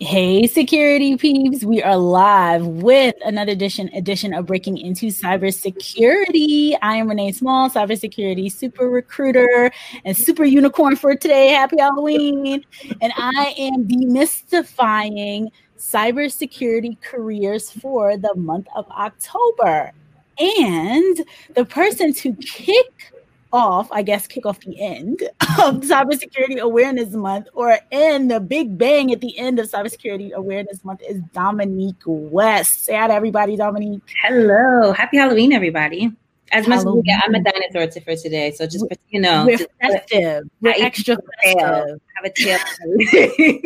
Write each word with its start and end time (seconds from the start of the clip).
Hey, 0.00 0.46
security 0.46 1.16
peeps. 1.16 1.64
We 1.64 1.82
are 1.82 1.96
live 1.96 2.64
with 2.64 3.16
another 3.24 3.50
edition 3.50 3.88
edition 3.88 4.32
of 4.32 4.46
Breaking 4.46 4.78
Into 4.78 5.06
Cybersecurity. 5.06 6.78
I 6.80 6.94
am 6.94 7.08
Renee 7.08 7.32
Small, 7.32 7.68
cybersecurity 7.68 8.52
super 8.52 8.88
recruiter 8.88 9.72
and 10.04 10.16
super 10.16 10.44
unicorn 10.44 10.94
for 10.94 11.16
today. 11.16 11.48
Happy 11.48 11.80
Halloween. 11.80 12.64
And 13.00 13.12
I 13.16 13.56
am 13.58 13.88
demystifying 13.88 15.48
cybersecurity 15.76 17.00
careers 17.00 17.72
for 17.72 18.16
the 18.16 18.36
month 18.36 18.68
of 18.76 18.88
October. 18.90 19.90
And 20.38 21.26
the 21.56 21.64
person 21.64 22.12
to 22.12 22.34
kick 22.34 23.12
off, 23.52 23.90
I 23.92 24.02
guess, 24.02 24.26
kick 24.26 24.46
off 24.46 24.60
the 24.60 24.80
end 24.80 25.22
of 25.58 25.80
Cybersecurity 25.82 26.58
Awareness 26.58 27.14
Month 27.14 27.48
or 27.54 27.78
end 27.90 28.30
the 28.30 28.40
big 28.40 28.78
bang 28.78 29.12
at 29.12 29.20
the 29.20 29.38
end 29.38 29.58
of 29.58 29.70
Cybersecurity 29.70 30.32
Awareness 30.32 30.84
Month 30.84 31.02
is 31.08 31.20
Dominique 31.32 32.02
West. 32.06 32.84
Say 32.84 32.96
hi 32.96 33.08
to 33.08 33.12
everybody, 33.14 33.56
Dominique. 33.56 34.02
Hello. 34.22 34.92
Happy 34.92 35.16
Halloween, 35.16 35.52
everybody. 35.52 36.12
As 36.50 36.66
much 36.66 36.78
as 36.78 36.86
we 36.86 37.02
get, 37.02 37.22
I'm 37.26 37.34
a 37.34 37.42
dinosaur 37.42 38.00
for 38.00 38.16
today. 38.16 38.52
So 38.52 38.66
just, 38.66 38.86
you 39.10 39.20
know, 39.20 39.44
we're 39.44 39.58
festive. 39.80 40.48
We're 40.62 40.74
extra 40.78 41.16
festive. 41.42 42.00
Have 42.16 42.24
a 42.24 42.30
tail. 42.30 42.58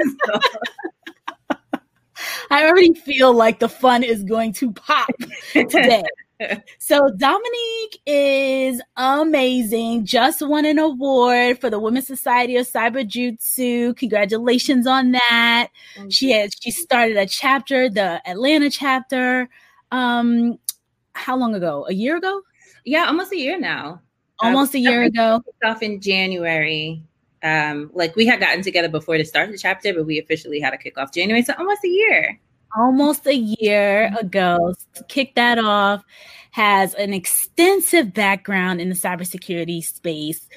I 2.50 2.66
already 2.66 2.94
feel 2.94 3.32
like 3.32 3.60
the 3.60 3.68
fun 3.68 4.02
is 4.02 4.22
going 4.24 4.52
to 4.54 4.72
pop 4.72 5.10
today 5.52 6.02
so 6.78 7.10
Dominique 7.16 8.00
is 8.06 8.80
amazing. 8.96 10.04
Just 10.04 10.46
won 10.46 10.64
an 10.64 10.78
award 10.78 11.58
for 11.58 11.70
the 11.70 11.78
Women's 11.78 12.06
Society 12.06 12.56
of 12.56 12.68
Cyber 12.68 13.04
Jutsu. 13.04 13.96
Congratulations 13.96 14.86
on 14.86 15.12
that. 15.12 15.68
she 16.08 16.30
has 16.32 16.52
she 16.60 16.70
started 16.70 17.16
a 17.16 17.26
chapter, 17.26 17.88
the 17.88 18.20
Atlanta 18.28 18.70
chapter. 18.70 19.48
Um, 19.90 20.58
how 21.14 21.36
long 21.36 21.54
ago? 21.54 21.86
A 21.88 21.94
year 21.94 22.16
ago? 22.16 22.42
Yeah, 22.84 23.06
almost 23.06 23.32
a 23.32 23.38
year 23.38 23.58
now. 23.58 24.00
Almost 24.40 24.74
um, 24.74 24.80
a 24.80 24.82
year 24.82 25.02
ago. 25.04 25.42
Off 25.64 25.82
in 25.82 26.00
January. 26.00 27.02
Um, 27.42 27.90
like 27.92 28.14
we 28.16 28.26
had 28.26 28.40
gotten 28.40 28.62
together 28.62 28.88
before 28.88 29.18
to 29.18 29.24
start 29.24 29.50
the 29.50 29.58
chapter, 29.58 29.92
but 29.92 30.06
we 30.06 30.20
officially 30.20 30.60
had 30.60 30.74
a 30.74 30.78
kickoff 30.78 31.12
January, 31.12 31.42
so 31.42 31.54
almost 31.58 31.84
a 31.84 31.88
year 31.88 32.40
almost 32.76 33.26
a 33.26 33.34
year 33.34 34.08
mm-hmm. 34.08 34.26
ago, 34.26 34.74
kicked 35.08 35.36
that 35.36 35.58
off, 35.58 36.04
has 36.50 36.94
an 36.94 37.14
extensive 37.14 38.12
background 38.12 38.80
in 38.80 38.88
the 38.88 38.94
cybersecurity 38.94 39.82
space, 39.82 40.48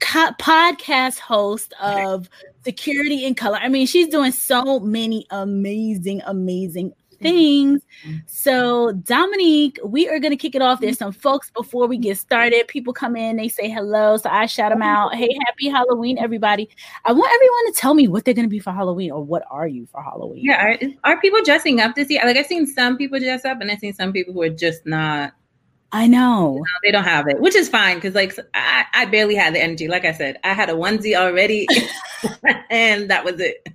co- 0.00 0.32
podcast 0.40 1.18
host 1.18 1.74
of 1.80 2.28
Security 2.64 3.24
in 3.24 3.34
Color. 3.34 3.58
I 3.60 3.68
mean, 3.68 3.86
she's 3.86 4.08
doing 4.08 4.32
so 4.32 4.80
many 4.80 5.26
amazing, 5.30 6.22
amazing 6.26 6.92
things. 7.18 7.82
Mm-hmm. 8.04 8.16
So, 8.26 8.92
Dominique, 8.92 9.78
we 9.84 10.08
are 10.08 10.18
going 10.18 10.30
to 10.30 10.36
kick 10.36 10.54
it 10.54 10.62
off. 10.62 10.80
There's 10.80 10.98
some 10.98 11.12
folks 11.12 11.50
before 11.50 11.86
we 11.86 11.98
get 11.98 12.18
started. 12.18 12.68
People 12.68 12.92
come 12.92 13.16
in, 13.16 13.36
they 13.36 13.48
say 13.48 13.68
hello. 13.68 14.16
So 14.16 14.28
I 14.28 14.46
shout 14.46 14.70
them 14.70 14.82
out. 14.82 15.14
Hey, 15.14 15.36
happy 15.46 15.68
Halloween, 15.68 16.18
everybody. 16.18 16.68
I 17.04 17.12
want 17.12 17.32
everyone 17.34 17.72
to 17.72 17.80
tell 17.80 17.94
me 17.94 18.08
what 18.08 18.24
they're 18.24 18.34
going 18.34 18.46
to 18.46 18.50
be 18.50 18.58
for 18.58 18.72
Halloween 18.72 19.10
or 19.10 19.22
what 19.22 19.44
are 19.50 19.66
you 19.66 19.86
for 19.86 20.02
Halloween? 20.02 20.44
Yeah. 20.44 20.64
Are, 20.64 20.78
are 21.04 21.20
people 21.20 21.40
dressing 21.44 21.80
up 21.80 21.94
this 21.94 22.10
year? 22.10 22.22
Like, 22.24 22.36
I've 22.36 22.46
seen 22.46 22.66
some 22.66 22.96
people 22.96 23.18
dress 23.18 23.44
up 23.44 23.60
and 23.60 23.70
I've 23.70 23.78
seen 23.78 23.94
some 23.94 24.12
people 24.12 24.34
who 24.34 24.42
are 24.42 24.48
just 24.48 24.86
not. 24.86 25.32
I 25.92 26.06
know. 26.08 26.54
You 26.54 26.60
know 26.60 26.66
they 26.82 26.90
don't 26.90 27.04
have 27.04 27.28
it, 27.28 27.40
which 27.40 27.54
is 27.54 27.68
fine 27.68 27.96
because, 27.96 28.14
like, 28.14 28.36
I, 28.54 28.84
I 28.92 29.04
barely 29.06 29.36
had 29.36 29.54
the 29.54 29.62
energy. 29.62 29.86
Like 29.88 30.04
I 30.04 30.12
said, 30.12 30.36
I 30.42 30.52
had 30.52 30.68
a 30.68 30.74
onesie 30.74 31.14
already, 31.14 31.66
and 32.70 33.08
that 33.08 33.24
was 33.24 33.40
it. 33.40 33.66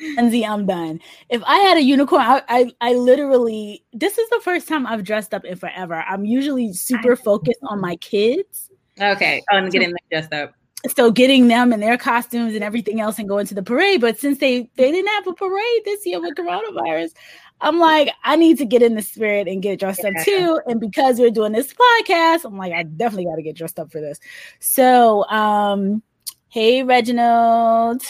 Lindsay, 0.00 0.44
I'm 0.44 0.66
done. 0.66 1.00
If 1.28 1.42
I 1.44 1.58
had 1.58 1.76
a 1.76 1.82
unicorn, 1.82 2.22
I, 2.22 2.42
I, 2.48 2.72
I 2.80 2.94
literally 2.94 3.84
this 3.92 4.18
is 4.18 4.28
the 4.30 4.40
first 4.42 4.68
time 4.68 4.86
I've 4.86 5.04
dressed 5.04 5.32
up 5.32 5.44
in 5.44 5.56
forever. 5.56 6.04
I'm 6.06 6.24
usually 6.24 6.72
super 6.72 7.16
focused 7.16 7.60
on 7.64 7.80
my 7.80 7.96
kids. 7.96 8.70
Okay, 9.00 9.42
on 9.52 9.68
getting 9.70 9.90
them 9.90 9.98
dressed 10.10 10.32
up. 10.32 10.52
So 10.94 11.10
getting 11.10 11.48
them 11.48 11.72
and 11.72 11.82
their 11.82 11.96
costumes 11.96 12.54
and 12.54 12.62
everything 12.62 13.00
else 13.00 13.18
and 13.18 13.28
going 13.28 13.46
to 13.46 13.54
the 13.54 13.62
parade. 13.62 14.00
But 14.00 14.18
since 14.18 14.38
they 14.38 14.70
they 14.76 14.92
didn't 14.92 15.08
have 15.08 15.26
a 15.26 15.32
parade 15.32 15.82
this 15.84 16.04
year 16.06 16.20
with 16.20 16.34
coronavirus, 16.34 17.12
I'm 17.60 17.78
like, 17.78 18.10
I 18.24 18.36
need 18.36 18.58
to 18.58 18.66
get 18.66 18.82
in 18.82 18.94
the 18.94 19.02
spirit 19.02 19.48
and 19.48 19.62
get 19.62 19.80
dressed 19.80 20.02
yeah. 20.04 20.10
up 20.10 20.24
too. 20.24 20.60
And 20.66 20.78
because 20.78 21.18
we're 21.18 21.30
doing 21.30 21.52
this 21.52 21.72
podcast, 21.72 22.44
I'm 22.44 22.58
like, 22.58 22.72
I 22.72 22.82
definitely 22.82 23.24
got 23.24 23.36
to 23.36 23.42
get 23.42 23.56
dressed 23.56 23.78
up 23.78 23.90
for 23.90 24.00
this. 24.00 24.20
So, 24.60 25.24
um, 25.28 26.02
hey 26.48 26.82
Reginald. 26.82 28.02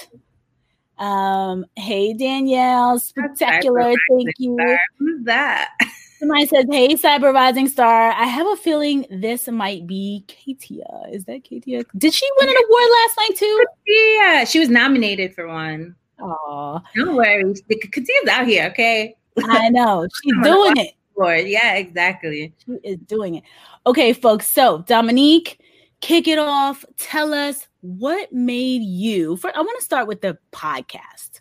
Um, 0.98 1.66
hey 1.76 2.14
Danielle, 2.14 2.98
spectacular. 2.98 3.94
Thank 4.10 4.30
you. 4.38 4.56
Star. 4.58 4.78
Who's 4.98 5.24
that? 5.24 5.70
Somebody 6.18 6.46
says, 6.46 6.64
Hey, 6.70 6.94
Cyber 6.94 7.34
Rising 7.34 7.68
Star. 7.68 8.10
I 8.12 8.24
have 8.24 8.46
a 8.46 8.56
feeling 8.56 9.04
this 9.10 9.48
might 9.48 9.86
be 9.86 10.24
Katia. 10.26 11.02
Is 11.12 11.24
that 11.26 11.44
Katia? 11.44 11.84
Did 11.96 12.14
she 12.14 12.26
win 12.38 12.48
an 12.48 12.54
award 12.54 12.90
last 12.90 13.16
night 13.18 13.36
too? 13.36 13.64
Yeah, 13.86 14.44
she 14.44 14.58
was 14.58 14.70
nominated 14.70 15.34
for 15.34 15.46
one. 15.46 15.94
Oh, 16.18 16.80
don't 16.94 17.16
worry. 17.16 17.44
Katia's 17.44 18.28
out 18.30 18.46
here, 18.46 18.66
okay? 18.68 19.14
I 19.44 19.68
know. 19.68 20.06
She's 20.22 20.34
doing 20.42 20.76
it. 20.78 20.94
Award. 21.18 21.46
Yeah, 21.46 21.74
exactly. 21.74 22.54
She 22.64 22.72
is 22.82 22.98
doing 23.00 23.36
it. 23.36 23.44
Okay, 23.86 24.14
folks. 24.14 24.50
So 24.50 24.78
Dominique, 24.86 25.60
kick 26.06 26.28
it 26.28 26.38
off. 26.38 26.84
Tell 26.98 27.34
us 27.34 27.66
what 27.80 28.32
made 28.32 28.82
you. 28.82 29.36
For, 29.36 29.54
I 29.54 29.58
want 29.58 29.76
to 29.78 29.84
start 29.84 30.06
with 30.06 30.20
the 30.20 30.38
podcast. 30.52 31.40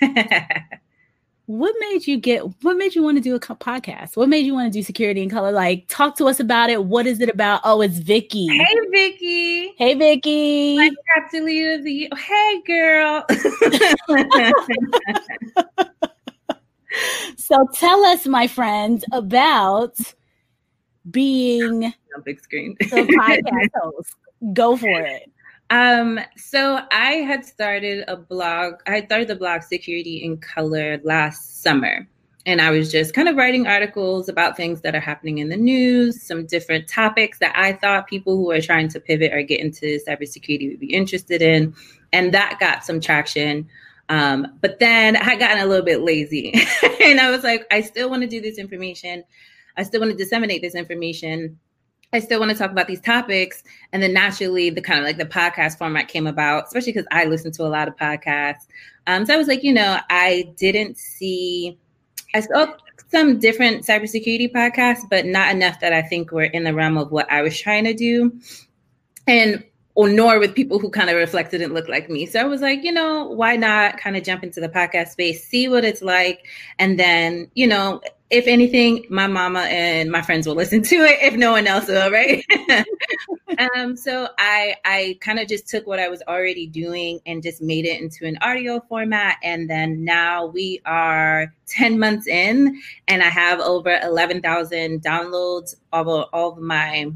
what 1.46 1.74
made 1.78 2.06
you 2.06 2.16
get? 2.16 2.40
What 2.62 2.78
made 2.78 2.94
you 2.94 3.02
want 3.02 3.18
to 3.18 3.22
do 3.22 3.34
a 3.34 3.38
podcast? 3.38 4.16
What 4.16 4.30
made 4.30 4.46
you 4.46 4.54
want 4.54 4.72
to 4.72 4.78
do 4.78 4.82
security 4.82 5.22
in 5.22 5.28
color? 5.28 5.52
Like, 5.52 5.88
talk 5.88 6.16
to 6.16 6.24
us 6.24 6.40
about 6.40 6.70
it. 6.70 6.86
What 6.86 7.06
is 7.06 7.20
it 7.20 7.28
about? 7.28 7.60
Oh, 7.64 7.82
it's 7.82 7.98
Vicky. 7.98 8.48
Hey, 8.48 8.76
Vicky. 8.90 9.74
Hey, 9.76 9.94
Vicky. 9.94 10.78
My 10.78 10.90
captain 11.14 11.44
leader 11.44 11.74
of 11.74 11.84
the. 11.84 12.10
Hey, 12.16 12.62
girl. 12.66 13.26
so, 17.36 17.68
tell 17.74 18.02
us, 18.06 18.26
my 18.26 18.46
friends, 18.46 19.04
about 19.12 19.98
being 21.10 21.92
big 22.24 22.40
screen 22.40 22.76
podcast 22.80 23.68
host. 23.74 24.14
Go 24.52 24.76
for 24.76 24.88
it. 25.00 25.30
Um, 25.70 26.20
so 26.36 26.80
I 26.90 27.12
had 27.14 27.46
started 27.46 28.04
a 28.06 28.16
blog. 28.16 28.74
I 28.86 28.96
had 28.96 29.06
started 29.06 29.28
the 29.28 29.36
blog 29.36 29.62
Security 29.62 30.22
in 30.22 30.36
Color 30.38 31.00
last 31.02 31.62
summer. 31.62 32.06
And 32.44 32.60
I 32.60 32.70
was 32.70 32.90
just 32.90 33.14
kind 33.14 33.28
of 33.28 33.36
writing 33.36 33.66
articles 33.66 34.28
about 34.28 34.56
things 34.56 34.80
that 34.80 34.94
are 34.94 35.00
happening 35.00 35.38
in 35.38 35.48
the 35.48 35.56
news, 35.56 36.22
some 36.22 36.44
different 36.44 36.88
topics 36.88 37.38
that 37.38 37.54
I 37.56 37.72
thought 37.72 38.08
people 38.08 38.36
who 38.36 38.50
are 38.50 38.60
trying 38.60 38.88
to 38.88 39.00
pivot 39.00 39.32
or 39.32 39.42
get 39.42 39.60
into 39.60 39.98
cybersecurity 40.06 40.70
would 40.70 40.80
be 40.80 40.92
interested 40.92 41.40
in. 41.40 41.74
And 42.12 42.34
that 42.34 42.58
got 42.58 42.84
some 42.84 43.00
traction. 43.00 43.68
Um, 44.08 44.58
but 44.60 44.80
then 44.80 45.16
I 45.16 45.24
had 45.24 45.38
gotten 45.38 45.62
a 45.62 45.66
little 45.66 45.84
bit 45.84 46.02
lazy 46.02 46.52
and 47.02 47.20
I 47.20 47.30
was 47.30 47.44
like, 47.44 47.66
I 47.70 47.80
still 47.80 48.10
want 48.10 48.22
to 48.22 48.28
do 48.28 48.40
this 48.40 48.58
information. 48.58 49.24
I 49.76 49.82
still 49.82 50.00
want 50.00 50.12
to 50.12 50.16
disseminate 50.16 50.62
this 50.62 50.74
information. 50.74 51.58
I 52.12 52.20
still 52.20 52.38
want 52.40 52.52
to 52.52 52.58
talk 52.58 52.70
about 52.70 52.88
these 52.88 53.00
topics. 53.00 53.62
And 53.92 54.02
then 54.02 54.12
naturally, 54.12 54.70
the 54.70 54.82
kind 54.82 55.00
of 55.00 55.06
like 55.06 55.16
the 55.16 55.24
podcast 55.24 55.78
format 55.78 56.08
came 56.08 56.26
about, 56.26 56.66
especially 56.66 56.92
because 56.92 57.08
I 57.10 57.24
listen 57.24 57.52
to 57.52 57.62
a 57.62 57.68
lot 57.68 57.88
of 57.88 57.96
podcasts. 57.96 58.66
Um, 59.06 59.24
so 59.24 59.34
I 59.34 59.36
was 59.36 59.48
like, 59.48 59.64
you 59.64 59.72
know, 59.72 59.98
I 60.10 60.52
didn't 60.56 60.98
see, 60.98 61.78
I 62.34 62.40
saw 62.40 62.66
some 63.10 63.38
different 63.38 63.86
cybersecurity 63.86 64.52
podcasts, 64.52 65.08
but 65.08 65.26
not 65.26 65.54
enough 65.54 65.80
that 65.80 65.92
I 65.92 66.02
think 66.02 66.32
were 66.32 66.44
in 66.44 66.64
the 66.64 66.74
realm 66.74 66.98
of 66.98 67.10
what 67.12 67.30
I 67.30 67.42
was 67.42 67.58
trying 67.58 67.84
to 67.84 67.94
do. 67.94 68.38
And 69.26 69.64
or 69.94 70.08
nor 70.08 70.38
with 70.38 70.54
people 70.54 70.78
who 70.78 70.88
kind 70.90 71.10
of 71.10 71.16
reflected 71.16 71.60
and 71.60 71.74
looked 71.74 71.88
like 71.88 72.08
me. 72.08 72.24
So 72.24 72.40
I 72.40 72.44
was 72.44 72.62
like, 72.62 72.82
you 72.82 72.92
know, 72.92 73.24
why 73.26 73.56
not 73.56 73.98
kind 73.98 74.16
of 74.16 74.22
jump 74.22 74.42
into 74.42 74.60
the 74.60 74.68
podcast 74.68 75.08
space, 75.08 75.46
see 75.46 75.68
what 75.68 75.84
it's 75.84 76.00
like, 76.00 76.46
and 76.78 76.98
then, 76.98 77.50
you 77.54 77.66
know, 77.66 78.00
if 78.32 78.46
anything, 78.46 79.04
my 79.10 79.26
mama 79.26 79.60
and 79.60 80.10
my 80.10 80.22
friends 80.22 80.46
will 80.46 80.54
listen 80.54 80.82
to 80.82 80.96
it 80.96 81.18
if 81.20 81.34
no 81.34 81.52
one 81.52 81.66
else 81.66 81.86
will, 81.86 82.10
right? 82.10 82.42
um, 83.76 83.94
so 83.94 84.26
I 84.38 84.74
I 84.86 85.18
kind 85.20 85.38
of 85.38 85.46
just 85.48 85.68
took 85.68 85.86
what 85.86 86.00
I 86.00 86.08
was 86.08 86.22
already 86.26 86.66
doing 86.66 87.20
and 87.26 87.42
just 87.42 87.60
made 87.60 87.84
it 87.84 88.00
into 88.00 88.24
an 88.24 88.38
audio 88.40 88.80
format. 88.88 89.36
And 89.42 89.68
then 89.68 90.02
now 90.02 90.46
we 90.46 90.80
are 90.86 91.52
10 91.66 91.98
months 91.98 92.26
in 92.26 92.80
and 93.06 93.22
I 93.22 93.28
have 93.28 93.60
over 93.60 94.00
11,000 94.02 95.02
downloads 95.02 95.74
of 95.92 96.08
all 96.08 96.52
of 96.52 96.58
my 96.58 97.12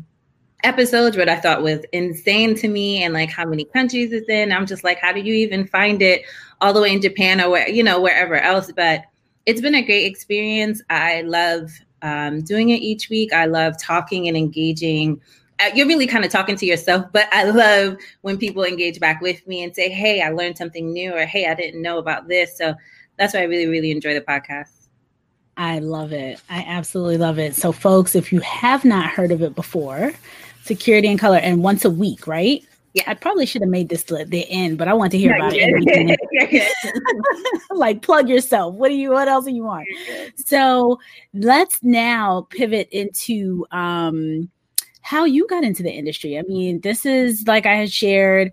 episodes, 0.64 1.16
what 1.16 1.30
I 1.30 1.36
thought 1.36 1.62
was 1.62 1.80
insane 1.92 2.54
to 2.56 2.68
me 2.68 3.02
and 3.02 3.14
like 3.14 3.30
how 3.30 3.46
many 3.46 3.64
countries 3.64 4.12
it's 4.12 4.28
in. 4.28 4.52
I'm 4.52 4.66
just 4.66 4.84
like, 4.84 4.98
how 4.98 5.12
do 5.12 5.20
you 5.20 5.32
even 5.32 5.66
find 5.66 6.02
it 6.02 6.22
all 6.60 6.74
the 6.74 6.82
way 6.82 6.92
in 6.92 7.00
Japan 7.00 7.40
or 7.40 7.48
where, 7.48 7.68
you 7.68 7.82
know, 7.82 8.02
wherever 8.02 8.36
else? 8.36 8.70
But 8.70 9.04
it's 9.46 9.60
been 9.60 9.74
a 9.74 9.82
great 9.82 10.04
experience. 10.04 10.82
I 10.90 11.22
love 11.22 11.70
um, 12.02 12.42
doing 12.42 12.70
it 12.70 12.82
each 12.82 13.08
week. 13.08 13.32
I 13.32 13.46
love 13.46 13.80
talking 13.80 14.28
and 14.28 14.36
engaging. 14.36 15.20
Uh, 15.60 15.70
you're 15.74 15.86
really 15.86 16.06
kind 16.06 16.24
of 16.24 16.30
talking 16.30 16.56
to 16.56 16.66
yourself, 16.66 17.06
but 17.12 17.28
I 17.32 17.44
love 17.44 17.96
when 18.22 18.36
people 18.36 18.64
engage 18.64 19.00
back 19.00 19.20
with 19.20 19.46
me 19.46 19.62
and 19.62 19.74
say, 19.74 19.88
"Hey, 19.88 20.20
I 20.20 20.30
learned 20.30 20.58
something 20.58 20.92
new," 20.92 21.14
or 21.14 21.24
"Hey, 21.24 21.46
I 21.46 21.54
didn't 21.54 21.80
know 21.80 21.98
about 21.98 22.28
this." 22.28 22.58
So 22.58 22.74
that's 23.16 23.32
why 23.32 23.40
I 23.40 23.44
really, 23.44 23.66
really 23.66 23.92
enjoy 23.92 24.14
the 24.14 24.20
podcast. 24.20 24.88
I 25.56 25.78
love 25.78 26.12
it. 26.12 26.40
I 26.50 26.64
absolutely 26.66 27.16
love 27.16 27.38
it. 27.38 27.54
So, 27.54 27.72
folks, 27.72 28.14
if 28.14 28.30
you 28.30 28.40
have 28.40 28.84
not 28.84 29.08
heard 29.08 29.30
of 29.30 29.40
it 29.40 29.54
before, 29.54 30.12
Security 30.64 31.08
in 31.08 31.16
Color, 31.16 31.38
and 31.38 31.62
once 31.62 31.84
a 31.84 31.90
week, 31.90 32.26
right? 32.26 32.62
Yeah, 32.96 33.02
I 33.08 33.12
probably 33.12 33.44
should 33.44 33.60
have 33.60 33.68
made 33.68 33.90
this 33.90 34.04
the, 34.04 34.24
the 34.24 34.50
end, 34.50 34.78
but 34.78 34.88
I 34.88 34.94
want 34.94 35.12
to 35.12 35.18
hear 35.18 35.36
about 35.36 35.52
it. 35.54 36.68
like 37.70 38.00
plug 38.00 38.26
yourself. 38.26 38.74
What 38.74 38.88
do 38.88 38.94
you 38.94 39.10
what 39.10 39.28
else 39.28 39.44
do 39.44 39.52
you 39.52 39.64
want? 39.64 39.86
So 40.46 40.98
let's 41.34 41.78
now 41.82 42.46
pivot 42.48 42.88
into 42.92 43.66
um 43.70 44.48
how 45.02 45.26
you 45.26 45.46
got 45.46 45.62
into 45.62 45.82
the 45.82 45.92
industry. 45.92 46.38
I 46.38 46.42
mean, 46.48 46.80
this 46.80 47.04
is 47.04 47.46
like 47.46 47.66
I 47.66 47.74
had 47.74 47.92
shared 47.92 48.50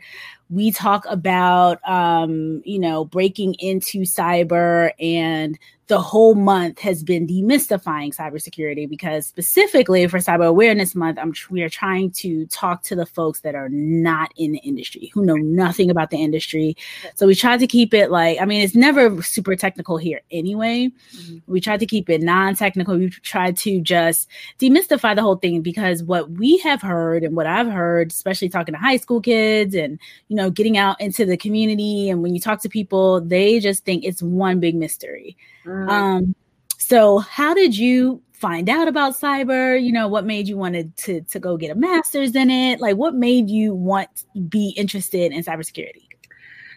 we 0.49 0.71
talk 0.71 1.05
about 1.07 1.79
um, 1.87 2.61
you 2.65 2.79
know 2.79 3.05
breaking 3.05 3.53
into 3.59 4.01
cyber 4.01 4.91
and 4.99 5.57
the 5.87 5.99
whole 5.99 6.33
month 6.33 6.79
has 6.79 7.03
been 7.03 7.27
demystifying 7.27 8.15
cybersecurity 8.15 8.87
because 8.89 9.27
specifically 9.27 10.07
for 10.07 10.19
Cyber 10.19 10.47
Awareness 10.47 10.95
Month, 10.95 11.19
I'm 11.19 11.33
we 11.49 11.61
are 11.61 11.69
trying 11.69 12.11
to 12.11 12.45
talk 12.47 12.83
to 12.83 12.95
the 12.95 13.05
folks 13.05 13.41
that 13.41 13.53
are 13.53 13.69
not 13.69 14.31
in 14.37 14.53
the 14.53 14.59
industry, 14.59 15.11
who 15.13 15.25
know 15.25 15.35
nothing 15.35 15.89
about 15.89 16.09
the 16.09 16.17
industry. 16.17 16.77
So 17.15 17.27
we 17.27 17.35
try 17.35 17.57
to 17.57 17.67
keep 17.67 17.93
it 17.93 18.11
like, 18.11 18.39
I 18.39 18.45
mean, 18.45 18.61
it's 18.61 18.75
never 18.75 19.21
super 19.21 19.55
technical 19.55 19.97
here 19.97 20.21
anyway. 20.31 20.89
Mm-hmm. 21.15 21.51
We 21.51 21.59
try 21.59 21.75
to 21.75 21.85
keep 21.85 22.09
it 22.09 22.21
non-technical. 22.21 22.97
We 22.97 23.09
try 23.09 23.51
to 23.51 23.81
just 23.81 24.29
demystify 24.59 25.15
the 25.15 25.21
whole 25.21 25.35
thing 25.35 25.61
because 25.61 26.01
what 26.03 26.31
we 26.31 26.57
have 26.59 26.81
heard 26.81 27.23
and 27.23 27.35
what 27.35 27.45
I've 27.45 27.69
heard, 27.69 28.11
especially 28.11 28.49
talking 28.49 28.73
to 28.73 28.79
high 28.79 28.97
school 28.97 29.19
kids 29.19 29.75
and 29.75 29.99
you 30.29 30.35
know, 30.35 30.49
getting 30.49 30.77
out 30.77 31.01
into 31.01 31.25
the 31.25 31.35
community 31.35 32.09
and 32.09 32.23
when 32.23 32.33
you 32.33 32.39
talk 32.39 32.61
to 32.61 32.69
people, 32.69 33.19
they 33.19 33.59
just 33.59 33.83
think 33.83 34.05
it's 34.05 34.23
one 34.23 34.59
big 34.59 34.75
mystery. 34.75 35.35
Mm-hmm. 35.65 35.89
Um, 35.89 36.35
so 36.77 37.19
how 37.19 37.53
did 37.53 37.77
you 37.77 38.21
find 38.33 38.69
out 38.69 38.87
about 38.87 39.15
cyber? 39.15 39.81
You 39.81 39.91
know, 39.91 40.07
what 40.07 40.25
made 40.25 40.47
you 40.47 40.57
wanted 40.57 40.95
to 40.97 41.21
to 41.21 41.39
go 41.39 41.55
get 41.57 41.71
a 41.71 41.75
master's 41.75 42.35
in 42.35 42.49
it? 42.49 42.79
Like 42.79 42.97
what 42.97 43.15
made 43.15 43.49
you 43.49 43.73
want 43.73 44.25
be 44.49 44.73
interested 44.75 45.31
in 45.31 45.43
cybersecurity? 45.43 46.07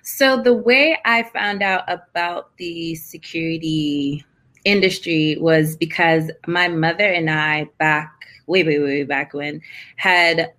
So 0.02 0.40
the 0.40 0.54
way 0.54 0.96
I 1.04 1.24
found 1.24 1.64
out 1.64 1.82
about 1.88 2.56
the 2.58 2.94
security 2.94 4.24
industry 4.64 5.36
was 5.40 5.76
because 5.76 6.30
my 6.46 6.68
mother 6.68 7.12
and 7.12 7.28
I 7.28 7.68
back 7.78 8.12
way, 8.46 8.62
way, 8.62 8.78
way 8.78 9.02
back 9.02 9.34
when 9.34 9.60
had 9.96 10.52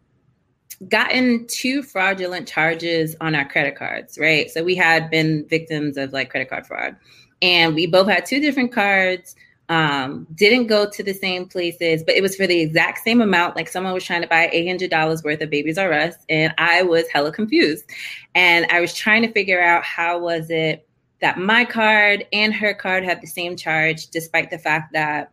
gotten 0.89 1.47
two 1.47 1.81
fraudulent 1.81 2.47
charges 2.47 3.15
on 3.21 3.33
our 3.35 3.47
credit 3.47 3.77
cards, 3.77 4.17
right? 4.17 4.51
So 4.51 4.63
we 4.63 4.75
had 4.75 5.09
been 5.09 5.47
victims 5.47 5.95
of 5.95 6.11
like 6.11 6.29
credit 6.29 6.49
card 6.49 6.67
fraud 6.67 6.97
and 7.41 7.75
we 7.75 7.87
both 7.87 8.07
had 8.07 8.25
two 8.25 8.39
different 8.39 8.71
cards 8.71 9.35
um, 9.69 10.25
didn't 10.33 10.67
go 10.67 10.89
to 10.89 11.03
the 11.03 11.13
same 11.13 11.47
places, 11.47 12.03
but 12.03 12.15
it 12.15 12.21
was 12.21 12.35
for 12.35 12.47
the 12.47 12.59
exact 12.61 12.99
same 12.99 13.21
amount. 13.21 13.55
Like 13.55 13.67
someone 13.67 13.93
was 13.93 14.03
trying 14.03 14.21
to 14.21 14.27
buy 14.27 14.49
$800 14.53 15.23
worth 15.23 15.41
of 15.41 15.49
Babies 15.49 15.77
R 15.77 15.91
Us, 15.91 16.15
and 16.29 16.53
I 16.57 16.83
was 16.83 17.05
hella 17.09 17.31
confused. 17.31 17.85
And 18.33 18.65
I 18.69 18.79
was 18.79 18.93
trying 18.93 19.23
to 19.23 19.31
figure 19.31 19.61
out 19.61 19.83
how 19.83 20.19
was 20.19 20.49
it 20.49 20.87
that 21.19 21.37
my 21.37 21.65
card 21.65 22.25
and 22.31 22.53
her 22.53 22.73
card 22.73 23.03
had 23.03 23.21
the 23.21 23.27
same 23.27 23.57
charge, 23.57 24.07
despite 24.07 24.51
the 24.51 24.57
fact 24.57 24.93
that, 24.93 25.31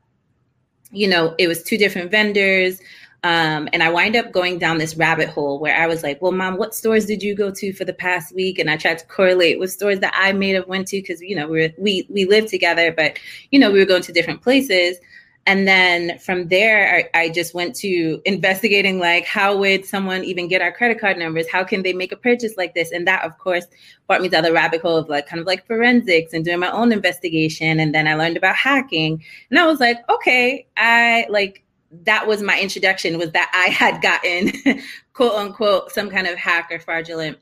you 0.90 1.06
know, 1.06 1.34
it 1.38 1.46
was 1.46 1.62
two 1.62 1.78
different 1.78 2.10
vendors. 2.10 2.80
Um, 3.24 3.70
and 3.72 3.82
I 3.82 3.88
wind 3.88 4.16
up 4.16 4.32
going 4.32 4.58
down 4.58 4.76
this 4.76 4.96
rabbit 4.96 5.30
hole 5.30 5.58
where 5.58 5.74
I 5.74 5.86
was 5.86 6.02
like, 6.02 6.20
well, 6.20 6.30
mom, 6.30 6.58
what 6.58 6.74
stores 6.74 7.06
did 7.06 7.22
you 7.22 7.34
go 7.34 7.50
to 7.52 7.72
for 7.72 7.86
the 7.86 7.94
past 7.94 8.34
week? 8.34 8.58
And 8.58 8.70
I 8.70 8.76
tried 8.76 8.98
to 8.98 9.06
correlate 9.06 9.58
with 9.58 9.72
stores 9.72 10.00
that 10.00 10.12
I 10.14 10.32
may 10.32 10.50
have 10.50 10.68
went 10.68 10.88
to 10.88 10.98
because, 10.98 11.22
you 11.22 11.34
know, 11.34 11.48
we 11.48 11.72
we, 11.78 12.06
we 12.10 12.26
lived 12.26 12.48
together, 12.48 12.92
but, 12.92 13.18
you 13.50 13.58
know, 13.58 13.70
we 13.70 13.78
were 13.78 13.86
going 13.86 14.02
to 14.02 14.12
different 14.12 14.42
places. 14.42 14.98
And 15.46 15.66
then 15.66 16.18
from 16.18 16.48
there, 16.48 17.08
I, 17.14 17.18
I, 17.18 17.28
just 17.28 17.52
went 17.52 17.76
to 17.76 18.20
investigating 18.24 18.98
like, 18.98 19.26
how 19.26 19.56
would 19.58 19.84
someone 19.84 20.24
even 20.24 20.48
get 20.48 20.62
our 20.62 20.72
credit 20.72 20.98
card 20.98 21.18
numbers? 21.18 21.46
How 21.50 21.64
can 21.64 21.82
they 21.82 21.92
make 21.92 22.12
a 22.12 22.16
purchase 22.16 22.56
like 22.56 22.74
this? 22.74 22.92
And 22.92 23.06
that, 23.06 23.24
of 23.24 23.36
course, 23.38 23.66
brought 24.06 24.22
me 24.22 24.28
down 24.28 24.44
the 24.44 24.54
rabbit 24.54 24.80
hole 24.80 24.96
of 24.96 25.10
like 25.10 25.26
kind 25.26 25.40
of 25.40 25.46
like 25.46 25.66
forensics 25.66 26.32
and 26.32 26.46
doing 26.46 26.60
my 26.60 26.70
own 26.70 26.92
investigation. 26.92 27.78
And 27.78 27.94
then 27.94 28.06
I 28.06 28.14
learned 28.14 28.38
about 28.38 28.56
hacking. 28.56 29.22
And 29.50 29.58
I 29.58 29.66
was 29.66 29.80
like, 29.80 29.98
okay, 30.08 30.66
I 30.78 31.26
like 31.28 31.62
that 32.02 32.26
was 32.26 32.42
my 32.42 32.58
introduction 32.60 33.18
was 33.18 33.30
that 33.32 33.50
I 33.54 33.70
had 33.70 34.02
gotten 34.02 34.82
quote 35.12 35.34
unquote 35.34 35.92
some 35.92 36.10
kind 36.10 36.26
of 36.26 36.36
hack 36.36 36.68
or 36.70 36.78
fraudulent 36.78 37.38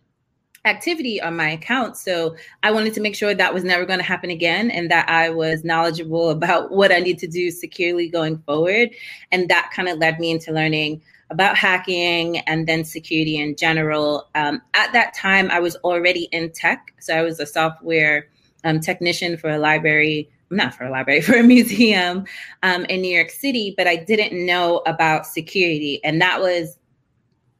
activity 0.64 1.20
on 1.20 1.36
my 1.36 1.50
account. 1.50 1.96
So 1.96 2.36
I 2.62 2.70
wanted 2.70 2.94
to 2.94 3.00
make 3.00 3.16
sure 3.16 3.34
that 3.34 3.52
was 3.52 3.64
never 3.64 3.84
going 3.84 3.98
to 3.98 4.04
happen 4.04 4.30
again 4.30 4.70
and 4.70 4.90
that 4.90 5.08
I 5.08 5.30
was 5.30 5.64
knowledgeable 5.64 6.30
about 6.30 6.70
what 6.70 6.92
I 6.92 7.00
need 7.00 7.18
to 7.18 7.26
do 7.26 7.50
securely 7.50 8.08
going 8.08 8.38
forward. 8.38 8.90
And 9.32 9.48
that 9.48 9.72
kind 9.74 9.88
of 9.88 9.98
led 9.98 10.20
me 10.20 10.30
into 10.30 10.52
learning 10.52 11.02
about 11.30 11.56
hacking 11.56 12.38
and 12.40 12.66
then 12.68 12.84
security 12.84 13.40
in 13.40 13.56
general. 13.56 14.28
Um, 14.34 14.62
at 14.74 14.92
that 14.92 15.14
time, 15.14 15.50
I 15.50 15.58
was 15.58 15.76
already 15.76 16.28
in 16.30 16.52
tech. 16.52 16.94
So 17.00 17.16
I 17.16 17.22
was 17.22 17.40
a 17.40 17.46
software 17.46 18.28
um, 18.64 18.78
technician 18.78 19.36
for 19.36 19.50
a 19.50 19.58
library 19.58 20.30
not 20.52 20.74
for 20.74 20.84
a 20.84 20.90
library, 20.90 21.20
for 21.22 21.34
a 21.34 21.42
museum 21.42 22.24
um, 22.62 22.84
in 22.86 23.00
New 23.00 23.14
York 23.14 23.30
City, 23.30 23.74
but 23.76 23.86
I 23.86 23.96
didn't 23.96 24.34
know 24.44 24.82
about 24.86 25.26
security. 25.26 26.02
And 26.04 26.20
that 26.20 26.40
was, 26.40 26.78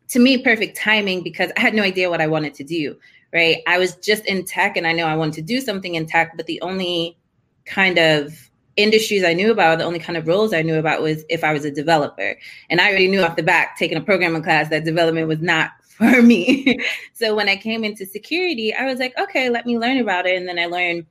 to 0.08 0.18
me, 0.18 0.42
perfect 0.42 0.76
timing 0.76 1.22
because 1.22 1.50
I 1.56 1.60
had 1.60 1.74
no 1.74 1.82
idea 1.82 2.10
what 2.10 2.20
I 2.20 2.26
wanted 2.26 2.54
to 2.54 2.64
do, 2.64 2.96
right? 3.32 3.58
I 3.66 3.78
was 3.78 3.96
just 3.96 4.24
in 4.26 4.44
tech 4.44 4.76
and 4.76 4.86
I 4.86 4.92
know 4.92 5.06
I 5.06 5.16
wanted 5.16 5.34
to 5.34 5.42
do 5.42 5.60
something 5.60 5.94
in 5.94 6.06
tech, 6.06 6.36
but 6.36 6.46
the 6.46 6.60
only 6.60 7.16
kind 7.64 7.98
of 7.98 8.50
industries 8.76 9.24
I 9.24 9.34
knew 9.34 9.50
about, 9.50 9.78
the 9.78 9.84
only 9.84 9.98
kind 9.98 10.16
of 10.16 10.26
roles 10.26 10.52
I 10.52 10.62
knew 10.62 10.76
about 10.76 11.02
was 11.02 11.24
if 11.28 11.44
I 11.44 11.52
was 11.52 11.64
a 11.64 11.70
developer. 11.70 12.38
And 12.70 12.80
I 12.80 12.88
already 12.88 13.08
knew 13.08 13.22
off 13.22 13.36
the 13.36 13.42
back, 13.42 13.76
taking 13.76 13.98
a 13.98 14.02
programming 14.02 14.42
class, 14.42 14.68
that 14.70 14.84
development 14.84 15.28
was 15.28 15.40
not 15.40 15.70
for 15.88 16.22
me. 16.22 16.78
so 17.12 17.34
when 17.34 17.48
I 17.48 17.56
came 17.56 17.84
into 17.84 18.06
security, 18.06 18.74
I 18.74 18.86
was 18.86 18.98
like, 18.98 19.16
okay, 19.18 19.50
let 19.50 19.66
me 19.66 19.78
learn 19.78 19.98
about 19.98 20.26
it. 20.26 20.36
And 20.36 20.48
then 20.48 20.58
I 20.58 20.66
learned 20.66 21.06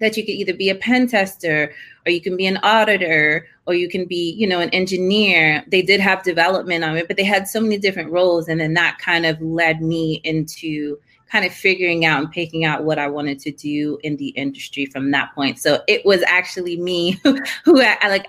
that 0.00 0.16
you 0.16 0.24
could 0.24 0.34
either 0.34 0.54
be 0.54 0.70
a 0.70 0.74
pen 0.74 1.06
tester 1.06 1.72
or 2.04 2.12
you 2.12 2.20
can 2.20 2.36
be 2.36 2.46
an 2.46 2.58
auditor 2.58 3.46
or 3.66 3.74
you 3.74 3.88
can 3.88 4.06
be 4.06 4.32
you 4.32 4.46
know 4.46 4.60
an 4.60 4.70
engineer 4.70 5.64
they 5.68 5.82
did 5.82 6.00
have 6.00 6.22
development 6.22 6.84
on 6.84 6.96
it 6.96 7.08
but 7.08 7.16
they 7.16 7.24
had 7.24 7.48
so 7.48 7.60
many 7.60 7.78
different 7.78 8.10
roles 8.10 8.48
and 8.48 8.60
then 8.60 8.74
that 8.74 8.98
kind 8.98 9.26
of 9.26 9.40
led 9.40 9.82
me 9.82 10.20
into 10.24 10.98
kind 11.30 11.44
of 11.44 11.52
figuring 11.52 12.04
out 12.04 12.20
and 12.20 12.30
picking 12.30 12.64
out 12.64 12.84
what 12.84 12.98
i 12.98 13.08
wanted 13.08 13.38
to 13.38 13.50
do 13.52 13.98
in 14.02 14.16
the 14.16 14.28
industry 14.28 14.86
from 14.86 15.10
that 15.10 15.34
point 15.34 15.58
so 15.58 15.82
it 15.88 16.04
was 16.04 16.22
actually 16.26 16.76
me 16.76 17.12
who 17.64 17.82
I, 17.82 17.98
like 18.08 18.26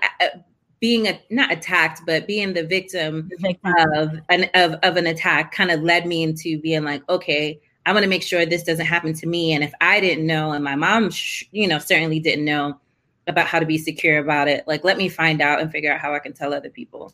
being 0.80 1.06
a, 1.06 1.20
not 1.30 1.52
attacked 1.52 2.02
but 2.06 2.26
being 2.26 2.54
the 2.54 2.64
victim, 2.64 3.28
the 3.30 3.36
victim. 3.36 3.74
of 3.96 4.20
an 4.28 4.48
of, 4.54 4.74
of 4.82 4.96
an 4.96 5.06
attack 5.06 5.52
kind 5.52 5.70
of 5.70 5.82
led 5.82 6.06
me 6.06 6.22
into 6.22 6.60
being 6.60 6.84
like 6.84 7.08
okay 7.08 7.60
I 7.86 7.92
want 7.92 8.02
to 8.02 8.08
make 8.08 8.22
sure 8.22 8.44
this 8.44 8.64
doesn't 8.64 8.86
happen 8.86 9.14
to 9.14 9.26
me. 9.26 9.52
And 9.52 9.64
if 9.64 9.72
I 9.80 10.00
didn't 10.00 10.26
know, 10.26 10.52
and 10.52 10.62
my 10.62 10.74
mom, 10.74 11.10
you 11.52 11.66
know, 11.66 11.78
certainly 11.78 12.20
didn't 12.20 12.44
know 12.44 12.78
about 13.26 13.46
how 13.46 13.58
to 13.58 13.66
be 13.66 13.78
secure 13.78 14.18
about 14.18 14.48
it, 14.48 14.66
like 14.66 14.84
let 14.84 14.96
me 14.96 15.08
find 15.08 15.40
out 15.40 15.60
and 15.60 15.70
figure 15.70 15.92
out 15.92 16.00
how 16.00 16.14
I 16.14 16.18
can 16.18 16.32
tell 16.32 16.52
other 16.52 16.70
people. 16.70 17.12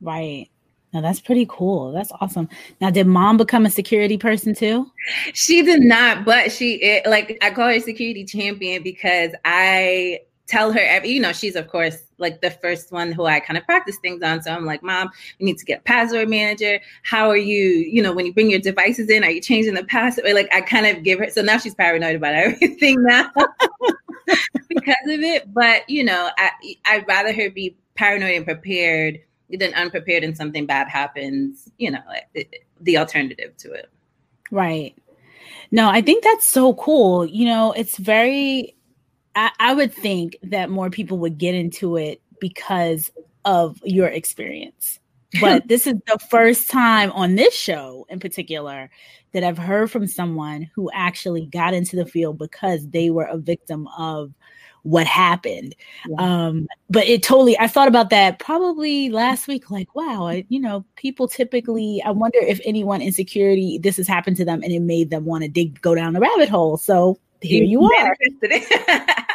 Right. 0.00 0.48
Now 0.92 1.02
that's 1.02 1.20
pretty 1.20 1.46
cool. 1.48 1.92
That's 1.92 2.10
awesome. 2.20 2.48
Now, 2.80 2.90
did 2.90 3.06
mom 3.06 3.36
become 3.36 3.66
a 3.66 3.70
security 3.70 4.16
person 4.16 4.54
too? 4.54 4.90
She 5.34 5.62
did 5.62 5.82
not, 5.82 6.24
but 6.24 6.50
she 6.50 6.76
it, 6.76 7.06
like 7.06 7.36
I 7.42 7.50
call 7.50 7.68
her 7.68 7.80
security 7.80 8.24
champion 8.24 8.82
because 8.82 9.32
I 9.44 10.20
tell 10.48 10.72
her 10.72 10.80
every, 10.80 11.10
you 11.10 11.20
know, 11.20 11.32
she's 11.32 11.54
of 11.54 11.68
course 11.68 11.98
like 12.18 12.40
the 12.40 12.50
first 12.50 12.90
one 12.90 13.12
who 13.12 13.26
I 13.26 13.38
kind 13.38 13.56
of 13.56 13.64
practice 13.64 13.96
things 14.02 14.22
on. 14.22 14.42
So 14.42 14.50
I'm 14.50 14.64
like, 14.64 14.82
Mom, 14.82 15.10
you 15.38 15.46
need 15.46 15.58
to 15.58 15.64
get 15.64 15.84
password 15.84 16.28
manager. 16.28 16.80
How 17.02 17.28
are 17.28 17.36
you, 17.36 17.64
you 17.66 18.02
know, 18.02 18.12
when 18.12 18.26
you 18.26 18.34
bring 18.34 18.50
your 18.50 18.58
devices 18.58 19.08
in, 19.08 19.22
are 19.22 19.30
you 19.30 19.40
changing 19.40 19.74
the 19.74 19.84
password? 19.84 20.32
Like 20.32 20.48
I 20.52 20.62
kind 20.62 20.86
of 20.86 21.04
give 21.04 21.20
her 21.20 21.30
so 21.30 21.42
now 21.42 21.58
she's 21.58 21.74
paranoid 21.74 22.16
about 22.16 22.34
everything 22.34 23.02
now 23.02 23.30
because 24.68 25.06
of 25.06 25.20
it. 25.20 25.52
But 25.52 25.88
you 25.88 26.02
know, 26.02 26.30
I 26.38 26.50
I'd 26.86 27.06
rather 27.06 27.32
her 27.32 27.50
be 27.50 27.76
paranoid 27.94 28.34
and 28.34 28.44
prepared 28.44 29.20
than 29.50 29.74
unprepared 29.74 30.24
and 30.24 30.36
something 30.36 30.66
bad 30.66 30.88
happens, 30.88 31.70
you 31.78 31.90
know, 31.90 32.02
it, 32.34 32.64
the 32.80 32.98
alternative 32.98 33.56
to 33.58 33.72
it. 33.72 33.90
Right. 34.50 34.94
No, 35.70 35.88
I 35.88 36.00
think 36.00 36.24
that's 36.24 36.46
so 36.46 36.74
cool. 36.74 37.26
You 37.26 37.46
know, 37.46 37.72
it's 37.72 37.96
very 37.98 38.74
I, 39.38 39.50
I 39.60 39.74
would 39.74 39.94
think 39.94 40.36
that 40.42 40.68
more 40.68 40.90
people 40.90 41.18
would 41.18 41.38
get 41.38 41.54
into 41.54 41.96
it 41.96 42.20
because 42.40 43.10
of 43.44 43.80
your 43.84 44.08
experience. 44.08 44.98
But 45.40 45.68
this 45.68 45.86
is 45.86 45.94
the 46.06 46.18
first 46.28 46.68
time 46.68 47.12
on 47.12 47.36
this 47.36 47.54
show 47.54 48.04
in 48.10 48.18
particular 48.18 48.90
that 49.32 49.44
I've 49.44 49.58
heard 49.58 49.92
from 49.92 50.08
someone 50.08 50.68
who 50.74 50.90
actually 50.92 51.46
got 51.46 51.72
into 51.72 51.94
the 51.94 52.04
field 52.04 52.36
because 52.36 52.88
they 52.88 53.10
were 53.10 53.26
a 53.26 53.38
victim 53.38 53.86
of 53.96 54.32
what 54.82 55.06
happened. 55.06 55.76
Yeah. 56.08 56.16
Um, 56.18 56.66
but 56.90 57.06
it 57.06 57.22
totally, 57.22 57.56
I 57.58 57.68
thought 57.68 57.88
about 57.88 58.10
that 58.10 58.40
probably 58.40 59.10
last 59.10 59.46
week, 59.46 59.70
like, 59.70 59.94
wow, 59.94 60.26
I, 60.26 60.46
you 60.48 60.58
know, 60.58 60.84
people 60.96 61.28
typically, 61.28 62.02
I 62.04 62.10
wonder 62.10 62.38
if 62.40 62.60
anyone 62.64 63.02
in 63.02 63.12
security, 63.12 63.78
this 63.78 63.98
has 63.98 64.08
happened 64.08 64.36
to 64.38 64.44
them 64.44 64.62
and 64.64 64.72
it 64.72 64.80
made 64.80 65.10
them 65.10 65.26
want 65.26 65.44
to 65.44 65.48
dig, 65.48 65.80
go 65.80 65.94
down 65.94 66.14
the 66.14 66.20
rabbit 66.20 66.48
hole. 66.48 66.76
So 66.76 67.18
here 67.40 67.64
you 67.64 67.84
are. 67.84 68.16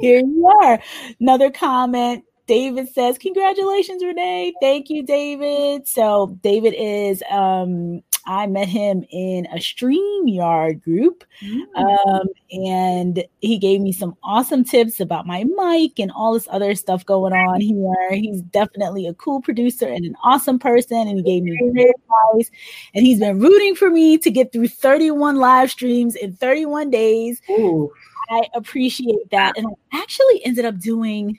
here 0.00 0.18
you 0.18 0.52
are. 0.62 0.80
Another 1.20 1.50
comment. 1.50 2.24
David 2.46 2.88
says, 2.88 3.16
Congratulations, 3.16 4.02
Renee. 4.02 4.52
Thank 4.60 4.90
you, 4.90 5.04
David. 5.04 5.86
So, 5.86 6.36
David 6.42 6.74
is, 6.76 7.22
um, 7.30 8.02
I 8.26 8.46
met 8.46 8.68
him 8.68 9.04
in 9.10 9.46
a 9.46 9.58
StreamYard 9.58 10.82
group. 10.82 11.24
Mm-hmm. 11.42 11.76
Um, 11.76 12.26
and 12.50 13.24
he 13.40 13.58
gave 13.58 13.80
me 13.80 13.92
some 13.92 14.16
awesome 14.22 14.64
tips 14.64 15.00
about 15.00 15.26
my 15.26 15.44
mic 15.44 15.98
and 15.98 16.10
all 16.10 16.34
this 16.34 16.48
other 16.50 16.74
stuff 16.74 17.06
going 17.06 17.32
on 17.32 17.60
here. 17.60 18.12
He's 18.12 18.42
definitely 18.42 19.06
a 19.06 19.14
cool 19.14 19.40
producer 19.40 19.86
and 19.86 20.04
an 20.04 20.16
awesome 20.22 20.58
person. 20.58 21.08
And 21.08 21.18
he 21.18 21.22
gave 21.22 21.42
me 21.42 21.56
great 21.72 21.88
advice. 21.88 22.50
And 22.94 23.06
he's 23.06 23.20
been 23.20 23.38
rooting 23.38 23.74
for 23.74 23.90
me 23.90 24.18
to 24.18 24.30
get 24.30 24.52
through 24.52 24.68
31 24.68 25.36
live 25.36 25.70
streams 25.70 26.14
in 26.14 26.34
31 26.34 26.90
days. 26.90 27.40
Ooh. 27.50 27.92
I 28.30 28.46
appreciate 28.54 29.30
that. 29.30 29.56
And 29.56 29.66
I 29.66 30.00
actually 30.00 30.44
ended 30.44 30.64
up 30.64 30.78
doing 30.78 31.38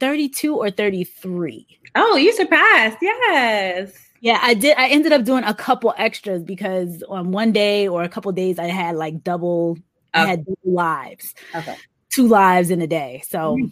32 0.00 0.56
or 0.56 0.70
33. 0.70 1.66
Oh, 1.94 2.16
you 2.16 2.32
surpassed. 2.32 2.98
Yes. 3.00 3.92
Yeah, 4.20 4.38
I 4.42 4.54
did. 4.54 4.76
I 4.78 4.88
ended 4.88 5.12
up 5.12 5.24
doing 5.24 5.44
a 5.44 5.54
couple 5.54 5.94
extras 5.96 6.42
because 6.42 7.02
on 7.08 7.30
one 7.30 7.52
day 7.52 7.86
or 7.86 8.02
a 8.02 8.08
couple 8.08 8.32
days 8.32 8.58
I 8.58 8.66
had 8.66 8.96
like 8.96 9.22
double 9.22 9.72
okay. 9.72 9.80
I 10.14 10.26
had 10.26 10.44
double 10.44 10.58
lives. 10.64 11.34
Okay. 11.54 11.76
Two 12.10 12.26
lives 12.26 12.70
in 12.70 12.80
a 12.80 12.86
day. 12.86 13.22
So 13.28 13.56
mm-hmm. 13.56 13.66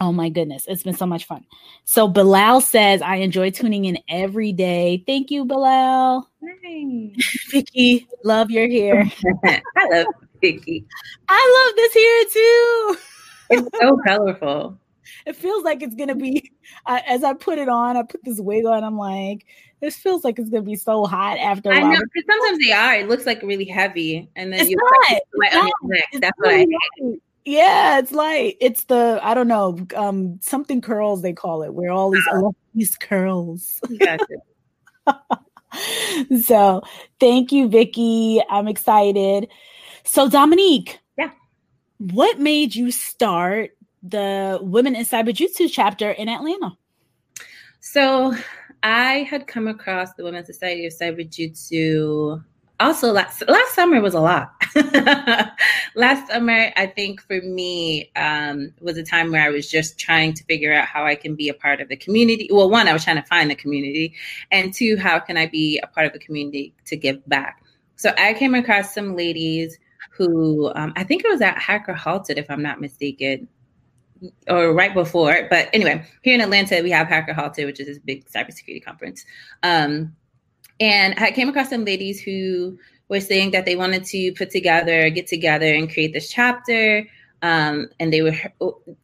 Oh 0.00 0.12
my 0.12 0.28
goodness, 0.28 0.64
it's 0.68 0.84
been 0.84 0.94
so 0.94 1.06
much 1.06 1.24
fun. 1.24 1.44
So 1.84 2.06
Bilal 2.06 2.60
says, 2.60 3.02
I 3.02 3.16
enjoy 3.16 3.50
tuning 3.50 3.84
in 3.84 3.98
every 4.08 4.52
day. 4.52 5.02
Thank 5.06 5.32
you, 5.32 5.44
Bilal. 5.44 6.28
Hey. 6.62 7.16
Vicky, 7.50 8.06
love 8.22 8.48
your 8.48 8.68
hair. 8.68 9.10
I 9.44 9.60
love 9.90 10.06
Vicky. 10.40 10.84
I 11.28 11.64
love 11.66 11.76
this 11.76 11.94
hair 11.94 12.24
too. 12.32 12.96
It's 13.50 13.78
so 13.80 13.98
colorful 14.06 14.78
it 15.26 15.36
feels 15.36 15.64
like 15.64 15.82
it's 15.82 15.94
gonna 15.94 16.14
be 16.14 16.50
uh, 16.86 17.00
as 17.06 17.24
I 17.24 17.34
put 17.34 17.58
it 17.58 17.68
on, 17.68 17.96
I 17.96 18.02
put 18.02 18.24
this 18.24 18.40
wig 18.40 18.64
on, 18.64 18.84
I'm 18.84 18.96
like, 18.96 19.46
this 19.80 19.96
feels 19.96 20.24
like 20.24 20.38
it's 20.38 20.50
gonna 20.50 20.62
be 20.62 20.76
so 20.76 21.04
hot 21.04 21.38
after 21.38 21.72
I 21.72 21.80
know 21.80 22.00
because 22.12 22.26
sometimes 22.28 22.58
they 22.64 22.72
are. 22.72 22.94
It 22.96 23.08
looks 23.08 23.26
like 23.26 23.42
really 23.42 23.66
heavy, 23.66 24.28
and 24.36 24.52
then 24.52 24.60
it's 24.60 24.70
you 24.70 24.76
not, 24.76 25.54
on 25.54 25.66
your 25.66 25.94
neck. 25.94 26.04
That's 26.14 26.38
really 26.38 26.66
what 26.66 26.80
I 27.02 27.04
hate. 27.04 27.22
Yeah, 27.44 27.98
it's 27.98 28.12
like 28.12 28.56
it's 28.60 28.84
the 28.84 29.20
I 29.22 29.34
don't 29.34 29.48
know 29.48 29.78
um 29.96 30.38
something 30.42 30.80
curls 30.80 31.22
they 31.22 31.32
call 31.32 31.62
it 31.62 31.72
where 31.72 31.90
all 31.90 32.10
these 32.10 32.26
oh. 32.32 32.54
these 32.74 32.96
curls. 32.96 33.80
Gotcha. 33.98 34.24
so 36.42 36.82
thank 37.20 37.52
you, 37.52 37.68
Vicky. 37.68 38.42
I'm 38.50 38.68
excited. 38.68 39.48
So 40.08 40.26
Dominique, 40.26 40.98
yeah, 41.18 41.32
what 41.98 42.40
made 42.40 42.74
you 42.74 42.90
start 42.90 43.76
the 44.02 44.58
Women 44.62 44.96
in 44.96 45.04
Cyber 45.04 45.34
Jutsu 45.34 45.68
chapter 45.70 46.10
in 46.10 46.30
Atlanta? 46.30 46.78
So 47.80 48.34
I 48.82 49.18
had 49.18 49.46
come 49.46 49.68
across 49.68 50.14
the 50.14 50.24
Women's 50.24 50.46
Society 50.46 50.86
of 50.86 50.94
Cyber 50.94 51.28
Jutsu 51.28 52.42
also 52.80 53.12
last 53.12 53.42
last 53.48 53.74
summer 53.74 54.00
was 54.00 54.14
a 54.14 54.20
lot. 54.20 54.50
last 55.94 56.30
summer, 56.30 56.72
I 56.74 56.86
think 56.86 57.20
for 57.20 57.42
me 57.42 58.10
um, 58.16 58.72
was 58.80 58.96
a 58.96 59.04
time 59.04 59.30
where 59.30 59.42
I 59.42 59.50
was 59.50 59.70
just 59.70 59.98
trying 59.98 60.32
to 60.34 60.44
figure 60.44 60.72
out 60.72 60.86
how 60.86 61.04
I 61.04 61.16
can 61.16 61.34
be 61.34 61.50
a 61.50 61.54
part 61.54 61.82
of 61.82 61.90
the 61.90 61.96
community. 61.96 62.48
Well, 62.50 62.70
one, 62.70 62.88
I 62.88 62.94
was 62.94 63.04
trying 63.04 63.20
to 63.20 63.28
find 63.28 63.50
the 63.50 63.56
community, 63.56 64.14
and 64.50 64.72
two, 64.72 64.96
how 64.96 65.18
can 65.18 65.36
I 65.36 65.46
be 65.46 65.78
a 65.82 65.86
part 65.86 66.06
of 66.06 66.14
the 66.14 66.18
community 66.18 66.72
to 66.86 66.96
give 66.96 67.28
back? 67.28 67.62
So 67.96 68.14
I 68.16 68.32
came 68.32 68.54
across 68.54 68.94
some 68.94 69.14
ladies 69.14 69.76
who 70.10 70.72
um, 70.74 70.92
I 70.96 71.04
think 71.04 71.24
it 71.24 71.30
was 71.30 71.40
at 71.40 71.58
Hacker 71.58 71.94
Halted, 71.94 72.38
if 72.38 72.50
I'm 72.50 72.62
not 72.62 72.80
mistaken 72.80 73.48
or 74.48 74.72
right 74.72 74.94
before. 74.94 75.46
But 75.48 75.68
anyway, 75.72 76.04
here 76.22 76.34
in 76.34 76.40
Atlanta, 76.40 76.82
we 76.82 76.90
have 76.90 77.06
Hacker 77.06 77.32
Halted, 77.32 77.66
which 77.66 77.80
is 77.80 77.86
this 77.86 77.98
big 77.98 78.28
cybersecurity 78.28 78.84
conference. 78.84 79.24
Um, 79.62 80.14
and 80.80 81.14
I 81.18 81.30
came 81.30 81.48
across 81.48 81.70
some 81.70 81.84
ladies 81.84 82.20
who 82.20 82.78
were 83.08 83.20
saying 83.20 83.52
that 83.52 83.64
they 83.64 83.76
wanted 83.76 84.04
to 84.06 84.32
put 84.32 84.50
together, 84.50 85.10
get 85.10 85.26
together, 85.26 85.72
and 85.72 85.90
create 85.92 86.12
this 86.12 86.30
chapter. 86.30 87.06
Um, 87.40 87.88
and 88.00 88.12
they 88.12 88.22
were 88.22 88.34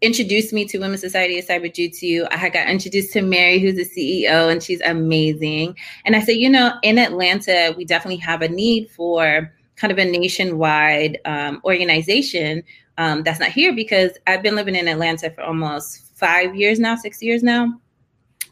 introduced 0.01 0.53
me 0.53 0.65
to 0.67 0.79
Women's 0.79 1.01
Society 1.01 1.39
of 1.39 1.47
Cyber 1.47 1.73
Jutsu. 1.73 2.27
I 2.31 2.49
got 2.49 2.69
introduced 2.69 3.13
to 3.13 3.23
Mary, 3.23 3.61
who's 3.61 3.77
the 3.77 3.85
CEO, 3.85 4.51
and 4.51 4.63
she's 4.63 4.81
amazing. 4.81 5.77
And 6.05 6.17
I 6.17 6.21
said, 6.21 6.37
you 6.37 6.51
know, 6.51 6.73
in 6.83 6.99
Atlanta, 6.99 7.75
we 7.77 7.85
definitely 7.85 8.17
have 8.17 8.43
a 8.43 8.49
need 8.49 8.91
for 8.91 9.53
kind 9.77 9.93
of 9.93 9.99
a 9.99 10.05
nationwide 10.05 11.19
um, 11.25 11.61
organization 11.65 12.63
um, 12.99 13.23
that's 13.23 13.41
not 13.41 13.51
here 13.51 13.75
because 13.75 14.13
I've 14.27 14.43
been 14.43 14.55
living 14.55 14.77
in 14.77 14.89
Atlanta 14.89 15.31
for 15.31 15.43
almost 15.43 16.17
five 16.17 16.55
years 16.55 16.79
now, 16.79 16.95
six 16.97 17.23
years 17.23 17.43
now. 17.43 17.81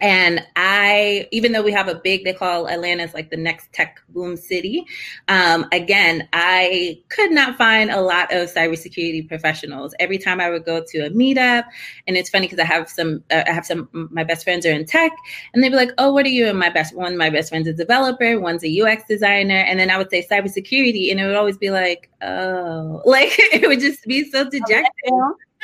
And 0.02 0.44
I, 0.56 1.28
even 1.30 1.52
though 1.52 1.62
we 1.62 1.70
have 1.70 1.86
a 1.86 1.94
big, 1.94 2.24
they 2.24 2.32
call 2.32 2.68
Atlanta 2.68 3.08
like 3.14 3.30
the 3.30 3.36
next 3.36 3.72
tech 3.72 4.00
boom 4.08 4.36
city. 4.36 4.84
Um, 5.28 5.64
again, 5.70 6.28
I 6.32 7.00
could 7.08 7.30
not 7.30 7.56
find 7.56 7.88
a 7.88 8.00
lot 8.00 8.32
of 8.32 8.52
cybersecurity 8.52 9.28
professionals. 9.28 9.94
Every 10.00 10.18
time 10.18 10.40
I 10.40 10.50
would 10.50 10.64
go 10.64 10.82
to 10.84 11.06
a 11.06 11.10
meetup, 11.10 11.64
and 12.08 12.16
it's 12.16 12.28
funny 12.28 12.48
because 12.48 12.58
I 12.58 12.64
have 12.64 12.90
some, 12.90 13.22
uh, 13.30 13.44
I 13.46 13.52
have 13.52 13.64
some, 13.64 13.88
my 14.10 14.24
best 14.24 14.42
friends 14.42 14.66
are 14.66 14.72
in 14.72 14.84
tech, 14.86 15.12
and 15.54 15.62
they'd 15.62 15.68
be 15.70 15.76
like, 15.76 15.92
"Oh, 15.98 16.12
what 16.12 16.26
are 16.26 16.30
you?" 16.30 16.48
And 16.48 16.58
my 16.58 16.68
best 16.70 16.96
one, 16.96 17.16
my 17.16 17.30
best 17.30 17.50
friend's 17.50 17.68
a 17.68 17.72
developer, 17.72 18.40
one's 18.40 18.64
a 18.64 18.82
UX 18.82 19.04
designer, 19.08 19.58
and 19.58 19.78
then 19.78 19.88
I 19.88 19.98
would 19.98 20.10
say 20.10 20.26
cybersecurity, 20.28 21.12
and 21.12 21.20
it 21.20 21.26
would 21.26 21.36
always 21.36 21.58
be 21.58 21.70
like, 21.70 22.10
"Oh," 22.22 23.02
like 23.06 23.34
it 23.38 23.68
would 23.68 23.80
just 23.80 24.04
be 24.04 24.28
so 24.28 24.50
dejected 24.50 25.12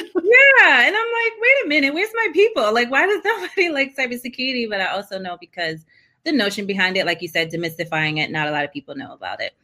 yeah. 0.00 0.86
And 0.86 0.96
I'm 0.96 1.12
like, 1.12 1.32
wait 1.40 1.64
a 1.64 1.68
minute, 1.68 1.94
where's 1.94 2.10
my 2.14 2.28
people? 2.32 2.72
Like, 2.72 2.90
why 2.90 3.06
does 3.06 3.22
nobody 3.24 3.68
like 3.70 3.96
cybersecurity? 3.96 4.68
But 4.68 4.80
I 4.80 4.86
also 4.86 5.18
know 5.18 5.36
because 5.40 5.84
the 6.24 6.32
notion 6.32 6.66
behind 6.66 6.96
it, 6.96 7.06
like 7.06 7.22
you 7.22 7.28
said, 7.28 7.50
demystifying 7.50 8.18
it, 8.18 8.30
not 8.30 8.48
a 8.48 8.50
lot 8.50 8.64
of 8.64 8.72
people 8.72 8.94
know 8.94 9.12
about 9.12 9.40
it. 9.40 9.54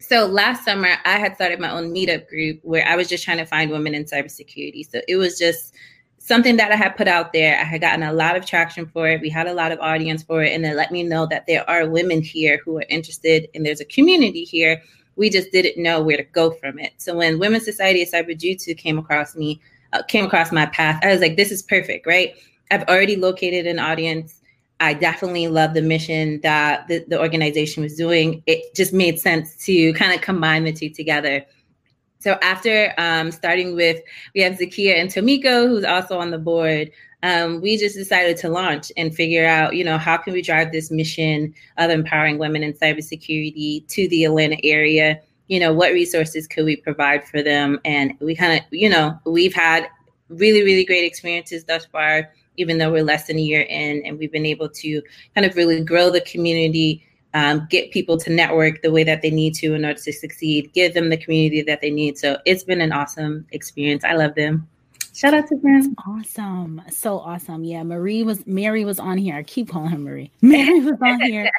So 0.00 0.26
last 0.26 0.64
summer, 0.64 0.88
I 1.04 1.18
had 1.18 1.34
started 1.36 1.60
my 1.60 1.70
own 1.70 1.94
meetup 1.94 2.28
group 2.28 2.60
where 2.62 2.86
I 2.86 2.96
was 2.96 3.08
just 3.08 3.24
trying 3.24 3.38
to 3.38 3.46
find 3.46 3.70
women 3.70 3.94
in 3.94 4.04
cybersecurity. 4.04 4.90
So 4.90 5.00
it 5.08 5.16
was 5.16 5.38
just 5.38 5.74
something 6.18 6.56
that 6.56 6.72
I 6.72 6.76
had 6.76 6.96
put 6.96 7.08
out 7.08 7.32
there. 7.32 7.58
I 7.58 7.64
had 7.64 7.80
gotten 7.80 8.02
a 8.02 8.12
lot 8.12 8.36
of 8.36 8.44
traction 8.44 8.86
for 8.86 9.08
it. 9.08 9.20
We 9.20 9.30
had 9.30 9.46
a 9.46 9.54
lot 9.54 9.72
of 9.72 9.78
audience 9.80 10.22
for 10.22 10.42
it. 10.42 10.52
And 10.52 10.64
it 10.64 10.74
let 10.74 10.90
me 10.90 11.02
know 11.02 11.26
that 11.26 11.46
there 11.46 11.68
are 11.68 11.88
women 11.88 12.22
here 12.22 12.60
who 12.64 12.78
are 12.78 12.86
interested 12.88 13.48
and 13.54 13.64
there's 13.64 13.80
a 13.80 13.86
community 13.86 14.44
here 14.44 14.82
we 15.16 15.30
just 15.30 15.52
didn't 15.52 15.82
know 15.82 16.02
where 16.02 16.16
to 16.16 16.22
go 16.22 16.50
from 16.50 16.78
it. 16.78 16.92
So 16.98 17.14
when 17.16 17.38
Women's 17.38 17.64
Society 17.64 18.02
of 18.02 18.08
Cyber 18.08 18.38
Jutsu 18.38 18.76
came 18.76 18.98
across 18.98 19.36
me, 19.36 19.60
uh, 19.92 20.02
came 20.02 20.24
across 20.24 20.52
my 20.52 20.66
path, 20.66 21.00
I 21.02 21.08
was 21.08 21.20
like, 21.20 21.36
this 21.36 21.50
is 21.50 21.62
perfect, 21.62 22.06
right? 22.06 22.34
I've 22.70 22.82
already 22.84 23.16
located 23.16 23.66
an 23.66 23.78
audience. 23.78 24.40
I 24.80 24.94
definitely 24.94 25.48
love 25.48 25.74
the 25.74 25.82
mission 25.82 26.40
that 26.42 26.88
the, 26.88 27.04
the 27.08 27.20
organization 27.20 27.82
was 27.82 27.94
doing. 27.96 28.42
It 28.46 28.74
just 28.74 28.92
made 28.92 29.18
sense 29.18 29.56
to 29.66 29.92
kind 29.94 30.12
of 30.12 30.20
combine 30.20 30.64
the 30.64 30.72
two 30.72 30.90
together. 30.90 31.44
So 32.18 32.38
after 32.42 32.94
um, 32.98 33.30
starting 33.30 33.76
with, 33.76 34.00
we 34.34 34.40
have 34.40 34.54
Zakia 34.54 34.98
and 34.98 35.10
Tomiko, 35.10 35.68
who's 35.68 35.84
also 35.84 36.18
on 36.18 36.30
the 36.30 36.38
board 36.38 36.90
um, 37.24 37.62
we 37.62 37.78
just 37.78 37.96
decided 37.96 38.36
to 38.36 38.50
launch 38.50 38.92
and 38.98 39.14
figure 39.14 39.46
out, 39.46 39.74
you 39.74 39.82
know, 39.82 39.96
how 39.96 40.18
can 40.18 40.34
we 40.34 40.42
drive 40.42 40.72
this 40.72 40.90
mission 40.90 41.54
of 41.78 41.90
empowering 41.90 42.36
women 42.36 42.62
in 42.62 42.74
cybersecurity 42.74 43.88
to 43.88 44.06
the 44.08 44.24
Atlanta 44.24 44.58
area? 44.62 45.18
You 45.48 45.58
know, 45.58 45.72
what 45.72 45.94
resources 45.94 46.46
could 46.46 46.66
we 46.66 46.76
provide 46.76 47.26
for 47.26 47.42
them? 47.42 47.80
And 47.82 48.12
we 48.20 48.36
kind 48.36 48.60
of, 48.60 48.66
you 48.70 48.90
know, 48.90 49.18
we've 49.24 49.54
had 49.54 49.88
really, 50.28 50.62
really 50.62 50.84
great 50.84 51.06
experiences 51.06 51.64
thus 51.64 51.86
far, 51.86 52.30
even 52.58 52.76
though 52.76 52.92
we're 52.92 53.02
less 53.02 53.26
than 53.26 53.38
a 53.38 53.42
year 53.42 53.62
in, 53.62 54.04
and 54.04 54.18
we've 54.18 54.32
been 54.32 54.44
able 54.44 54.68
to 54.68 55.00
kind 55.34 55.46
of 55.46 55.56
really 55.56 55.82
grow 55.82 56.10
the 56.10 56.20
community. 56.20 57.06
Um, 57.32 57.66
get 57.68 57.90
people 57.90 58.16
to 58.18 58.30
network 58.30 58.82
the 58.82 58.92
way 58.92 59.02
that 59.02 59.20
they 59.20 59.30
need 59.30 59.54
to 59.54 59.74
in 59.74 59.84
order 59.84 59.98
to 59.98 60.12
succeed, 60.12 60.72
give 60.72 60.94
them 60.94 61.08
the 61.08 61.16
community 61.16 61.62
that 61.62 61.80
they 61.80 61.90
need. 61.90 62.16
So 62.16 62.38
it's 62.44 62.62
been 62.62 62.80
an 62.80 62.92
awesome 62.92 63.44
experience. 63.50 64.04
I 64.04 64.12
love 64.12 64.36
them. 64.36 64.68
Shout 65.14 65.32
out 65.32 65.46
to 65.46 65.56
them. 65.56 65.94
Awesome. 66.06 66.82
So 66.90 67.20
awesome. 67.20 67.62
Yeah. 67.62 67.84
Marie 67.84 68.24
was 68.24 68.44
Mary 68.46 68.84
was 68.84 68.98
on 68.98 69.16
here. 69.16 69.36
I 69.36 69.44
keep 69.44 69.68
calling 69.68 69.90
her 69.90 69.98
Marie. 69.98 70.32
Mary 70.42 70.80
was 70.80 70.98
on 71.00 71.20
here 71.20 71.50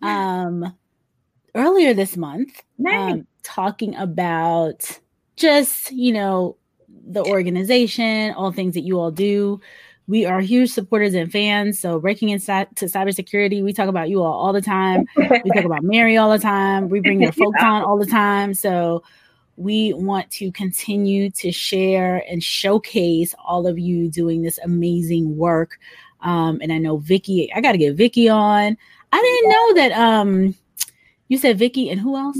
um 0.00 0.74
earlier 1.54 1.92
this 1.92 2.16
month. 2.16 2.62
Nice. 2.78 3.12
Um, 3.12 3.26
talking 3.42 3.94
about 3.96 4.98
just, 5.36 5.92
you 5.92 6.12
know, 6.12 6.56
the 6.88 7.22
organization, 7.24 8.32
all 8.32 8.50
things 8.50 8.74
that 8.74 8.82
you 8.82 8.98
all 8.98 9.10
do. 9.10 9.60
We 10.08 10.24
are 10.24 10.40
huge 10.40 10.70
supporters 10.70 11.14
and 11.14 11.30
fans. 11.30 11.78
So 11.78 12.00
breaking 12.00 12.30
into 12.30 12.46
cybersecurity, 12.46 13.62
we 13.62 13.72
talk 13.72 13.88
about 13.88 14.08
you 14.08 14.22
all 14.22 14.32
all 14.32 14.52
the 14.52 14.62
time. 14.62 15.04
We 15.16 15.50
talk 15.54 15.64
about 15.64 15.82
Mary 15.82 16.16
all 16.16 16.30
the 16.30 16.38
time. 16.38 16.88
We 16.88 17.00
bring 17.00 17.20
your 17.20 17.32
folks 17.32 17.62
on 17.62 17.82
all 17.82 17.98
the 17.98 18.06
time. 18.06 18.54
So 18.54 19.02
we 19.56 19.92
want 19.92 20.30
to 20.32 20.50
continue 20.52 21.30
to 21.30 21.52
share 21.52 22.24
and 22.28 22.42
showcase 22.42 23.34
all 23.44 23.66
of 23.66 23.78
you 23.78 24.08
doing 24.08 24.42
this 24.42 24.58
amazing 24.64 25.36
work. 25.36 25.78
Um, 26.20 26.60
and 26.62 26.72
I 26.72 26.78
know 26.78 26.98
Vicky, 26.98 27.52
I 27.52 27.60
got 27.60 27.72
to 27.72 27.78
get 27.78 27.96
Vicky 27.96 28.28
on. 28.28 28.76
I 29.12 29.20
didn't 29.20 29.50
know 29.50 29.74
that. 29.74 29.92
Um, 29.92 30.54
you 31.28 31.38
said 31.38 31.58
Vicky 31.58 31.90
and 31.90 32.00
who 32.00 32.16
else? 32.16 32.38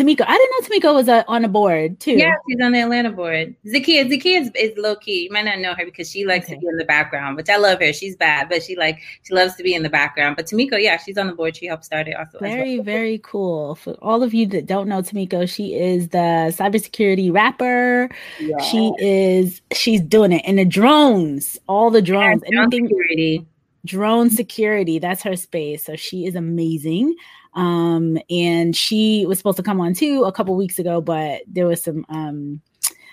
Tamiko. 0.00 0.24
I 0.26 0.36
didn't 0.36 0.50
know 0.50 0.90
Tamiko 0.90 0.94
was 0.94 1.08
uh, 1.08 1.24
on 1.28 1.42
the 1.42 1.48
board 1.48 2.00
too. 2.00 2.12
Yeah, 2.12 2.34
she's 2.48 2.60
on 2.62 2.72
the 2.72 2.80
Atlanta 2.80 3.10
board. 3.10 3.54
Zakia, 3.66 4.10
Zakia 4.10 4.40
is, 4.40 4.50
is 4.54 4.76
low 4.78 4.96
key. 4.96 5.24
You 5.24 5.30
might 5.30 5.44
not 5.44 5.58
know 5.58 5.74
her 5.74 5.84
because 5.84 6.10
she 6.10 6.24
likes 6.24 6.46
okay. 6.46 6.54
to 6.54 6.60
be 6.60 6.66
in 6.66 6.76
the 6.76 6.84
background, 6.84 7.36
which 7.36 7.48
I 7.48 7.56
love 7.56 7.80
her. 7.80 7.92
She's 7.92 8.16
bad, 8.16 8.48
but 8.48 8.62
she 8.62 8.76
like 8.76 9.00
she 9.22 9.34
loves 9.34 9.54
to 9.56 9.62
be 9.62 9.74
in 9.74 9.82
the 9.82 9.90
background. 9.90 10.36
But 10.36 10.46
Tamiko, 10.46 10.80
yeah, 10.80 10.96
she's 10.96 11.18
on 11.18 11.26
the 11.26 11.34
board. 11.34 11.56
She 11.56 11.66
helped 11.66 11.84
start 11.84 12.08
it 12.08 12.16
also. 12.16 12.38
Very, 12.38 12.76
well. 12.76 12.84
very 12.84 13.18
cool. 13.18 13.74
For 13.74 13.92
all 14.00 14.22
of 14.22 14.32
you 14.32 14.46
that 14.46 14.66
don't 14.66 14.88
know 14.88 15.02
Tamiko, 15.02 15.48
she 15.48 15.74
is 15.74 16.08
the 16.08 16.54
cybersecurity 16.56 17.32
rapper. 17.32 18.08
Yeah. 18.38 18.58
She 18.58 18.92
is 18.98 19.60
she's 19.72 20.00
doing 20.00 20.32
it. 20.32 20.42
And 20.46 20.58
the 20.58 20.64
drones, 20.64 21.58
all 21.68 21.90
the 21.90 22.02
drones, 22.02 22.42
yeah, 22.46 22.64
drone 22.66 22.70
security. 22.70 23.46
Drone 23.84 24.30
security. 24.30 24.98
That's 24.98 25.22
her 25.22 25.36
space. 25.36 25.84
So 25.84 25.96
she 25.96 26.26
is 26.26 26.34
amazing. 26.34 27.14
Um, 27.54 28.18
and 28.28 28.76
she 28.76 29.26
was 29.26 29.38
supposed 29.38 29.56
to 29.56 29.62
come 29.62 29.80
on 29.80 29.94
too 29.94 30.24
a 30.24 30.32
couple 30.32 30.54
weeks 30.54 30.78
ago, 30.78 31.00
but 31.00 31.42
there 31.46 31.66
was 31.66 31.82
some 31.82 32.04
um 32.08 32.60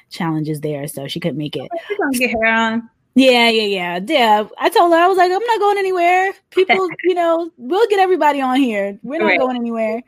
challenges 0.10 0.62
there, 0.62 0.88
so 0.88 1.08
she 1.08 1.20
couldn't 1.20 1.38
make 1.38 1.56
it. 1.56 1.70
get 2.13 2.32
her 2.32 2.46
on. 2.46 2.89
Yeah, 3.15 3.50
yeah, 3.50 3.63
yeah, 3.63 4.00
yeah. 4.08 4.48
I 4.60 4.70
told 4.70 4.94
her 4.94 5.00
I 5.00 5.08
was 5.08 5.17
like, 5.17 5.32
I'm 5.32 5.44
not 5.44 5.60
going 5.60 5.79
anywhere. 5.79 6.34
People, 6.51 6.88
you 7.03 7.15
know, 7.15 7.51
we'll 7.58 7.88
get 7.88 8.00
everybody 8.00 8.41
on 8.41 8.58
here. 8.58 9.00
We're 9.01 9.20
not 9.20 9.25
right. 9.25 9.39
going 9.39 9.56
anywhere. 9.56 10.03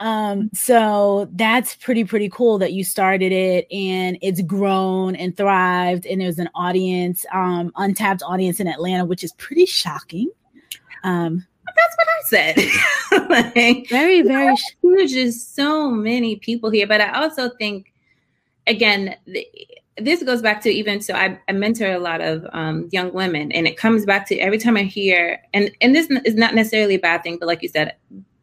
Um, 0.00 0.48
so 0.54 1.28
that's 1.32 1.76
pretty 1.76 2.04
pretty 2.04 2.30
cool 2.30 2.56
that 2.58 2.72
you 2.72 2.82
started 2.82 3.32
it 3.32 3.66
and 3.70 4.16
it's 4.22 4.40
grown 4.40 5.14
and 5.14 5.36
thrived 5.36 6.06
and 6.06 6.22
there's 6.22 6.38
an 6.38 6.48
audience, 6.54 7.26
um, 7.34 7.70
untapped 7.76 8.22
audience 8.22 8.60
in 8.60 8.66
Atlanta, 8.66 9.04
which 9.04 9.22
is 9.22 9.32
pretty 9.32 9.66
shocking. 9.66 10.30
Um, 11.04 11.46
that's 11.76 11.96
what 11.96 12.08
I 12.08 12.22
said. 12.26 13.54
like, 13.54 13.88
very, 13.88 14.22
very 14.22 14.54
huge. 14.82 15.12
There's 15.12 15.44
so 15.44 15.90
many 15.90 16.36
people 16.36 16.70
here, 16.70 16.86
but 16.86 17.00
I 17.00 17.22
also 17.22 17.50
think, 17.50 17.92
again, 18.66 19.16
the, 19.26 19.46
this 19.96 20.22
goes 20.22 20.42
back 20.42 20.62
to 20.62 20.70
even 20.70 21.00
so 21.00 21.14
I, 21.14 21.38
I 21.48 21.52
mentor 21.52 21.92
a 21.92 21.98
lot 21.98 22.20
of 22.20 22.46
um, 22.52 22.88
young 22.90 23.12
women, 23.12 23.52
and 23.52 23.66
it 23.66 23.76
comes 23.76 24.04
back 24.04 24.26
to 24.28 24.38
every 24.38 24.58
time 24.58 24.76
I 24.76 24.82
hear, 24.82 25.40
and 25.52 25.70
and 25.80 25.94
this 25.94 26.08
is 26.24 26.34
not 26.34 26.54
necessarily 26.54 26.94
a 26.94 27.00
bad 27.00 27.22
thing, 27.22 27.38
but 27.38 27.46
like 27.46 27.62
you 27.62 27.68
said, 27.68 27.96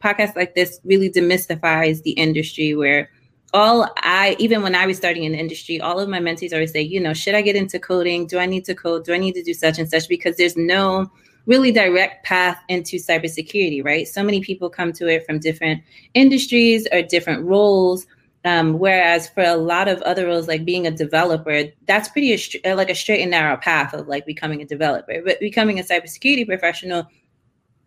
podcasts 0.04 0.36
like 0.36 0.56
this 0.56 0.80
really 0.84 1.10
demystifies 1.10 2.04
the 2.04 2.12
industry 2.12 2.76
where 2.76 3.10
all 3.54 3.90
I, 3.98 4.36
even 4.40 4.62
when 4.62 4.76
I 4.76 4.86
was 4.86 4.98
starting 4.98 5.24
in 5.24 5.32
the 5.32 5.40
industry, 5.40 5.80
all 5.80 6.00
of 6.00 6.10
my 6.10 6.20
mentees 6.20 6.54
always 6.54 6.72
say, 6.72 6.82
you 6.82 7.00
know, 7.00 7.14
should 7.14 7.34
I 7.34 7.42
get 7.42 7.56
into 7.56 7.80
coding? 7.80 8.28
Do 8.28 8.40
I 8.40 8.46
need 8.46 8.66
to 8.66 8.76
code? 8.76 9.06
Do 9.06 9.14
I 9.14 9.18
need 9.18 9.34
to 9.34 9.44
do 9.44 9.54
such 9.54 9.80
and 9.80 9.90
such? 9.90 10.08
Because 10.10 10.38
there's 10.38 10.58
no 10.58 11.10
really 11.48 11.72
direct 11.72 12.26
path 12.26 12.62
into 12.68 12.98
cybersecurity, 12.98 13.84
right? 13.84 14.08
So 14.08 14.22
many 14.22 14.42
people 14.42 14.70
come 14.70 14.94
to 14.94 15.08
it 15.08 15.26
from 15.26 15.40
different 15.40 15.82
industries 16.14 16.88
or 16.92 17.02
different 17.02 17.44
roles. 17.46 18.06
Um, 18.46 18.80
whereas 18.80 19.28
for 19.28 19.44
a 19.44 19.56
lot 19.56 19.88
of 19.88 20.02
other 20.04 20.28
roles, 20.28 20.48
like 20.48 20.64
being 20.64 20.86
a 20.86 20.92
developer, 20.92 21.64
that's 21.86 22.08
pretty 22.10 22.60
a, 22.64 22.76
like 22.76 22.90
a 22.90 22.96
straight 22.96 23.22
and 23.22 23.32
narrow 23.32 23.58
path 23.58 23.94
of 23.94 24.08
like 24.08 24.26
becoming 24.26 24.62
a 24.62 24.66
developer. 24.66 25.22
But 25.26 25.40
becoming 25.40 25.80
a 25.80 25.84
cybersecurity 25.84 26.46
professional, 26.46 27.08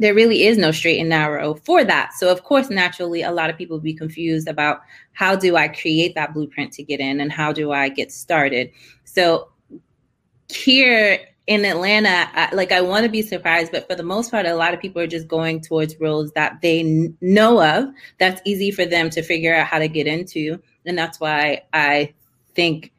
there 0.00 0.14
really 0.14 0.44
is 0.44 0.58
no 0.58 0.72
straight 0.72 0.98
and 0.98 1.10
narrow 1.10 1.54
for 1.54 1.84
that. 1.84 2.12
So 2.14 2.30
of 2.30 2.42
course, 2.42 2.70
naturally, 2.70 3.22
a 3.22 3.30
lot 3.30 3.50
of 3.50 3.56
people 3.56 3.78
be 3.78 3.94
confused 3.94 4.48
about 4.48 4.80
how 5.12 5.36
do 5.36 5.56
I 5.56 5.68
create 5.68 6.14
that 6.14 6.34
blueprint 6.34 6.72
to 6.74 6.82
get 6.82 7.00
in 7.00 7.20
and 7.20 7.30
how 7.30 7.52
do 7.52 7.72
I 7.72 7.90
get 7.90 8.10
started. 8.10 8.70
So 9.04 9.50
here 10.48 11.20
in 11.50 11.64
Atlanta, 11.64 12.28
I, 12.32 12.54
like 12.54 12.70
I 12.70 12.80
want 12.80 13.04
to 13.04 13.10
be 13.10 13.22
surprised, 13.22 13.72
but 13.72 13.88
for 13.88 13.96
the 13.96 14.04
most 14.04 14.30
part, 14.30 14.46
a 14.46 14.54
lot 14.54 14.72
of 14.72 14.78
people 14.78 15.02
are 15.02 15.08
just 15.08 15.26
going 15.26 15.60
towards 15.60 15.98
roles 15.98 16.30
that 16.32 16.60
they 16.62 16.78
n- 16.78 17.18
know 17.20 17.60
of. 17.60 17.92
That's 18.18 18.40
easy 18.44 18.70
for 18.70 18.86
them 18.86 19.10
to 19.10 19.20
figure 19.20 19.52
out 19.52 19.66
how 19.66 19.80
to 19.80 19.88
get 19.88 20.06
into, 20.06 20.62
and 20.86 20.96
that's 20.96 21.18
why 21.18 21.62
I 21.72 22.14
think 22.54 22.92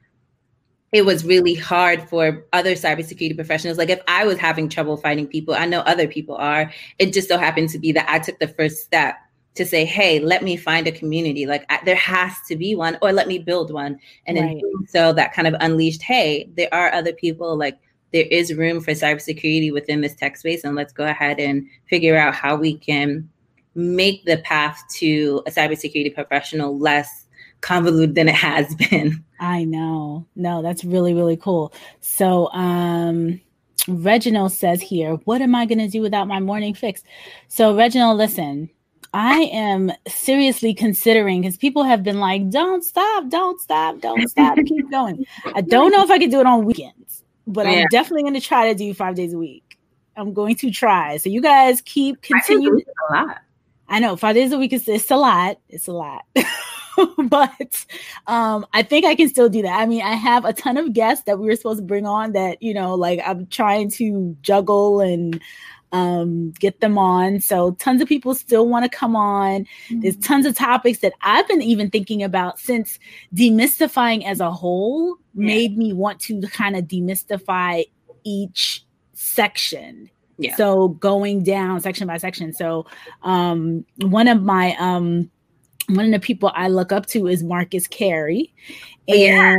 it 0.91 1.05
was 1.05 1.23
really 1.23 1.53
hard 1.53 2.09
for 2.09 2.45
other 2.51 2.73
cybersecurity 2.73 3.37
professionals. 3.37 3.77
Like 3.77 3.89
if 3.89 4.01
I 4.09 4.25
was 4.25 4.37
having 4.37 4.67
trouble 4.67 4.97
finding 4.97 5.27
people, 5.27 5.53
I 5.53 5.65
know 5.65 5.79
other 5.79 6.09
people 6.09 6.35
are. 6.35 6.73
It 6.99 7.13
just 7.13 7.29
so 7.29 7.37
happened 7.37 7.69
to 7.69 7.79
be 7.79 7.93
that 7.93 8.09
I 8.09 8.19
took 8.19 8.37
the 8.39 8.49
first 8.49 8.83
step 8.83 9.15
to 9.55 9.65
say, 9.65 9.85
"Hey, 9.85 10.19
let 10.19 10.43
me 10.43 10.57
find 10.57 10.87
a 10.87 10.91
community. 10.91 11.45
Like 11.45 11.65
I, 11.69 11.79
there 11.85 11.95
has 11.95 12.33
to 12.49 12.57
be 12.57 12.75
one, 12.75 12.97
or 13.01 13.13
let 13.13 13.29
me 13.29 13.39
build 13.39 13.71
one." 13.71 13.97
And 14.25 14.37
right. 14.37 14.51
in 14.51 14.59
doing 14.59 14.87
so, 14.89 15.13
that 15.13 15.31
kind 15.31 15.47
of 15.47 15.55
unleashed, 15.61 16.01
"Hey, 16.01 16.49
there 16.57 16.73
are 16.73 16.93
other 16.93 17.13
people 17.13 17.55
like." 17.55 17.79
There 18.13 18.25
is 18.29 18.53
room 18.53 18.81
for 18.81 18.91
cybersecurity 18.91 19.71
within 19.71 20.01
this 20.01 20.15
tech 20.15 20.37
space, 20.37 20.63
and 20.63 20.75
let's 20.75 20.93
go 20.93 21.05
ahead 21.05 21.39
and 21.39 21.65
figure 21.87 22.17
out 22.17 22.35
how 22.35 22.55
we 22.55 22.77
can 22.77 23.29
make 23.73 24.25
the 24.25 24.37
path 24.39 24.83
to 24.95 25.41
a 25.47 25.51
cybersecurity 25.51 26.13
professional 26.13 26.77
less 26.77 27.25
convoluted 27.61 28.15
than 28.15 28.27
it 28.27 28.35
has 28.35 28.75
been. 28.89 29.23
I 29.39 29.63
know. 29.63 30.25
No, 30.35 30.61
that's 30.61 30.83
really, 30.83 31.13
really 31.13 31.37
cool. 31.37 31.73
So, 32.01 32.51
um, 32.51 33.39
Reginald 33.87 34.51
says 34.51 34.81
here, 34.81 35.13
What 35.23 35.41
am 35.41 35.55
I 35.55 35.65
going 35.65 35.79
to 35.79 35.87
do 35.87 36.01
without 36.01 36.27
my 36.27 36.39
morning 36.39 36.73
fix? 36.73 37.03
So, 37.47 37.75
Reginald, 37.75 38.17
listen, 38.17 38.69
I 39.13 39.49
am 39.53 39.91
seriously 40.07 40.73
considering 40.73 41.41
because 41.41 41.57
people 41.57 41.83
have 41.83 42.03
been 42.03 42.19
like, 42.19 42.49
Don't 42.49 42.83
stop, 42.83 43.29
don't 43.29 43.59
stop, 43.59 43.99
don't 43.99 44.27
stop, 44.29 44.57
keep 44.67 44.91
going. 44.91 45.25
I 45.55 45.61
don't 45.61 45.91
know 45.91 46.03
if 46.03 46.11
I 46.11 46.19
can 46.19 46.29
do 46.29 46.41
it 46.41 46.45
on 46.45 46.65
weekends 46.65 47.20
but 47.47 47.65
yeah. 47.65 47.71
I'm 47.73 47.87
definitely 47.91 48.23
going 48.23 48.35
to 48.35 48.41
try 48.41 48.69
to 48.69 48.75
do 48.75 48.93
five 48.93 49.15
days 49.15 49.33
a 49.33 49.37
week. 49.37 49.77
I'm 50.15 50.33
going 50.33 50.55
to 50.57 50.71
try. 50.71 51.17
So 51.17 51.29
you 51.29 51.41
guys 51.41 51.81
keep 51.81 52.21
continuing. 52.21 52.83
A 53.09 53.13
lot. 53.13 53.41
I 53.87 53.99
know 53.99 54.15
five 54.15 54.35
days 54.35 54.51
a 54.51 54.57
week 54.57 54.73
is 54.73 54.87
it's 54.87 55.11
a 55.11 55.17
lot. 55.17 55.57
It's 55.69 55.87
a 55.87 55.93
lot. 55.93 56.25
but 57.25 57.85
um, 58.27 58.65
I 58.73 58.83
think 58.83 59.05
I 59.05 59.15
can 59.15 59.29
still 59.29 59.49
do 59.49 59.61
that. 59.63 59.79
I 59.79 59.85
mean, 59.85 60.01
I 60.01 60.13
have 60.13 60.45
a 60.45 60.53
ton 60.53 60.77
of 60.77 60.93
guests 60.93 61.25
that 61.25 61.39
we 61.39 61.47
were 61.47 61.55
supposed 61.55 61.79
to 61.79 61.85
bring 61.85 62.05
on 62.05 62.33
that, 62.33 62.61
you 62.61 62.73
know, 62.73 62.95
like 62.95 63.19
I'm 63.25 63.47
trying 63.47 63.89
to 63.91 64.35
juggle 64.41 65.01
and 65.01 65.41
um, 65.91 66.51
get 66.59 66.79
them 66.79 66.97
on. 66.97 67.39
So 67.39 67.71
tons 67.71 68.01
of 68.01 68.07
people 68.07 68.33
still 68.35 68.67
want 68.67 68.89
to 68.89 68.97
come 68.97 69.15
on. 69.15 69.61
Mm-hmm. 69.61 70.01
There's 70.01 70.17
tons 70.17 70.45
of 70.45 70.55
topics 70.55 70.99
that 70.99 71.13
I've 71.21 71.47
been 71.47 71.61
even 71.61 71.89
thinking 71.89 72.23
about 72.23 72.59
since 72.59 72.99
demystifying 73.33 74.25
as 74.25 74.39
a 74.39 74.51
whole 74.51 75.17
yeah. 75.33 75.45
made 75.47 75.77
me 75.77 75.93
want 75.93 76.19
to 76.21 76.41
kind 76.47 76.75
of 76.75 76.85
demystify 76.85 77.85
each 78.23 78.85
section. 79.13 80.09
Yeah. 80.37 80.55
So 80.55 80.89
going 80.89 81.43
down 81.43 81.81
section 81.81 82.07
by 82.07 82.17
section. 82.17 82.53
So 82.53 82.85
um, 83.23 83.85
one 84.01 84.27
of 84.27 84.41
my 84.41 84.75
um, 84.79 85.29
one 85.87 86.05
of 86.05 86.11
the 86.11 86.19
people 86.19 86.51
I 86.55 86.69
look 86.69 86.91
up 86.91 87.05
to 87.07 87.27
is 87.27 87.43
Marcus 87.43 87.87
Carey. 87.87 88.53
And 89.07 89.19
yeah 89.19 89.55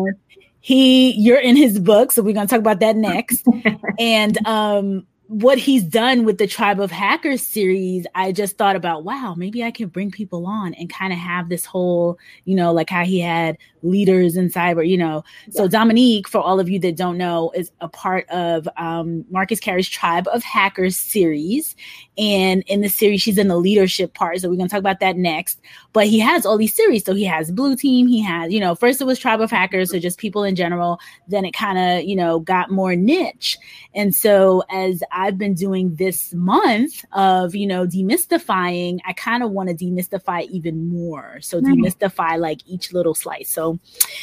he 0.63 1.11
you're 1.15 1.41
in 1.41 1.57
his 1.57 1.79
book 1.81 2.13
so 2.13 2.23
we're 2.23 2.33
going 2.33 2.47
to 2.47 2.51
talk 2.51 2.61
about 2.61 2.79
that 2.79 2.97
next 2.97 3.45
and 3.99 4.39
um 4.47 5.05
what 5.33 5.57
he's 5.57 5.83
done 5.83 6.25
with 6.25 6.37
the 6.37 6.47
Tribe 6.47 6.79
of 6.79 6.91
Hackers 6.91 7.41
series, 7.41 8.07
I 8.15 8.33
just 8.33 8.59
thought 8.59 8.77
about, 8.77 9.03
wow, 9.05 9.35
maybe 9.35 9.65
I 9.65 9.71
can 9.71 9.89
bring 9.89 10.11
people 10.11 10.47
on 10.47 10.75
and 10.75 10.93
kind 10.93 11.11
of 11.11 11.19
have 11.19 11.49
this 11.49 11.65
whole, 11.65 12.19
you 12.45 12.55
know, 12.55 12.71
like 12.71 12.91
how 12.91 13.03
he 13.03 13.19
had 13.19 13.57
leaders 13.83 14.37
in 14.37 14.51
cyber, 14.51 14.87
you 14.87 14.99
know. 14.99 15.25
Yeah. 15.47 15.55
So 15.55 15.69
Dominique, 15.69 16.29
for 16.29 16.39
all 16.39 16.61
of 16.61 16.69
you 16.69 16.79
that 16.81 16.97
don't 16.97 17.17
know, 17.17 17.51
is 17.55 17.73
a 17.81 17.89
part 17.89 18.29
of 18.29 18.69
um, 18.77 19.25
Marcus 19.31 19.59
Carey's 19.59 19.89
Tribe 19.89 20.29
of 20.29 20.43
Hackers 20.43 20.99
series. 20.99 21.77
And 22.19 22.63
in 22.67 22.83
the 22.83 22.91
series, 22.91 23.23
she's 23.23 23.39
in 23.39 23.49
the 23.49 23.57
leadership 23.57 24.13
part. 24.13 24.39
So 24.39 24.51
we're 24.51 24.57
going 24.57 24.69
to 24.69 24.73
talk 24.73 24.81
about 24.81 25.01
that 25.01 25.17
next. 25.17 25.63
But 25.95 26.09
he 26.09 26.19
has 26.19 26.45
all 26.45 26.59
these 26.59 26.77
series. 26.77 27.07
So 27.07 27.15
he 27.15 27.25
has 27.25 27.51
Blue 27.51 27.75
Team. 27.75 28.07
He 28.07 28.23
has, 28.23 28.53
you 28.53 28.61
know, 28.61 28.75
first 28.75 29.01
it 29.01 29.05
was 29.05 29.19
Tribe 29.19 29.41
of 29.41 29.51
Hackers, 29.51 29.91
so 29.93 29.99
just 29.99 30.19
people 30.19 30.45
in 30.45 30.57
general. 30.57 31.01
Then 31.27 31.47
it 31.47 31.53
kind 31.53 31.79
of, 31.79 32.07
you 32.07 32.17
know, 32.17 32.39
got 32.39 32.71
more 32.71 32.95
niche. 32.95 33.59
And 33.95 34.15
so 34.15 34.63
as 34.71 35.03
I've 35.23 35.39
been 35.39 35.55
doing 35.55 35.95
this 35.95 36.35
month 36.35 37.05
of, 37.13 37.55
you 37.55 37.65
know, 37.65 37.87
demystifying, 37.87 38.99
I 39.07 39.13
kind 39.13 39.45
of 39.45 39.53
want 39.53 39.69
to 39.69 39.75
demystify 39.75 40.49
even 40.51 40.89
more. 40.89 41.39
So 41.41 41.61
mm-hmm. 41.61 41.75
demystify 41.75 42.41
like 42.41 42.61
each 42.67 42.93
little 42.93 43.15
slice. 43.15 43.49
So 43.49 43.79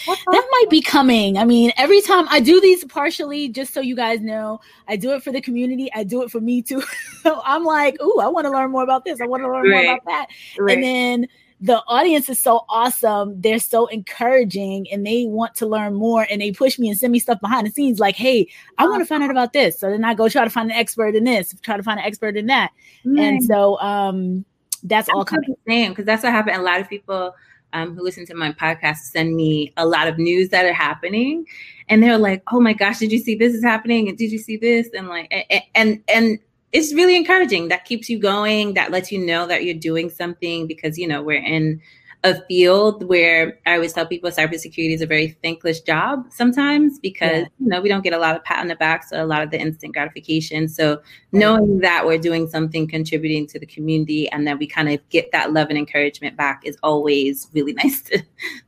that 0.05 0.47
might 0.51 0.69
be 0.69 0.81
coming. 0.81 1.38
I 1.38 1.45
mean, 1.45 1.71
every 1.77 2.01
time 2.01 2.27
I 2.29 2.41
do 2.41 2.59
these 2.59 2.83
partially, 2.83 3.47
just 3.47 3.73
so 3.73 3.79
you 3.79 3.95
guys 3.95 4.19
know, 4.19 4.59
I 4.89 4.97
do 4.97 5.13
it 5.13 5.23
for 5.23 5.31
the 5.31 5.41
community. 5.41 5.89
I 5.95 6.03
do 6.03 6.21
it 6.21 6.31
for 6.31 6.41
me 6.41 6.62
too. 6.62 6.83
so 7.23 7.41
I'm 7.45 7.63
like, 7.63 7.95
oh, 8.01 8.19
I 8.19 8.27
want 8.27 8.45
to 8.45 8.51
learn 8.51 8.69
more 8.69 8.83
about 8.83 9.05
this. 9.05 9.21
I 9.21 9.25
want 9.25 9.41
to 9.43 9.47
learn 9.47 9.69
right. 9.69 9.85
more 9.85 9.93
about 9.93 10.05
that. 10.05 10.27
Right. 10.57 10.73
And 10.73 10.83
then 10.83 11.27
the 11.62 11.84
audience 11.88 12.30
is 12.30 12.39
so 12.39 12.65
awesome. 12.69 13.39
They're 13.41 13.60
so 13.60 13.88
encouraging 13.88 14.88
and 14.91 15.06
they 15.06 15.26
want 15.26 15.56
to 15.56 15.67
learn 15.67 15.93
more 15.93 16.26
and 16.30 16.41
they 16.41 16.52
push 16.52 16.80
me 16.80 16.89
and 16.89 16.98
send 16.98 17.12
me 17.12 17.19
stuff 17.19 17.41
behind 17.41 17.67
the 17.67 17.72
scenes 17.72 18.00
like, 18.00 18.15
hey, 18.15 18.48
I 18.78 18.88
want 18.88 19.02
to 19.02 19.06
find 19.06 19.24
out 19.24 19.30
about 19.30 19.52
this. 19.52 19.78
So 19.78 19.89
then 19.89 20.06
I 20.06 20.13
go 20.13 20.30
try 20.30 20.43
to 20.43 20.50
find 20.50 20.72
an 20.72 20.78
expert 20.78 21.15
in 21.15 21.26
this, 21.26 21.54
try 21.62 21.76
to 21.76 21.84
find 21.84 22.00
an 22.00 22.06
expert 22.06 22.38
in 22.38 22.45
that. 22.45 22.72
Mm. 23.06 23.19
And 23.19 23.43
so 23.43 23.80
um 23.80 24.45
that's, 24.84 25.10
all 25.10 25.26
coming. 25.26 25.56
Same 25.67 25.91
because 25.91 26.06
that's 26.06 26.24
what 26.24 26.32
happened. 26.32 26.58
A 26.58 26.62
lot 26.62 26.80
of 26.80 26.89
people 26.89 27.36
um, 27.74 27.95
who 27.95 28.04
listen 28.04 28.26
to 28.28 28.34
my 28.34 28.52
podcast 28.52 28.98
send 28.98 29.36
me 29.36 29.74
a 29.78 29.86
lot 29.86 30.08
of 30.08 30.17
news 30.17 30.50
that 30.50 30.65
are 30.65 30.74
happening, 30.74 31.45
and 31.88 32.02
they're 32.02 32.17
like, 32.17 32.43
"Oh 32.52 32.60
my 32.60 32.74
gosh, 32.74 33.00
did 33.00 33.12
you 33.12 33.19
see 33.19 33.36
this 33.36 33.54
is 33.54 33.63
happening? 33.63 34.08
And 34.08 34.17
did 34.17 34.32
you 34.32 34.39
see 34.39 34.58
this?" 34.58 34.89
And 34.95 35.08
like, 35.08 35.28
and 35.50 35.63
and, 35.76 36.04
and 36.08 36.39
it's 36.71 36.93
really 36.93 37.15
encouraging. 37.15 37.69
That 37.69 37.86
keeps 37.86 38.10
you 38.10 38.19
going. 38.19 38.73
That 38.73 38.91
lets 38.91 39.12
you 39.12 39.19
know 39.19 39.47
that 39.47 39.63
you're 39.63 39.75
doing 39.75 40.10
something 40.10 40.67
because 40.67 40.97
you 40.97 41.08
know 41.08 41.21
we're 41.21 41.43
in 41.43 41.82
a 42.23 42.41
field 42.47 43.08
where 43.08 43.58
I 43.65 43.75
always 43.75 43.93
tell 43.93 44.05
people 44.05 44.29
cybersecurity 44.29 44.93
is 44.93 45.01
a 45.01 45.05
very 45.05 45.38
thankless 45.41 45.79
job 45.79 46.25
sometimes 46.29 46.99
because 46.99 47.43
yeah. 47.43 47.47
you 47.60 47.67
know 47.67 47.82
we 47.82 47.88
don't 47.88 48.03
get 48.03 48.12
a 48.12 48.17
lot 48.17 48.36
of 48.36 48.43
pat 48.43 48.60
on 48.60 48.67
the 48.67 48.75
back, 48.75 49.05
so 49.05 49.23
a 49.23 49.25
lot 49.25 49.41
of 49.41 49.51
the 49.51 49.60
instant 49.60 49.93
gratification. 49.93 50.67
So 50.67 51.01
knowing 51.32 51.79
that 51.79 52.05
we're 52.05 52.17
doing 52.17 52.47
something 52.49 52.88
contributing 52.88 53.47
to 53.47 53.60
the 53.60 53.65
community 53.65 54.29
and 54.29 54.45
then 54.45 54.58
we 54.58 54.67
kind 54.67 54.89
of 54.89 54.99
get 55.10 55.32
that 55.32 55.53
love 55.53 55.69
and 55.69 55.77
encouragement 55.77 56.36
back 56.36 56.62
is 56.65 56.77
always 56.84 57.47
really 57.53 57.73
nice 57.84 58.01
to, 58.03 58.21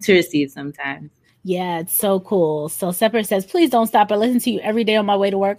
to 0.03 0.13
receive 0.13 0.51
sometimes. 0.51 1.11
Yeah, 1.43 1.79
it's 1.79 1.97
so 1.97 2.19
cool. 2.19 2.69
So 2.69 2.91
Sepper 2.91 3.23
says, 3.23 3.45
please 3.45 3.71
don't 3.71 3.87
stop. 3.87 4.11
I 4.11 4.15
listen 4.15 4.39
to 4.41 4.51
you 4.51 4.59
every 4.59 4.83
day 4.83 4.95
on 4.95 5.07
my 5.07 5.15
way 5.15 5.31
to 5.31 5.37
work. 5.39 5.57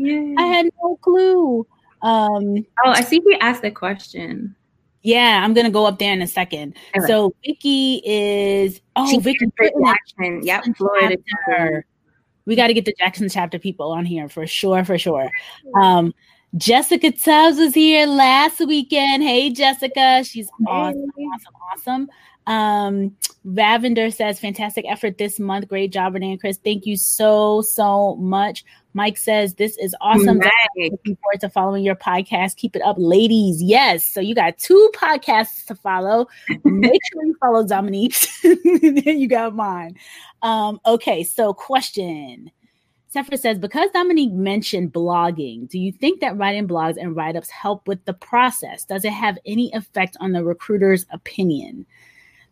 Oh, 0.00 0.34
I 0.38 0.46
had 0.46 0.70
no 0.82 0.96
clue. 0.96 1.66
Um, 2.02 2.66
oh, 2.84 2.90
I 2.90 3.02
see 3.02 3.20
he 3.26 3.34
asked 3.40 3.62
the 3.62 3.70
question. 3.70 4.54
Yeah, 5.02 5.40
I'm 5.42 5.54
gonna 5.54 5.70
go 5.70 5.86
up 5.86 5.98
there 5.98 6.12
in 6.12 6.22
a 6.22 6.26
second. 6.26 6.74
So 7.06 7.34
Vicky 7.44 8.02
is 8.04 8.80
oh 8.96 9.10
she 9.10 9.18
Vicky 9.18 9.46
Jackson. 9.56 10.42
Yep, 10.42 10.64
Florida. 10.76 11.16
We 12.46 12.56
got 12.56 12.68
to 12.68 12.74
get 12.74 12.86
the 12.86 12.94
Jackson 12.98 13.28
chapter 13.28 13.58
people 13.58 13.92
on 13.92 14.06
here 14.06 14.26
for 14.26 14.46
sure, 14.46 14.82
for 14.82 14.96
sure. 14.96 15.30
Um, 15.78 16.14
Jessica 16.56 17.12
Tubbs 17.12 17.58
was 17.58 17.74
here 17.74 18.06
last 18.06 18.58
weekend. 18.60 19.22
Hey, 19.22 19.50
Jessica, 19.50 20.24
she's 20.24 20.48
awesome, 20.66 21.12
awesome, 21.34 21.54
awesome. 21.74 22.08
Um, 22.46 23.16
Ravender 23.46 24.10
says, 24.12 24.40
fantastic 24.40 24.86
effort 24.88 25.18
this 25.18 25.38
month. 25.38 25.68
Great 25.68 25.92
job, 25.92 26.14
Renee 26.14 26.32
and 26.32 26.40
Chris. 26.40 26.56
Thank 26.56 26.86
you 26.86 26.96
so, 26.96 27.60
so 27.60 28.16
much. 28.16 28.64
Mike 28.94 29.16
says, 29.16 29.54
this 29.54 29.76
is 29.78 29.94
awesome. 30.00 30.38
Nice. 30.38 30.90
Looking 30.90 31.16
forward 31.16 31.40
to 31.40 31.48
following 31.48 31.84
your 31.84 31.94
podcast. 31.94 32.56
Keep 32.56 32.76
it 32.76 32.82
up, 32.82 32.96
ladies. 32.98 33.62
Yes. 33.62 34.04
So 34.04 34.20
you 34.20 34.34
got 34.34 34.58
two 34.58 34.90
podcasts 34.94 35.64
to 35.66 35.74
follow. 35.74 36.26
Make 36.64 37.00
sure 37.12 37.24
you 37.24 37.36
follow 37.40 37.66
Dominique. 37.66 38.16
then 38.42 39.18
you 39.18 39.28
got 39.28 39.54
mine. 39.54 39.96
Um, 40.42 40.80
okay. 40.86 41.22
So 41.22 41.52
question. 41.52 42.50
Sephra 43.14 43.38
says, 43.38 43.58
because 43.58 43.88
Dominique 43.92 44.32
mentioned 44.32 44.92
blogging, 44.92 45.68
do 45.68 45.78
you 45.78 45.92
think 45.92 46.20
that 46.20 46.36
writing 46.36 46.68
blogs 46.68 46.96
and 47.00 47.16
write 47.16 47.36
ups 47.36 47.48
help 47.48 47.88
with 47.88 48.04
the 48.04 48.12
process? 48.12 48.84
Does 48.84 49.04
it 49.04 49.12
have 49.12 49.38
any 49.46 49.72
effect 49.72 50.16
on 50.20 50.32
the 50.32 50.44
recruiter's 50.44 51.06
opinion? 51.10 51.86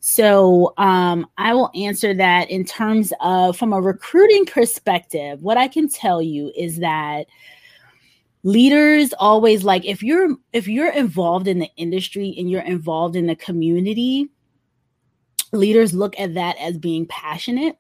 So 0.09 0.73
um, 0.79 1.27
I 1.37 1.53
will 1.53 1.69
answer 1.75 2.15
that 2.15 2.49
in 2.49 2.65
terms 2.65 3.13
of 3.21 3.57
from 3.57 3.73
a 3.73 3.81
recruiting 3.81 4.47
perspective. 4.47 5.43
What 5.43 5.57
I 5.57 5.67
can 5.67 5.89
tell 5.89 6.23
you 6.23 6.53
is 6.57 6.79
that 6.79 7.27
leaders 8.45 9.13
always 9.15 9.65
like 9.65 9.85
if 9.85 10.05
you're 10.05 10.37
if 10.53 10.69
you're 10.69 10.93
involved 10.93 11.49
in 11.49 11.59
the 11.59 11.69
industry 11.77 12.33
and 12.39 12.49
you're 12.49 12.63
involved 12.63 13.17
in 13.17 13.27
the 13.27 13.35
community 13.35 14.31
leaders 15.51 15.93
look 15.93 16.17
at 16.21 16.35
that 16.35 16.57
as 16.59 16.79
being 16.79 17.05
passionate 17.07 17.77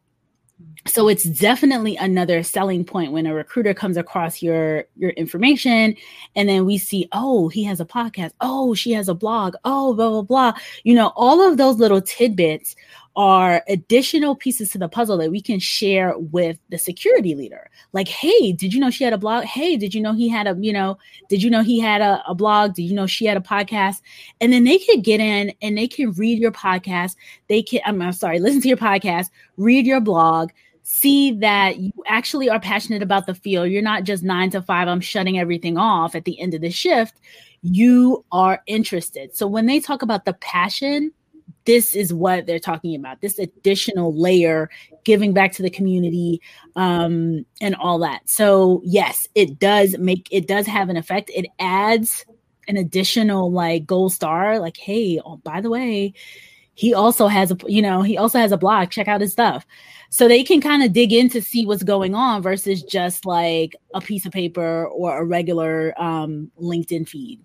so 0.86 1.08
it's 1.08 1.24
definitely 1.24 1.96
another 1.96 2.42
selling 2.42 2.84
point 2.84 3.12
when 3.12 3.26
a 3.26 3.34
recruiter 3.34 3.74
comes 3.74 3.96
across 3.96 4.42
your 4.42 4.84
your 4.96 5.10
information 5.10 5.96
and 6.34 6.48
then 6.48 6.64
we 6.64 6.78
see 6.78 7.08
oh 7.12 7.48
he 7.48 7.64
has 7.64 7.80
a 7.80 7.84
podcast. 7.84 8.32
Oh 8.40 8.74
she 8.74 8.92
has 8.92 9.08
a 9.08 9.14
blog. 9.14 9.54
Oh 9.64 9.94
blah 9.94 10.10
blah 10.10 10.22
blah. 10.22 10.52
You 10.84 10.94
know 10.94 11.12
all 11.16 11.40
of 11.46 11.56
those 11.56 11.76
little 11.76 12.00
tidbits 12.00 12.76
are 13.16 13.62
additional 13.66 14.36
pieces 14.36 14.70
to 14.70 14.78
the 14.78 14.88
puzzle 14.88 15.16
that 15.16 15.30
we 15.30 15.40
can 15.40 15.58
share 15.58 16.16
with 16.18 16.58
the 16.68 16.78
security 16.78 17.34
leader 17.34 17.70
like 17.92 18.08
hey 18.08 18.52
did 18.52 18.74
you 18.74 18.78
know 18.78 18.90
she 18.90 19.04
had 19.04 19.14
a 19.14 19.18
blog 19.18 19.44
hey 19.44 19.76
did 19.76 19.94
you 19.94 20.00
know 20.00 20.12
he 20.12 20.28
had 20.28 20.46
a 20.46 20.54
you 20.60 20.72
know 20.72 20.98
did 21.28 21.42
you 21.42 21.48
know 21.48 21.62
he 21.62 21.80
had 21.80 22.02
a, 22.02 22.22
a 22.28 22.34
blog 22.34 22.74
did 22.74 22.82
you 22.82 22.94
know 22.94 23.06
she 23.06 23.24
had 23.24 23.36
a 23.36 23.40
podcast 23.40 24.02
and 24.40 24.52
then 24.52 24.64
they 24.64 24.78
can 24.78 25.00
get 25.00 25.18
in 25.18 25.52
and 25.62 25.78
they 25.78 25.88
can 25.88 26.12
read 26.12 26.38
your 26.38 26.52
podcast 26.52 27.16
they 27.48 27.62
can 27.62 27.80
i'm, 27.86 28.00
I'm 28.02 28.12
sorry 28.12 28.38
listen 28.38 28.60
to 28.60 28.68
your 28.68 28.76
podcast 28.76 29.30
read 29.56 29.86
your 29.86 30.00
blog 30.00 30.50
see 30.88 31.32
that 31.32 31.78
you 31.78 31.92
actually 32.06 32.48
are 32.48 32.60
passionate 32.60 33.02
about 33.02 33.26
the 33.26 33.34
field. 33.34 33.68
You're 33.68 33.82
not 33.82 34.04
just 34.04 34.22
nine 34.22 34.50
to 34.50 34.62
five, 34.62 34.86
I'm 34.86 35.00
shutting 35.00 35.36
everything 35.36 35.76
off 35.76 36.14
at 36.14 36.24
the 36.24 36.38
end 36.40 36.54
of 36.54 36.60
the 36.60 36.70
shift. 36.70 37.20
You 37.62 38.24
are 38.30 38.62
interested. 38.68 39.34
So 39.36 39.48
when 39.48 39.66
they 39.66 39.80
talk 39.80 40.02
about 40.02 40.26
the 40.26 40.34
passion, 40.34 41.10
this 41.66 41.94
is 41.94 42.14
what 42.14 42.46
they're 42.46 42.58
talking 42.58 42.94
about 42.94 43.20
this 43.20 43.38
additional 43.38 44.18
layer 44.18 44.70
giving 45.04 45.32
back 45.32 45.52
to 45.52 45.62
the 45.62 45.70
community 45.70 46.40
um, 46.76 47.44
and 47.60 47.74
all 47.76 47.98
that. 47.98 48.28
So 48.28 48.80
yes 48.84 49.28
it 49.34 49.58
does 49.58 49.98
make 49.98 50.28
it 50.30 50.48
does 50.48 50.66
have 50.66 50.88
an 50.88 50.96
effect. 50.96 51.30
It 51.34 51.46
adds 51.58 52.24
an 52.68 52.76
additional 52.76 53.52
like 53.52 53.86
gold 53.86 54.12
star 54.12 54.58
like 54.58 54.76
hey 54.76 55.20
oh 55.24 55.36
by 55.36 55.60
the 55.60 55.70
way 55.70 56.12
he 56.74 56.92
also 56.92 57.28
has 57.28 57.52
a 57.52 57.56
you 57.66 57.80
know 57.80 58.02
he 58.02 58.16
also 58.16 58.38
has 58.38 58.52
a 58.52 58.56
blog. 58.56 58.90
Check 58.90 59.08
out 59.08 59.20
his 59.20 59.32
stuff. 59.32 59.66
So 60.10 60.28
they 60.28 60.44
can 60.44 60.60
kind 60.60 60.82
of 60.82 60.92
dig 60.92 61.12
in 61.12 61.28
to 61.30 61.42
see 61.42 61.66
what's 61.66 61.82
going 61.82 62.14
on 62.14 62.42
versus 62.42 62.82
just 62.82 63.26
like 63.26 63.74
a 63.92 64.00
piece 64.00 64.24
of 64.24 64.32
paper 64.32 64.86
or 64.86 65.18
a 65.18 65.24
regular 65.24 66.00
um, 66.00 66.50
linkedin 66.60 67.08
feed 67.08 67.40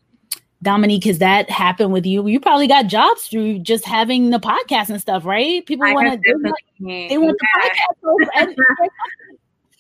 dominique 0.64 1.04
has 1.04 1.20
that 1.20 1.50
happened 1.50 1.92
with 1.92 2.06
you 2.06 2.28
you 2.28 2.40
probably 2.40 2.68
got 2.68 2.88
jobs 2.88 3.28
through 3.28 3.60
just 3.60 3.86
having 3.86 4.30
the 4.30 4.40
podcast 4.40 4.90
and 4.90 5.02
stuff 5.02 5.26
right 5.26 5.66
people 5.66 5.92
want 5.94 6.08
to 6.08 6.20
they 6.80 7.18
want 7.18 7.38
yeah. 7.42 7.70
the 8.02 8.28
podcast 8.34 8.88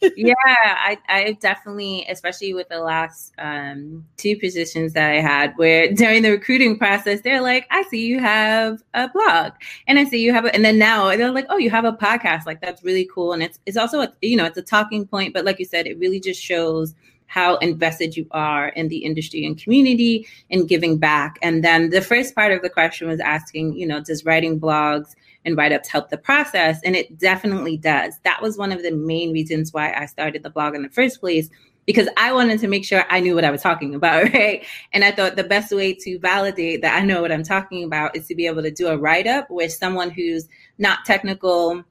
yeah, 0.15 0.34
I, 0.44 0.98
I 1.10 1.38
definitely, 1.41 2.08
especially 2.10 2.56
with 2.56 2.70
the 2.70 2.80
last 2.80 3.34
um, 3.38 4.04
two 4.17 4.36
positions 4.38 4.94
that 4.94 5.12
I 5.12 5.20
had, 5.22 5.54
where 5.58 5.94
during 5.94 6.24
the 6.24 6.32
recruiting 6.32 6.78
process, 6.78 7.22
they're 7.22 7.41
like, 7.41 7.67
"I 7.70 7.84
see 7.84 8.08
you 8.08 8.20
have 8.20 8.82
a 8.96 9.10
blog, 9.10 9.54
and 9.88 10.00
I 10.00 10.06
see 10.06 10.20
you 10.20 10.34
have," 10.34 10.46
a, 10.46 10.56
and 10.56 10.65
then 10.65 10.80
now 10.80 11.15
they're 11.15 11.32
like, 11.32 11.46
"Oh, 11.50 11.58
you 11.58 11.70
have 11.70 11.86
a 11.86 11.94
podcast. 11.94 12.48
Like 12.48 12.62
that's 12.62 12.84
really 12.84 13.08
cool." 13.13 13.34
And 13.34 13.44
it's 13.44 13.60
it's 13.67 13.78
also 13.78 14.02
a, 14.02 14.12
you 14.22 14.36
know 14.36 14.46
it's 14.46 14.58
a 14.58 14.63
talking 14.63 15.06
point, 15.06 15.36
but 15.36 15.46
like 15.46 15.60
you 15.60 15.65
said, 15.65 15.86
it 15.86 16.00
really 16.00 16.20
just 16.20 16.41
shows 16.41 16.96
how 17.32 17.56
invested 17.60 18.17
you 18.17 18.28
are 18.32 18.67
in 18.67 18.89
the 18.89 18.98
industry 18.98 19.46
and 19.46 19.58
community 19.58 20.28
and 20.50 20.67
giving 20.67 20.98
back. 20.98 21.39
And 21.41 21.63
then 21.63 21.89
the 21.89 22.02
first 22.02 22.36
part 22.36 22.52
of 22.52 22.62
the 22.62 22.70
question 22.70 23.08
was 23.08 23.22
asking, 23.22 23.72
you 23.78 23.88
know, 23.88 24.02
does 24.02 24.26
writing 24.26 24.60
blogs 24.60 25.15
and 25.46 25.56
write 25.56 25.72
ups 25.72 25.88
help 25.88 26.10
the 26.10 26.17
process? 26.17 26.82
And 26.84 26.94
it 26.94 27.17
definitely 27.17 27.78
does. 27.78 28.20
That 28.26 28.41
was 28.41 28.58
one 28.58 28.74
of 28.74 28.84
the 28.84 28.91
main 28.91 29.32
reasons 29.32 29.72
why 29.72 29.94
I 29.94 30.08
started 30.08 30.44
the 30.44 30.50
blog 30.50 30.76
in 30.76 30.84
the 30.84 30.89
first 30.89 31.22
place 31.22 31.50
because 31.86 32.10
I 32.17 32.34
wanted 32.34 32.60
to 32.60 32.67
make 32.67 32.84
sure 32.84 33.06
I 33.10 33.22
knew 33.22 33.34
what 33.34 33.46
I 33.46 33.50
was 33.50 33.62
talking 33.62 33.96
about, 33.96 34.24
right? 34.34 34.65
And 34.91 35.06
I 35.06 35.13
thought 35.13 35.38
the 35.38 35.46
best 35.46 35.72
way 35.72 35.94
to 35.94 36.20
validate 36.20 36.82
that 36.82 37.02
I 37.02 37.06
know 37.06 37.22
what 37.22 37.32
I'm 37.32 37.44
talking 37.44 37.86
about 37.86 38.13
is 38.13 38.28
to 38.28 38.36
be 38.36 38.46
able 38.46 38.63
to 38.63 38.72
do 38.72 38.88
a 38.88 38.98
write 38.98 39.26
up 39.26 39.50
where 39.50 39.70
someone 39.70 40.10
who's 40.10 40.50
not 40.80 41.06
technical, 41.06 41.82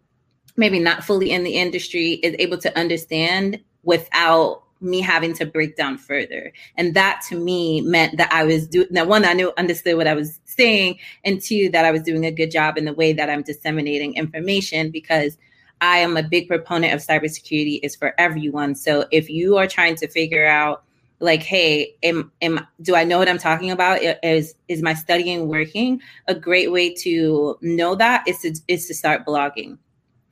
maybe 0.59 0.81
not 0.81 1.03
fully 1.03 1.31
in 1.31 1.45
the 1.45 1.57
industry, 1.57 2.21
is 2.23 2.37
able 2.39 2.59
to 2.59 2.79
understand 2.79 3.59
without 3.85 4.65
me 4.81 5.01
having 5.01 5.35
to 5.35 5.47
break 5.47 5.77
down 5.77 5.99
further. 5.99 6.53
And 6.77 6.95
that 6.95 7.23
to 7.29 7.39
me 7.39 7.81
meant 7.83 8.17
that 8.17 8.33
I 8.33 8.45
was 8.45 8.67
doing 8.67 8.89
that 8.91 9.09
one, 9.09 9.25
I 9.25 9.33
knew 9.33 9.53
understood 9.59 9.97
what 9.97 10.07
I 10.07 10.15
was 10.15 10.41
saying, 10.45 10.99
and 11.25 11.41
two, 11.41 11.69
that 11.71 11.85
I 11.85 11.91
was 11.91 12.03
doing 12.03 12.25
a 12.25 12.31
good 12.31 12.51
job 12.51 12.79
in 12.79 12.85
the 12.85 12.95
way 12.95 13.13
that 13.13 13.31
I'm 13.31 13.43
disseminating 13.43 14.15
information 14.15 14.91
because 14.91 15.37
I 15.81 15.99
am 15.99 16.17
a 16.17 16.23
big 16.23 16.49
proponent 16.49 16.93
of 16.93 17.01
cybersecurity 17.01 17.81
is 17.83 17.97
for 17.97 18.15
everyone. 18.19 18.75
So 18.75 19.07
if 19.11 19.31
you 19.31 19.57
are 19.57 19.67
trying 19.67 19.97
to 19.97 20.09
figure 20.09 20.47
out 20.47 20.85
like, 21.21 21.43
hey, 21.43 21.95
am, 22.03 22.33
am 22.41 22.67
do 22.81 22.95
I 22.95 23.05
know 23.05 23.19
what 23.19 23.29
I'm 23.29 23.39
talking 23.39 23.71
about? 23.71 24.01
Is 24.23 24.55
is 24.69 24.83
my 24.83 24.95
studying 24.95 25.49
working? 25.49 26.01
A 26.29 26.35
great 26.35 26.73
way 26.73 26.95
to 26.95 27.59
know 27.61 27.95
that 27.95 28.27
is 28.27 28.39
to 28.41 28.55
is 28.69 28.87
to 28.87 28.95
start 28.95 29.27
blogging. 29.27 29.79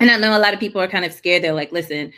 And 0.00 0.10
I 0.10 0.16
know 0.16 0.36
a 0.36 0.38
lot 0.38 0.54
of 0.54 0.60
people 0.60 0.80
are 0.80 0.88
kind 0.88 1.04
of 1.04 1.12
scared. 1.12 1.42
They're 1.42 1.52
like, 1.52 1.72
listen, 1.72 2.12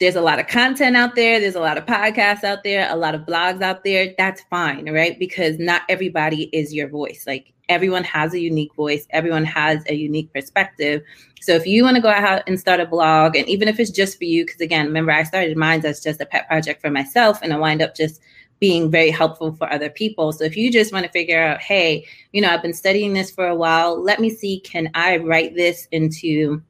there's 0.00 0.16
a 0.16 0.20
lot 0.20 0.38
of 0.38 0.46
content 0.46 0.96
out 0.96 1.14
there 1.14 1.40
there's 1.40 1.54
a 1.54 1.60
lot 1.60 1.76
of 1.76 1.84
podcasts 1.86 2.44
out 2.44 2.62
there 2.62 2.90
a 2.90 2.96
lot 2.96 3.14
of 3.14 3.22
blogs 3.22 3.62
out 3.62 3.84
there. 3.84 4.14
That's 4.16 4.42
fine 4.42 4.90
right? 4.92 5.18
Because 5.18 5.58
not 5.58 5.82
everybody 5.88 6.44
is 6.52 6.74
your 6.74 6.88
voice. 6.88 7.24
Like 7.26 7.52
everyone 7.68 8.04
has 8.04 8.32
a 8.32 8.40
unique 8.40 8.74
voice. 8.74 9.06
Everyone 9.10 9.44
has 9.44 9.82
a 9.88 9.94
unique 9.94 10.32
perspective. 10.32 11.02
So 11.40 11.52
if 11.52 11.66
you 11.66 11.84
want 11.84 11.96
to 11.96 12.02
go 12.02 12.08
out 12.08 12.42
and 12.46 12.58
start 12.58 12.80
a 12.80 12.86
blog 12.86 13.36
and 13.36 13.48
even 13.48 13.68
if 13.68 13.78
it's 13.78 13.90
just 13.90 14.18
for 14.18 14.24
you 14.24 14.44
because 14.44 14.60
again 14.60 14.86
remember 14.86 15.12
i 15.12 15.22
started 15.22 15.56
mine 15.56 15.84
as 15.84 16.02
just 16.02 16.20
a 16.20 16.26
pet 16.26 16.48
project 16.48 16.80
for 16.80 16.90
myself 16.90 17.40
and 17.42 17.52
i 17.52 17.56
wind 17.56 17.82
up 17.82 17.94
just 17.94 18.20
being 18.60 18.90
very 18.90 19.10
helpful 19.10 19.52
for 19.52 19.72
other 19.72 19.90
people. 19.90 20.32
So 20.32 20.44
if 20.44 20.56
you 20.56 20.72
just 20.72 20.92
want 20.92 21.06
to 21.06 21.12
figure 21.12 21.40
out, 21.40 21.60
hey, 21.60 22.06
you 22.32 22.40
know, 22.40 22.50
I've 22.50 22.62
been 22.62 22.74
studying 22.74 23.12
this 23.12 23.30
for 23.30 23.46
a 23.46 23.54
while, 23.54 24.02
let 24.02 24.20
me 24.20 24.30
see, 24.30 24.60
can 24.60 24.90
I 24.94 25.18
write 25.18 25.54
this 25.54 25.86
into 25.92 26.60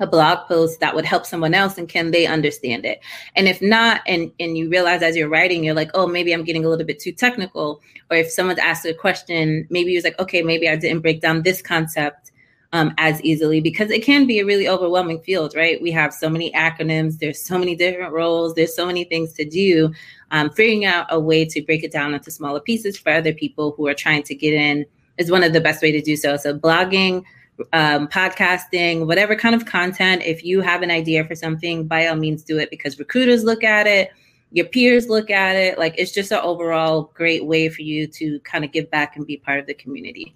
a 0.00 0.06
blog 0.06 0.46
post 0.48 0.80
that 0.80 0.94
would 0.94 1.04
help 1.04 1.24
someone 1.24 1.54
else 1.54 1.78
and 1.78 1.88
can 1.88 2.10
they 2.10 2.26
understand 2.26 2.84
it? 2.84 3.00
And 3.36 3.46
if 3.48 3.62
not 3.62 4.00
and 4.06 4.32
and 4.40 4.58
you 4.58 4.68
realize 4.68 5.02
as 5.02 5.16
you're 5.16 5.28
writing 5.28 5.62
you're 5.64 5.74
like 5.74 5.90
oh 5.94 6.06
maybe 6.06 6.32
i'm 6.32 6.44
getting 6.44 6.64
a 6.64 6.68
little 6.68 6.86
bit 6.86 6.98
too 6.98 7.12
technical. 7.12 7.80
Or 8.10 8.16
if 8.16 8.30
someone's 8.30 8.58
asked 8.58 8.84
a 8.86 8.94
question 8.94 9.66
maybe 9.70 9.92
you're 9.92 10.02
like 10.02 10.18
okay 10.18 10.42
maybe 10.42 10.68
i 10.68 10.76
didn't 10.76 11.00
break 11.00 11.20
down 11.20 11.42
this 11.42 11.62
concept 11.62 12.32
um, 12.72 12.92
as 12.98 13.22
easily. 13.22 13.60
Because 13.60 13.92
it 13.92 14.02
can 14.02 14.26
be 14.26 14.40
a 14.40 14.44
really 14.44 14.68
overwhelming 14.68 15.20
field 15.20 15.54
right? 15.54 15.80
We 15.80 15.92
have 15.92 16.12
so 16.12 16.28
many 16.28 16.50
acronyms 16.52 17.18
there's 17.18 17.40
so 17.40 17.56
many 17.56 17.76
different 17.76 18.12
roles 18.12 18.54
there's 18.54 18.74
so 18.74 18.86
many 18.86 19.04
things 19.04 19.32
to 19.34 19.44
do 19.44 19.92
um, 20.32 20.50
figuring 20.50 20.84
out 20.84 21.06
a 21.10 21.20
way 21.20 21.44
to 21.44 21.62
break 21.62 21.84
it 21.84 21.92
down 21.92 22.14
into 22.14 22.32
smaller 22.32 22.60
pieces 22.60 22.98
for 22.98 23.12
other 23.12 23.32
people 23.32 23.74
who 23.76 23.86
are 23.86 23.94
trying 23.94 24.24
to 24.24 24.34
get 24.34 24.54
in 24.54 24.84
is 25.18 25.30
one 25.30 25.44
of 25.44 25.52
the 25.52 25.60
best 25.60 25.82
way 25.82 25.92
to 25.92 26.00
do 26.00 26.16
so. 26.16 26.36
So 26.36 26.58
blogging, 26.58 27.24
um, 27.72 28.08
podcasting, 28.08 29.06
whatever 29.06 29.36
kind 29.36 29.54
of 29.54 29.66
content, 29.66 30.22
if 30.22 30.44
you 30.44 30.60
have 30.60 30.82
an 30.82 30.90
idea 30.90 31.24
for 31.24 31.34
something, 31.34 31.86
by 31.86 32.06
all 32.06 32.16
means 32.16 32.42
do 32.42 32.58
it 32.58 32.70
because 32.70 32.98
recruiters 32.98 33.44
look 33.44 33.62
at 33.62 33.86
it, 33.86 34.10
your 34.50 34.66
peers 34.66 35.08
look 35.08 35.30
at 35.30 35.56
it. 35.56 35.78
Like 35.78 35.94
it's 35.98 36.12
just 36.12 36.32
an 36.32 36.40
overall 36.42 37.12
great 37.14 37.44
way 37.44 37.68
for 37.68 37.82
you 37.82 38.06
to 38.08 38.40
kind 38.40 38.64
of 38.64 38.72
give 38.72 38.90
back 38.90 39.16
and 39.16 39.26
be 39.26 39.36
part 39.36 39.60
of 39.60 39.66
the 39.66 39.74
community. 39.74 40.34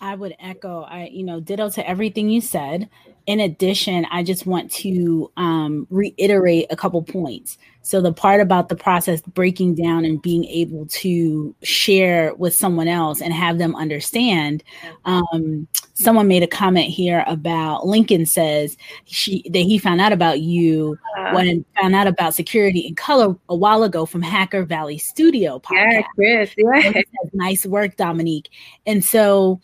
I 0.00 0.16
would 0.16 0.34
echo, 0.40 0.82
I, 0.82 1.08
you 1.12 1.22
know, 1.22 1.38
ditto 1.38 1.70
to 1.70 1.88
everything 1.88 2.28
you 2.28 2.40
said. 2.40 2.90
In 3.26 3.38
addition, 3.38 4.04
I 4.10 4.24
just 4.24 4.46
want 4.46 4.70
to 4.72 5.30
um, 5.36 5.86
reiterate 5.90 6.66
a 6.70 6.76
couple 6.76 7.00
points. 7.02 7.56
So, 7.82 8.00
the 8.00 8.12
part 8.12 8.40
about 8.40 8.68
the 8.68 8.76
process 8.76 9.20
breaking 9.20 9.74
down 9.74 10.04
and 10.04 10.22
being 10.22 10.44
able 10.44 10.86
to 10.86 11.54
share 11.62 12.34
with 12.34 12.54
someone 12.54 12.88
else 12.88 13.20
and 13.20 13.32
have 13.32 13.58
them 13.58 13.74
understand. 13.74 14.62
Um, 15.04 15.66
someone 15.94 16.28
made 16.28 16.42
a 16.42 16.48
comment 16.48 16.86
here 16.86 17.24
about 17.26 17.86
Lincoln 17.86 18.26
says 18.26 18.76
she 19.04 19.42
that 19.50 19.60
he 19.60 19.78
found 19.78 20.00
out 20.00 20.12
about 20.12 20.40
you 20.40 20.98
uh, 21.18 21.32
when 21.32 21.64
found 21.80 21.94
out 21.94 22.06
about 22.06 22.34
security 22.34 22.80
in 22.80 22.94
color 22.94 23.36
a 23.48 23.56
while 23.56 23.82
ago 23.82 24.06
from 24.06 24.22
Hacker 24.22 24.64
Valley 24.64 24.98
Studio 24.98 25.58
podcast. 25.58 25.92
Yeah, 25.92 26.02
Chris. 26.14 26.54
Yeah. 26.56 27.02
Nice 27.32 27.66
work, 27.66 27.96
Dominique. 27.96 28.50
And 28.86 29.04
so 29.04 29.60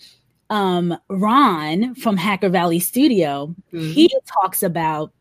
um, 0.51 0.97
Ron 1.09 1.95
from 1.95 2.17
Hacker 2.17 2.49
Valley 2.49 2.81
Studio, 2.81 3.55
mm-hmm. 3.73 3.91
he 3.91 4.13
talks 4.27 4.63
about 4.63 5.13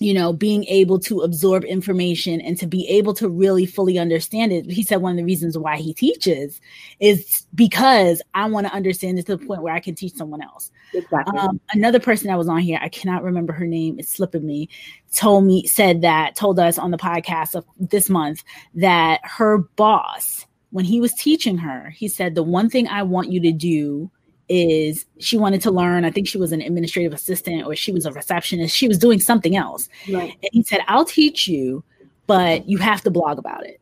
you 0.00 0.12
know 0.12 0.32
being 0.32 0.64
able 0.64 0.98
to 0.98 1.20
absorb 1.20 1.64
information 1.64 2.40
and 2.40 2.58
to 2.58 2.66
be 2.66 2.86
able 2.88 3.14
to 3.14 3.28
really 3.28 3.66
fully 3.66 3.98
understand 3.98 4.52
it 4.52 4.70
he 4.70 4.82
said 4.82 4.96
one 4.96 5.12
of 5.12 5.16
the 5.16 5.24
reasons 5.24 5.56
why 5.56 5.76
he 5.76 5.94
teaches 5.94 6.60
is 7.00 7.46
because 7.54 8.20
i 8.34 8.46
want 8.46 8.66
to 8.66 8.72
understand 8.72 9.18
it 9.18 9.26
to 9.26 9.36
the 9.36 9.46
point 9.46 9.62
where 9.62 9.74
i 9.74 9.80
can 9.80 9.94
teach 9.94 10.14
someone 10.14 10.42
else 10.42 10.70
exactly. 10.94 11.38
Um, 11.38 11.60
another 11.72 12.00
person 12.00 12.28
that 12.28 12.38
was 12.38 12.48
on 12.48 12.58
here 12.58 12.78
i 12.82 12.88
cannot 12.88 13.22
remember 13.22 13.52
her 13.52 13.66
name 13.66 13.98
it's 13.98 14.12
slipping 14.12 14.46
me 14.46 14.68
told 15.12 15.44
me 15.44 15.66
said 15.66 16.02
that 16.02 16.36
told 16.36 16.58
us 16.58 16.78
on 16.78 16.90
the 16.90 16.98
podcast 16.98 17.54
of 17.54 17.64
this 17.78 18.10
month 18.10 18.42
that 18.74 19.20
her 19.24 19.58
boss 19.76 20.46
when 20.70 20.84
he 20.84 21.00
was 21.00 21.14
teaching 21.14 21.58
her 21.58 21.90
he 21.90 22.08
said 22.08 22.34
the 22.34 22.42
one 22.42 22.68
thing 22.68 22.86
i 22.88 23.02
want 23.02 23.30
you 23.30 23.40
to 23.40 23.52
do 23.52 24.10
is 24.48 25.06
she 25.18 25.36
wanted 25.38 25.60
to 25.62 25.70
learn. 25.70 26.04
I 26.04 26.10
think 26.10 26.28
she 26.28 26.38
was 26.38 26.52
an 26.52 26.60
administrative 26.60 27.12
assistant 27.12 27.66
or 27.66 27.74
she 27.74 27.92
was 27.92 28.06
a 28.06 28.12
receptionist. 28.12 28.76
She 28.76 28.88
was 28.88 28.98
doing 28.98 29.20
something 29.20 29.56
else. 29.56 29.88
Right. 30.10 30.32
And 30.42 30.50
he 30.52 30.62
said, 30.62 30.80
I'll 30.88 31.04
teach 31.04 31.48
you, 31.48 31.82
but 32.26 32.68
you 32.68 32.78
have 32.78 33.02
to 33.02 33.10
blog 33.10 33.38
about 33.38 33.64
it. 33.64 33.80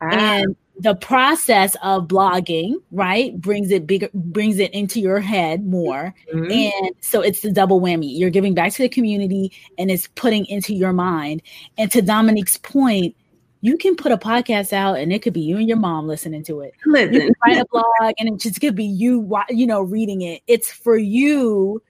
Ah. 0.00 0.08
And 0.10 0.56
the 0.80 0.94
process 0.94 1.76
of 1.82 2.08
blogging, 2.08 2.74
right, 2.90 3.38
brings 3.38 3.70
it 3.70 3.86
bigger, 3.86 4.08
brings 4.14 4.58
it 4.58 4.72
into 4.72 4.98
your 4.98 5.20
head 5.20 5.66
more. 5.66 6.14
Mm-hmm. 6.32 6.50
And 6.50 6.94
so 7.00 7.20
it's 7.20 7.42
the 7.42 7.52
double 7.52 7.80
whammy. 7.80 8.18
You're 8.18 8.30
giving 8.30 8.54
back 8.54 8.72
to 8.72 8.82
the 8.82 8.88
community 8.88 9.52
and 9.78 9.90
it's 9.90 10.06
putting 10.14 10.46
into 10.46 10.74
your 10.74 10.94
mind. 10.94 11.42
And 11.76 11.92
to 11.92 12.00
Dominique's 12.00 12.56
point, 12.56 13.14
you 13.60 13.76
can 13.76 13.96
put 13.96 14.12
a 14.12 14.16
podcast 14.16 14.72
out 14.72 14.98
and 14.98 15.12
it 15.12 15.22
could 15.22 15.32
be 15.32 15.40
you 15.40 15.56
and 15.56 15.68
your 15.68 15.78
mom 15.78 16.06
listening 16.06 16.42
to 16.44 16.60
it. 16.60 16.74
Listen. 16.86 17.14
You 17.14 17.20
can 17.20 17.34
write 17.44 17.58
a 17.58 17.66
blog 17.70 18.14
and 18.18 18.28
it 18.28 18.38
just 18.38 18.60
could 18.60 18.74
be 18.74 18.84
you, 18.84 19.30
you 19.50 19.66
know, 19.66 19.82
reading 19.82 20.22
it. 20.22 20.42
It's 20.46 20.72
for 20.72 20.96
you 20.96 21.82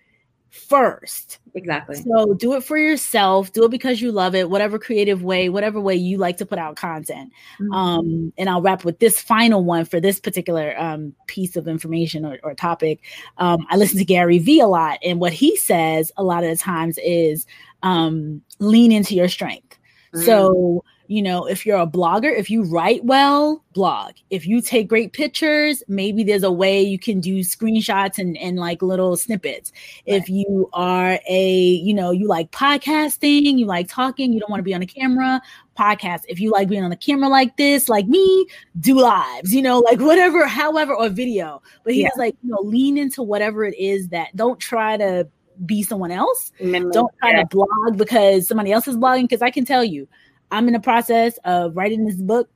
first. 0.50 1.38
Exactly. 1.54 1.96
So 1.96 2.34
do 2.34 2.54
it 2.54 2.64
for 2.64 2.76
yourself. 2.76 3.52
Do 3.52 3.64
it 3.64 3.70
because 3.70 4.00
you 4.00 4.12
love 4.12 4.34
it, 4.34 4.50
whatever 4.50 4.78
creative 4.78 5.22
way, 5.22 5.48
whatever 5.48 5.80
way 5.80 5.94
you 5.94 6.18
like 6.18 6.36
to 6.38 6.46
put 6.46 6.58
out 6.58 6.76
content. 6.76 7.32
Mm-hmm. 7.60 7.72
Um, 7.72 8.32
and 8.36 8.48
I'll 8.48 8.62
wrap 8.62 8.84
with 8.84 8.98
this 8.98 9.20
final 9.20 9.64
one 9.64 9.84
for 9.84 10.00
this 10.00 10.20
particular 10.20 10.78
um, 10.78 11.14
piece 11.26 11.56
of 11.56 11.68
information 11.68 12.24
or, 12.24 12.38
or 12.42 12.54
topic. 12.54 13.00
Um, 13.38 13.66
I 13.70 13.76
listen 13.76 13.98
to 13.98 14.04
Gary 14.04 14.38
Vee 14.38 14.60
a 14.60 14.66
lot, 14.66 14.98
and 15.04 15.20
what 15.20 15.32
he 15.32 15.56
says 15.56 16.12
a 16.16 16.24
lot 16.24 16.44
of 16.44 16.50
the 16.50 16.56
times 16.56 16.98
is 17.02 17.46
um, 17.82 18.42
lean 18.58 18.92
into 18.92 19.14
your 19.14 19.28
strength. 19.28 19.78
Mm-hmm. 20.12 20.26
So 20.26 20.84
you 21.10 21.22
know, 21.22 21.44
if 21.44 21.66
you're 21.66 21.76
a 21.76 21.88
blogger, 21.88 22.32
if 22.32 22.48
you 22.48 22.62
write 22.62 23.04
well, 23.04 23.64
blog. 23.72 24.12
If 24.30 24.46
you 24.46 24.60
take 24.60 24.86
great 24.86 25.12
pictures, 25.12 25.82
maybe 25.88 26.22
there's 26.22 26.44
a 26.44 26.52
way 26.52 26.80
you 26.80 27.00
can 27.00 27.18
do 27.18 27.40
screenshots 27.40 28.16
and, 28.16 28.38
and 28.38 28.58
like 28.58 28.80
little 28.80 29.16
snippets. 29.16 29.72
Right. 30.06 30.18
If 30.18 30.28
you 30.28 30.70
are 30.72 31.18
a, 31.28 31.52
you 31.52 31.92
know, 31.92 32.12
you 32.12 32.28
like 32.28 32.52
podcasting, 32.52 33.58
you 33.58 33.66
like 33.66 33.88
talking, 33.88 34.32
you 34.32 34.38
don't 34.38 34.50
want 34.50 34.60
to 34.60 34.64
be 34.64 34.72
on 34.72 34.82
a 34.82 34.86
camera, 34.86 35.42
podcast. 35.76 36.22
If 36.28 36.38
you 36.38 36.52
like 36.52 36.68
being 36.68 36.84
on 36.84 36.90
the 36.90 36.96
camera 36.96 37.28
like 37.28 37.56
this, 37.56 37.88
like 37.88 38.06
me, 38.06 38.46
do 38.78 39.00
lives, 39.00 39.52
you 39.52 39.62
know, 39.62 39.80
like 39.80 39.98
whatever, 39.98 40.46
however, 40.46 40.94
or 40.94 41.08
video. 41.08 41.60
But 41.82 41.94
he's 41.94 42.04
yeah. 42.04 42.10
like, 42.18 42.36
you 42.44 42.50
know, 42.50 42.60
lean 42.60 42.96
into 42.96 43.24
whatever 43.24 43.64
it 43.64 43.76
is 43.76 44.10
that 44.10 44.36
don't 44.36 44.60
try 44.60 44.96
to 44.96 45.26
be 45.66 45.82
someone 45.82 46.12
else. 46.12 46.52
Mm-hmm. 46.60 46.90
Don't 46.90 47.12
try 47.18 47.32
yeah. 47.32 47.42
to 47.42 47.46
blog 47.48 47.98
because 47.98 48.46
somebody 48.46 48.70
else 48.70 48.86
is 48.86 48.96
blogging. 48.96 49.22
Because 49.22 49.42
I 49.42 49.50
can 49.50 49.64
tell 49.64 49.82
you, 49.82 50.06
I'm 50.50 50.66
in 50.66 50.72
the 50.72 50.80
process 50.80 51.38
of 51.44 51.76
writing 51.76 52.06
this 52.06 52.16
book 52.16 52.48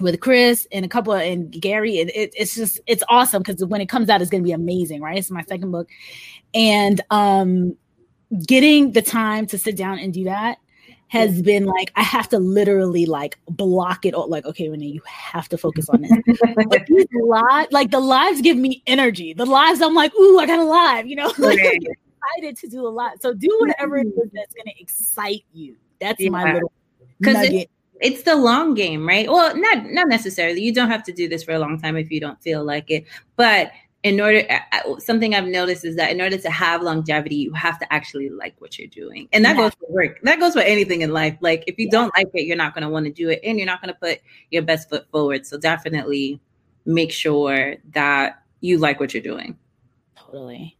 with 0.00 0.20
Chris 0.20 0.66
and 0.72 0.84
a 0.84 0.88
couple 0.88 1.12
of, 1.12 1.20
and 1.20 1.50
Gary. 1.50 2.00
And 2.00 2.10
it, 2.10 2.32
it's 2.36 2.54
just 2.54 2.80
it's 2.86 3.02
awesome 3.08 3.42
because 3.42 3.64
when 3.64 3.80
it 3.80 3.88
comes 3.88 4.08
out, 4.08 4.20
it's 4.20 4.30
going 4.30 4.42
to 4.42 4.46
be 4.46 4.52
amazing, 4.52 5.00
right? 5.00 5.18
It's 5.18 5.30
my 5.30 5.42
second 5.44 5.70
book, 5.70 5.88
and 6.54 7.00
um, 7.10 7.76
getting 8.46 8.92
the 8.92 9.02
time 9.02 9.46
to 9.46 9.58
sit 9.58 9.76
down 9.76 9.98
and 9.98 10.12
do 10.12 10.24
that 10.24 10.58
has 11.08 11.42
been 11.42 11.64
like 11.64 11.90
I 11.96 12.02
have 12.02 12.28
to 12.28 12.38
literally 12.38 13.04
like 13.04 13.36
block 13.48 14.06
it 14.06 14.14
all. 14.14 14.28
Like, 14.28 14.46
okay, 14.46 14.68
Renee, 14.68 14.86
you 14.86 15.02
have 15.06 15.48
to 15.48 15.58
focus 15.58 15.88
on 15.88 16.02
this. 16.02 16.12
like 16.70 16.86
these 16.86 17.06
like 17.72 17.90
the 17.90 17.98
lives 17.98 18.40
give 18.40 18.56
me 18.56 18.82
energy. 18.86 19.32
The 19.32 19.44
lives, 19.44 19.80
I'm 19.80 19.94
like, 19.94 20.14
ooh, 20.14 20.38
I 20.38 20.46
got 20.46 20.60
a 20.60 20.64
live, 20.64 21.06
you 21.06 21.16
know. 21.16 21.32
Like, 21.38 21.58
excited 21.58 22.56
to 22.58 22.68
do 22.68 22.86
a 22.86 22.90
lot. 22.90 23.20
So 23.20 23.34
do 23.34 23.48
whatever 23.60 23.98
it 23.98 24.06
is 24.06 24.30
that's 24.32 24.54
going 24.54 24.66
to 24.66 24.80
excite 24.80 25.44
you. 25.52 25.76
That's 26.00 26.20
yeah. 26.20 26.30
my 26.30 26.52
little 26.52 26.72
because 27.20 27.48
it, 27.48 27.70
it's 28.00 28.22
the 28.22 28.36
long 28.36 28.74
game, 28.74 29.06
right? 29.06 29.30
Well, 29.30 29.56
not 29.56 29.84
not 29.86 30.08
necessarily. 30.08 30.62
You 30.62 30.72
don't 30.72 30.90
have 30.90 31.02
to 31.04 31.12
do 31.12 31.28
this 31.28 31.44
for 31.44 31.52
a 31.52 31.58
long 31.58 31.80
time 31.80 31.96
if 31.96 32.10
you 32.10 32.20
don't 32.20 32.40
feel 32.42 32.64
like 32.64 32.90
it. 32.90 33.04
But 33.36 33.72
in 34.02 34.18
order, 34.18 34.42
something 34.98 35.34
I've 35.34 35.46
noticed 35.46 35.84
is 35.84 35.96
that 35.96 36.10
in 36.10 36.20
order 36.20 36.38
to 36.38 36.50
have 36.50 36.82
longevity, 36.82 37.36
you 37.36 37.52
have 37.52 37.78
to 37.80 37.92
actually 37.92 38.30
like 38.30 38.54
what 38.58 38.78
you're 38.78 38.88
doing, 38.88 39.28
and 39.32 39.44
that 39.44 39.56
yeah. 39.56 39.62
goes 39.62 39.72
for 39.74 39.92
work. 39.92 40.20
That 40.22 40.40
goes 40.40 40.54
for 40.54 40.60
anything 40.60 41.02
in 41.02 41.12
life. 41.12 41.36
Like 41.40 41.64
if 41.66 41.78
you 41.78 41.86
yeah. 41.86 41.98
don't 41.98 42.12
like 42.16 42.28
it, 42.32 42.46
you're 42.46 42.56
not 42.56 42.74
going 42.74 42.82
to 42.82 42.88
want 42.88 43.06
to 43.06 43.12
do 43.12 43.28
it, 43.28 43.40
and 43.44 43.58
you're 43.58 43.66
not 43.66 43.82
going 43.82 43.92
to 43.92 44.00
put 44.00 44.20
your 44.50 44.62
best 44.62 44.88
foot 44.88 45.06
forward. 45.10 45.46
So 45.46 45.58
definitely 45.58 46.40
make 46.86 47.12
sure 47.12 47.76
that 47.92 48.42
you 48.60 48.78
like 48.78 48.98
what 49.00 49.12
you're 49.12 49.22
doing. 49.22 49.58
Totally. 50.16 50.78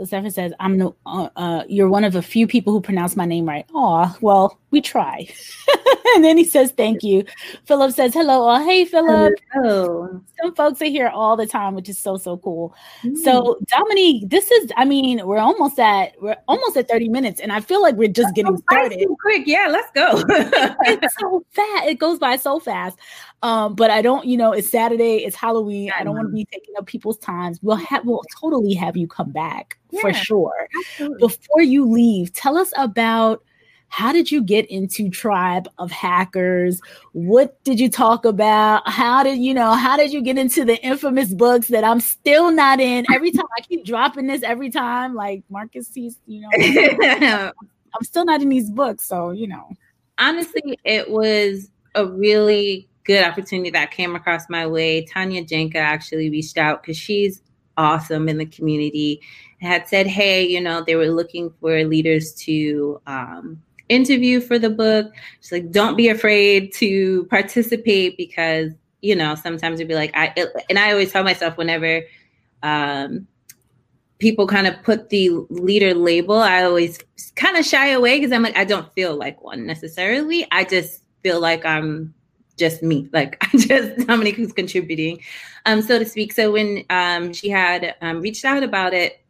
So 0.00 0.06
Stefan 0.06 0.30
says, 0.30 0.54
"I'm 0.58 0.78
no, 0.78 0.96
uh, 1.04 1.28
uh, 1.36 1.64
you're 1.68 1.90
one 1.90 2.04
of 2.04 2.16
a 2.16 2.22
few 2.22 2.46
people 2.46 2.72
who 2.72 2.80
pronounce 2.80 3.16
my 3.16 3.26
name 3.26 3.46
right." 3.46 3.66
Oh, 3.74 4.16
well, 4.22 4.58
we 4.70 4.80
try. 4.80 5.28
and 6.14 6.24
then 6.24 6.38
he 6.38 6.44
says, 6.44 6.70
"Thank 6.70 7.02
you." 7.02 7.26
Philip 7.66 7.92
says, 7.92 8.14
"Hello, 8.14 8.48
oh, 8.48 8.64
hey, 8.64 8.86
Philip." 8.86 9.34
Hello. 9.52 10.22
Some 10.40 10.54
folks 10.54 10.80
are 10.80 10.86
here 10.86 11.08
all 11.08 11.36
the 11.36 11.46
time, 11.46 11.74
which 11.74 11.90
is 11.90 11.98
so 11.98 12.16
so 12.16 12.38
cool. 12.38 12.74
Mm. 13.02 13.14
So 13.18 13.58
Dominique, 13.66 14.30
this 14.30 14.50
is, 14.50 14.72
I 14.78 14.86
mean, 14.86 15.26
we're 15.26 15.36
almost 15.36 15.78
at 15.78 16.14
we're 16.22 16.38
almost 16.48 16.78
at 16.78 16.88
30 16.88 17.10
minutes, 17.10 17.38
and 17.38 17.52
I 17.52 17.60
feel 17.60 17.82
like 17.82 17.96
we're 17.96 18.08
just 18.08 18.34
getting 18.34 18.56
started. 18.56 19.06
Quick, 19.20 19.42
yeah, 19.44 19.66
let's 19.68 19.90
go. 19.90 20.24
it's 20.86 21.14
so 21.18 21.44
fast. 21.50 21.88
It 21.88 21.98
goes 21.98 22.18
by 22.18 22.36
so 22.36 22.58
fast. 22.58 22.98
Um, 23.42 23.74
but 23.74 23.90
I 23.90 24.00
don't, 24.00 24.24
you 24.24 24.38
know, 24.38 24.52
it's 24.52 24.70
Saturday, 24.70 25.24
it's 25.24 25.36
Halloween. 25.36 25.92
I, 25.94 26.00
I 26.00 26.04
don't 26.04 26.14
want 26.14 26.28
to 26.28 26.34
be 26.34 26.46
taking 26.46 26.74
up 26.78 26.86
people's 26.86 27.18
times. 27.18 27.58
We'll 27.60 27.76
have 27.76 28.06
we'll 28.06 28.22
totally 28.40 28.72
have 28.72 28.96
you 28.96 29.06
come 29.06 29.30
back 29.30 29.76
yeah, 29.92 30.00
for 30.00 30.12
sure. 30.12 30.68
Absolutely. 30.78 31.18
Before 31.18 31.62
you 31.62 31.84
leave, 31.90 32.32
tell 32.32 32.56
us 32.56 32.72
about 32.76 33.42
how 33.88 34.12
did 34.12 34.30
you 34.30 34.40
get 34.42 34.66
into 34.66 35.10
tribe 35.10 35.68
of 35.78 35.90
hackers 35.90 36.80
what 37.10 37.60
did 37.64 37.80
you 37.80 37.90
talk 37.90 38.24
about 38.24 38.88
how 38.88 39.24
did 39.24 39.40
you 39.40 39.52
know 39.52 39.72
how 39.72 39.96
did 39.96 40.12
you 40.12 40.22
get 40.22 40.38
into 40.38 40.64
the 40.64 40.80
infamous 40.84 41.34
books 41.34 41.66
that 41.66 41.82
i'm 41.82 41.98
still 41.98 42.52
not 42.52 42.78
in 42.78 43.04
every 43.12 43.32
time 43.32 43.46
i 43.58 43.60
keep 43.62 43.84
dropping 43.84 44.28
this 44.28 44.44
every 44.44 44.70
time 44.70 45.12
like 45.12 45.42
marcus 45.50 45.88
sees 45.88 46.20
you 46.28 46.40
know 46.40 46.48
i'm 47.92 48.04
still 48.04 48.24
not 48.24 48.40
in 48.40 48.48
these 48.48 48.70
books 48.70 49.08
so 49.08 49.32
you 49.32 49.48
know 49.48 49.68
honestly 50.18 50.78
it 50.84 51.10
was 51.10 51.68
a 51.96 52.06
really 52.06 52.88
good 53.04 53.24
opportunity 53.24 53.70
that 53.70 53.90
came 53.90 54.14
across 54.14 54.48
my 54.48 54.66
way. 54.66 55.04
Tanya 55.04 55.44
Janca 55.44 55.76
actually 55.76 56.30
reached 56.30 56.58
out 56.58 56.82
because 56.82 56.96
she's 56.96 57.42
awesome 57.76 58.28
in 58.28 58.38
the 58.38 58.46
community. 58.46 59.20
Had 59.60 59.88
said, 59.88 60.06
hey, 60.06 60.46
you 60.46 60.60
know, 60.60 60.82
they 60.82 60.96
were 60.96 61.08
looking 61.08 61.52
for 61.60 61.84
leaders 61.84 62.32
to 62.46 63.00
um, 63.06 63.62
interview 63.90 64.40
for 64.40 64.58
the 64.58 64.70
book. 64.70 65.12
She's 65.40 65.52
like, 65.52 65.70
don't 65.70 65.96
be 65.96 66.08
afraid 66.08 66.72
to 66.74 67.24
participate 67.26 68.16
because 68.16 68.72
you 69.02 69.14
know 69.14 69.34
sometimes 69.34 69.80
it'd 69.80 69.88
be 69.88 69.94
like 69.94 70.10
I 70.14 70.32
it, 70.36 70.48
and 70.70 70.78
I 70.78 70.92
always 70.92 71.12
tell 71.12 71.24
myself 71.24 71.58
whenever 71.58 72.02
um, 72.62 73.26
people 74.18 74.46
kind 74.46 74.66
of 74.66 74.80
put 74.82 75.10
the 75.10 75.30
leader 75.50 75.94
label, 75.94 76.36
I 76.36 76.62
always 76.62 76.98
kind 77.36 77.56
of 77.56 77.66
shy 77.66 77.88
away 77.88 78.18
because 78.18 78.32
I'm 78.32 78.42
like 78.42 78.56
I 78.56 78.64
don't 78.64 78.90
feel 78.94 79.16
like 79.16 79.42
one 79.42 79.66
necessarily. 79.66 80.46
I 80.52 80.64
just 80.64 81.02
feel 81.22 81.40
like 81.40 81.66
I'm 81.66 82.14
just 82.56 82.82
me, 82.82 83.08
like 83.12 83.36
i 83.54 83.56
just 83.58 84.06
Dominique 84.06 84.36
who's 84.36 84.52
contributing, 84.52 85.20
um, 85.66 85.82
so 85.82 85.98
to 85.98 86.04
speak. 86.04 86.32
So 86.32 86.52
when 86.52 86.84
um, 86.90 87.32
she 87.32 87.48
had 87.48 87.96
um, 88.00 88.20
reached 88.20 88.44
out 88.44 88.62
about 88.62 88.94
it, 88.94 89.20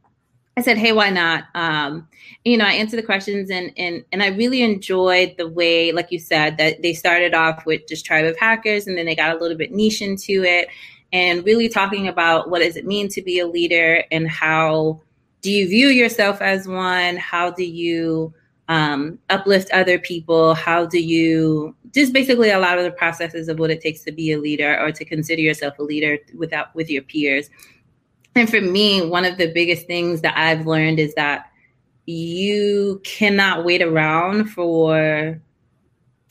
I 0.57 0.63
said, 0.63 0.79
"Hey, 0.79 0.93
why 0.93 1.11
not?" 1.11 1.45
Um, 1.55 2.09
you 2.45 2.57
know, 2.57 2.65
I 2.65 2.73
answered 2.73 2.99
the 2.99 3.05
questions, 3.05 3.51
and 3.51 3.73
and 3.77 4.05
and 4.13 4.23
I 4.23 4.29
really 4.29 4.63
enjoyed 4.63 5.35
the 5.39 5.49
way, 5.49 5.93
like 5.93 6.11
you 6.11 6.19
said, 6.19 6.59
that 6.59 6.83
they 6.83 6.93
started 6.93 7.35
off 7.35 7.67
with 7.67 7.87
just 7.89 8.05
tribe 8.05 8.25
of 8.25 8.39
hackers, 8.39 8.87
and 8.87 8.99
then 8.99 9.07
they 9.07 9.15
got 9.15 9.35
a 9.35 9.39
little 9.39 9.57
bit 9.57 9.73
niche 9.73 10.03
into 10.03 10.45
it, 10.45 10.69
and 11.13 11.45
really 11.45 11.69
talking 11.69 12.09
about 12.09 12.51
what 12.51 12.61
does 12.61 12.77
it 12.77 12.87
mean 12.87 13.09
to 13.09 13.23
be 13.23 13.39
a 13.39 13.47
leader, 13.47 14.05
and 14.11 14.29
how 14.29 15.01
do 15.43 15.51
you 15.51 15.69
view 15.69 15.89
yourself 15.89 16.43
as 16.43 16.69
one? 16.69 17.17
How 17.17 17.51
do 17.51 17.65
you 17.65 18.33
um, 18.69 19.19
uplift 19.31 19.71
other 19.73 19.99
people? 19.99 20.55
How 20.55 20.87
do 20.87 21.03
you 21.03 21.75
just 21.93 22.13
basically 22.13 22.51
a 22.51 22.59
lot 22.59 22.79
of 22.79 22.85
the 22.85 22.91
processes 22.91 23.49
of 23.49 23.59
what 23.59 23.71
it 23.71 23.81
takes 23.81 24.03
to 24.05 24.13
be 24.13 24.33
a 24.33 24.39
leader 24.39 24.79
or 24.81 24.93
to 24.93 25.05
consider 25.05 25.41
yourself 25.43 25.79
a 25.79 25.83
leader 25.83 26.19
without 26.37 26.75
with 26.75 26.91
your 26.91 27.03
peers? 27.03 27.51
And 28.35 28.49
for 28.49 28.61
me, 28.61 29.05
one 29.07 29.25
of 29.25 29.39
the 29.39 29.53
biggest 29.53 29.87
things 29.87 30.21
that 30.23 30.37
I've 30.37 30.67
learned 30.67 30.99
is 30.99 31.15
that 31.15 31.51
you 32.07 33.01
cannot 33.05 33.65
wait 33.65 33.83
around 33.83 34.47
for 34.51 35.41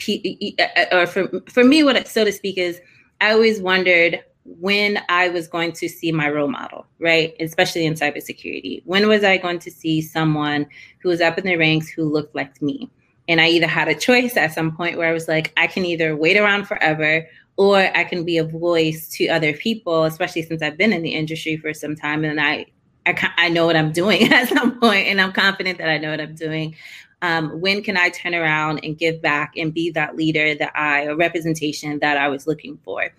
uh, 0.07 0.85
or 0.91 1.05
for 1.05 1.29
for 1.49 1.63
me 1.63 1.83
what 1.83 2.07
so 2.07 2.23
to 2.23 2.31
speak 2.31 2.57
is 2.57 2.81
I 3.21 3.31
always 3.31 3.62
wondered 3.62 4.23
when 4.45 5.01
I 5.09 5.29
was 5.29 5.47
going 5.47 5.73
to 5.73 5.88
see 5.89 6.12
my 6.12 6.29
role 6.29 6.47
model, 6.47 6.88
right? 6.99 7.35
Especially 7.39 7.85
in 7.85 7.93
cybersecurity. 7.93 8.81
When 8.85 9.07
was 9.07 9.23
I 9.23 9.38
going 9.38 9.59
to 9.59 9.71
see 9.71 10.01
someone 10.01 10.65
who 10.99 11.09
was 11.09 11.21
up 11.21 11.38
in 11.38 11.45
the 11.45 11.57
ranks 11.57 11.89
who 11.89 12.05
looked 12.05 12.33
like 12.33 12.62
me? 12.62 12.89
And 13.27 13.39
I 13.39 13.47
either 13.49 13.67
had 13.67 13.89
a 13.89 13.93
choice 13.93 14.38
at 14.38 14.53
some 14.53 14.75
point 14.75 14.97
where 14.97 15.07
I 15.07 15.13
was 15.13 15.27
like, 15.27 15.53
I 15.55 15.67
can 15.67 15.85
either 15.85 16.15
wait 16.15 16.38
around 16.38 16.65
forever 16.65 17.27
or 17.60 17.76
I 17.76 18.06
can 18.06 18.24
be 18.24 18.38
a 18.38 18.43
voice 18.45 19.10
to 19.10 19.28
other 19.28 19.52
people, 19.52 20.06
especially 20.06 20.43
since 20.43 20.62
I've 20.62 20.78
been 20.78 20.93
in 20.93 21.02
the 21.02 21.10
industry 21.10 21.58
for 21.58 21.74
some 21.74 21.93
time 21.93 22.24
and 22.24 22.39
I, 22.39 22.67
I, 23.06 23.32
I 23.36 23.50
know 23.50 23.65
what 23.65 23.76
I'm 23.76 23.91
doing 23.91 24.24
at 24.32 24.48
some 24.48 24.80
point 24.80 25.08
and 25.08 25.19
I'm 25.19 25.34
confident 25.34 25.78
that 25.80 25.89
I 25.89 25.98
know 25.98 26.10
what 26.10 26.22
I'm 26.22 26.36
doing. 26.36 26.74
Um, 27.22 27.60
when 27.60 27.84
can 27.84 27.98
I 27.98 28.12
turn 28.12 28.34
around 28.34 28.80
and 28.86 28.98
give 28.98 29.22
back 29.22 29.58
and 29.58 29.74
be 29.74 29.91
that 29.91 30.15
leader 30.15 30.56
that 30.56 30.72
I, 30.74 31.02
a 31.02 31.17
representation 31.17 32.00
that 32.00 32.15
I 32.15 32.30
was 32.30 32.48
looking 32.48 32.80
for? 32.86 33.10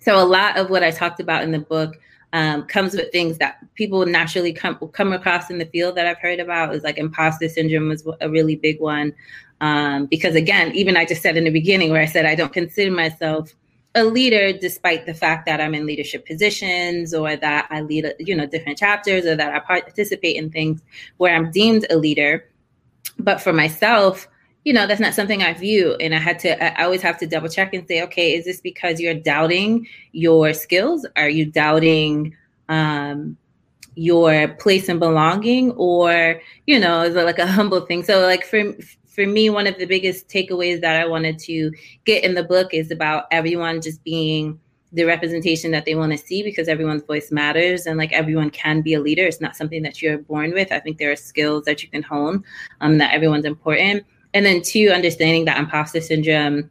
So 0.00 0.20
a 0.20 0.26
lot 0.26 0.58
of 0.58 0.68
what 0.68 0.82
I 0.82 0.90
talked 0.90 1.20
about 1.20 1.44
in 1.44 1.52
the 1.52 1.60
book 1.60 1.94
um, 2.32 2.64
comes 2.64 2.94
with 2.94 3.12
things 3.12 3.38
that 3.38 3.58
people 3.76 4.04
naturally 4.04 4.52
come 4.52 4.78
come 4.92 5.12
across 5.12 5.48
in 5.48 5.58
the 5.58 5.66
field 5.66 5.96
that 5.96 6.08
I've 6.08 6.18
heard 6.18 6.40
about. 6.40 6.74
Is 6.74 6.82
like 6.82 6.98
imposter 6.98 7.48
syndrome 7.48 7.88
was 7.88 8.04
a 8.20 8.28
really 8.28 8.56
big 8.56 8.80
one 8.80 9.14
um, 9.60 10.06
because 10.06 10.34
again, 10.34 10.72
even 10.74 10.96
I 10.96 11.04
just 11.04 11.22
said 11.22 11.36
in 11.36 11.44
the 11.44 11.50
beginning 11.50 11.90
where 11.90 12.02
I 12.02 12.06
said 12.06 12.26
I 12.26 12.34
don't 12.34 12.52
consider 12.52 12.90
myself 12.90 13.52
a 13.94 14.04
leader 14.04 14.52
despite 14.52 15.06
the 15.06 15.14
fact 15.14 15.46
that 15.46 15.60
I'm 15.60 15.74
in 15.74 15.86
leadership 15.86 16.26
positions 16.26 17.12
or 17.12 17.36
that 17.36 17.66
I 17.70 17.80
lead 17.80 18.14
you 18.18 18.36
know 18.36 18.46
different 18.46 18.78
chapters 18.78 19.26
or 19.26 19.34
that 19.36 19.52
I 19.52 19.58
participate 19.58 20.36
in 20.36 20.50
things 20.50 20.82
where 21.16 21.34
I'm 21.34 21.50
deemed 21.50 21.86
a 21.90 21.96
leader. 21.96 22.48
But 23.18 23.40
for 23.40 23.52
myself, 23.52 24.28
you 24.64 24.72
know 24.72 24.86
that's 24.86 25.00
not 25.00 25.14
something 25.14 25.42
i 25.42 25.52
view. 25.54 25.94
And 26.00 26.14
i 26.14 26.18
had 26.18 26.38
to 26.40 26.80
i 26.80 26.84
always 26.84 27.02
have 27.02 27.18
to 27.18 27.26
double 27.26 27.48
check 27.48 27.74
and 27.74 27.86
say 27.88 28.02
okay 28.02 28.34
is 28.34 28.44
this 28.44 28.60
because 28.60 29.00
you're 29.00 29.14
doubting 29.14 29.86
your 30.12 30.54
skills? 30.54 31.06
Are 31.16 31.28
you 31.28 31.46
doubting 31.46 32.36
um, 32.68 33.36
your 33.96 34.48
place 34.48 34.88
and 34.88 35.00
belonging? 35.00 35.72
Or 35.72 36.40
you 36.66 36.78
know 36.78 37.02
is 37.02 37.16
it 37.16 37.24
like 37.24 37.40
a 37.40 37.46
humble 37.58 37.80
thing? 37.80 38.04
So 38.04 38.20
like 38.20 38.44
for 38.44 38.72
for 39.10 39.26
me 39.26 39.50
one 39.50 39.66
of 39.66 39.76
the 39.78 39.86
biggest 39.86 40.28
takeaways 40.28 40.80
that 40.80 41.00
i 41.00 41.06
wanted 41.06 41.38
to 41.38 41.70
get 42.04 42.24
in 42.24 42.34
the 42.34 42.44
book 42.44 42.72
is 42.72 42.90
about 42.90 43.24
everyone 43.30 43.80
just 43.80 44.02
being 44.04 44.58
the 44.92 45.04
representation 45.04 45.70
that 45.70 45.84
they 45.84 45.94
want 45.94 46.12
to 46.12 46.18
see 46.18 46.42
because 46.42 46.68
everyone's 46.68 47.02
voice 47.04 47.30
matters 47.30 47.86
and 47.86 47.96
like 47.96 48.12
everyone 48.12 48.50
can 48.50 48.80
be 48.80 48.94
a 48.94 49.00
leader. 49.00 49.24
It's 49.24 49.40
not 49.40 49.56
something 49.56 49.82
that 49.82 50.02
you're 50.02 50.18
born 50.18 50.52
with. 50.52 50.72
I 50.72 50.80
think 50.80 50.98
there 50.98 51.12
are 51.12 51.16
skills 51.16 51.64
that 51.64 51.82
you 51.82 51.88
can 51.88 52.02
hone 52.02 52.42
um, 52.80 52.98
that 52.98 53.14
everyone's 53.14 53.44
important. 53.44 54.04
And 54.34 54.44
then 54.44 54.62
two, 54.62 54.90
understanding 54.92 55.44
that 55.44 55.58
imposter 55.58 56.00
syndrome 56.00 56.70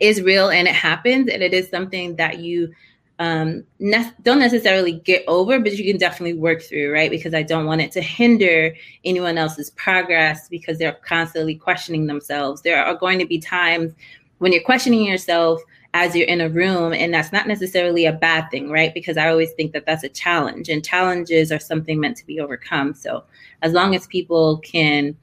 is 0.00 0.22
real 0.22 0.50
and 0.50 0.66
it 0.66 0.74
happens, 0.74 1.28
and 1.28 1.42
it 1.42 1.54
is 1.54 1.68
something 1.68 2.16
that 2.16 2.38
you 2.38 2.72
um, 3.18 3.64
ne- 3.78 4.12
don't 4.22 4.40
necessarily 4.40 4.92
get 4.92 5.24
over, 5.28 5.60
but 5.60 5.76
you 5.76 5.84
can 5.84 5.98
definitely 5.98 6.34
work 6.34 6.62
through, 6.62 6.92
right? 6.92 7.10
Because 7.10 7.34
I 7.34 7.42
don't 7.42 7.66
want 7.66 7.80
it 7.80 7.92
to 7.92 8.00
hinder 8.00 8.74
anyone 9.04 9.38
else's 9.38 9.70
progress 9.70 10.48
because 10.48 10.78
they're 10.78 10.98
constantly 11.06 11.54
questioning 11.54 12.06
themselves. 12.06 12.62
There 12.62 12.84
are 12.84 12.94
going 12.94 13.18
to 13.20 13.26
be 13.26 13.38
times 13.38 13.92
when 14.38 14.52
you're 14.52 14.62
questioning 14.62 15.04
yourself 15.04 15.60
as 15.94 16.16
you're 16.16 16.26
in 16.26 16.40
a 16.40 16.48
room, 16.48 16.92
and 16.92 17.14
that's 17.14 17.30
not 17.30 17.46
necessarily 17.46 18.04
a 18.04 18.12
bad 18.12 18.50
thing, 18.50 18.68
right? 18.68 18.92
Because 18.92 19.16
I 19.16 19.28
always 19.28 19.52
think 19.52 19.72
that 19.72 19.86
that's 19.86 20.02
a 20.02 20.08
challenge, 20.08 20.68
and 20.68 20.84
challenges 20.84 21.52
are 21.52 21.60
something 21.60 22.00
meant 22.00 22.16
to 22.16 22.26
be 22.26 22.40
overcome. 22.40 22.94
So 22.94 23.22
as 23.62 23.72
long 23.72 23.94
as 23.94 24.08
people 24.08 24.58
can 24.58 25.16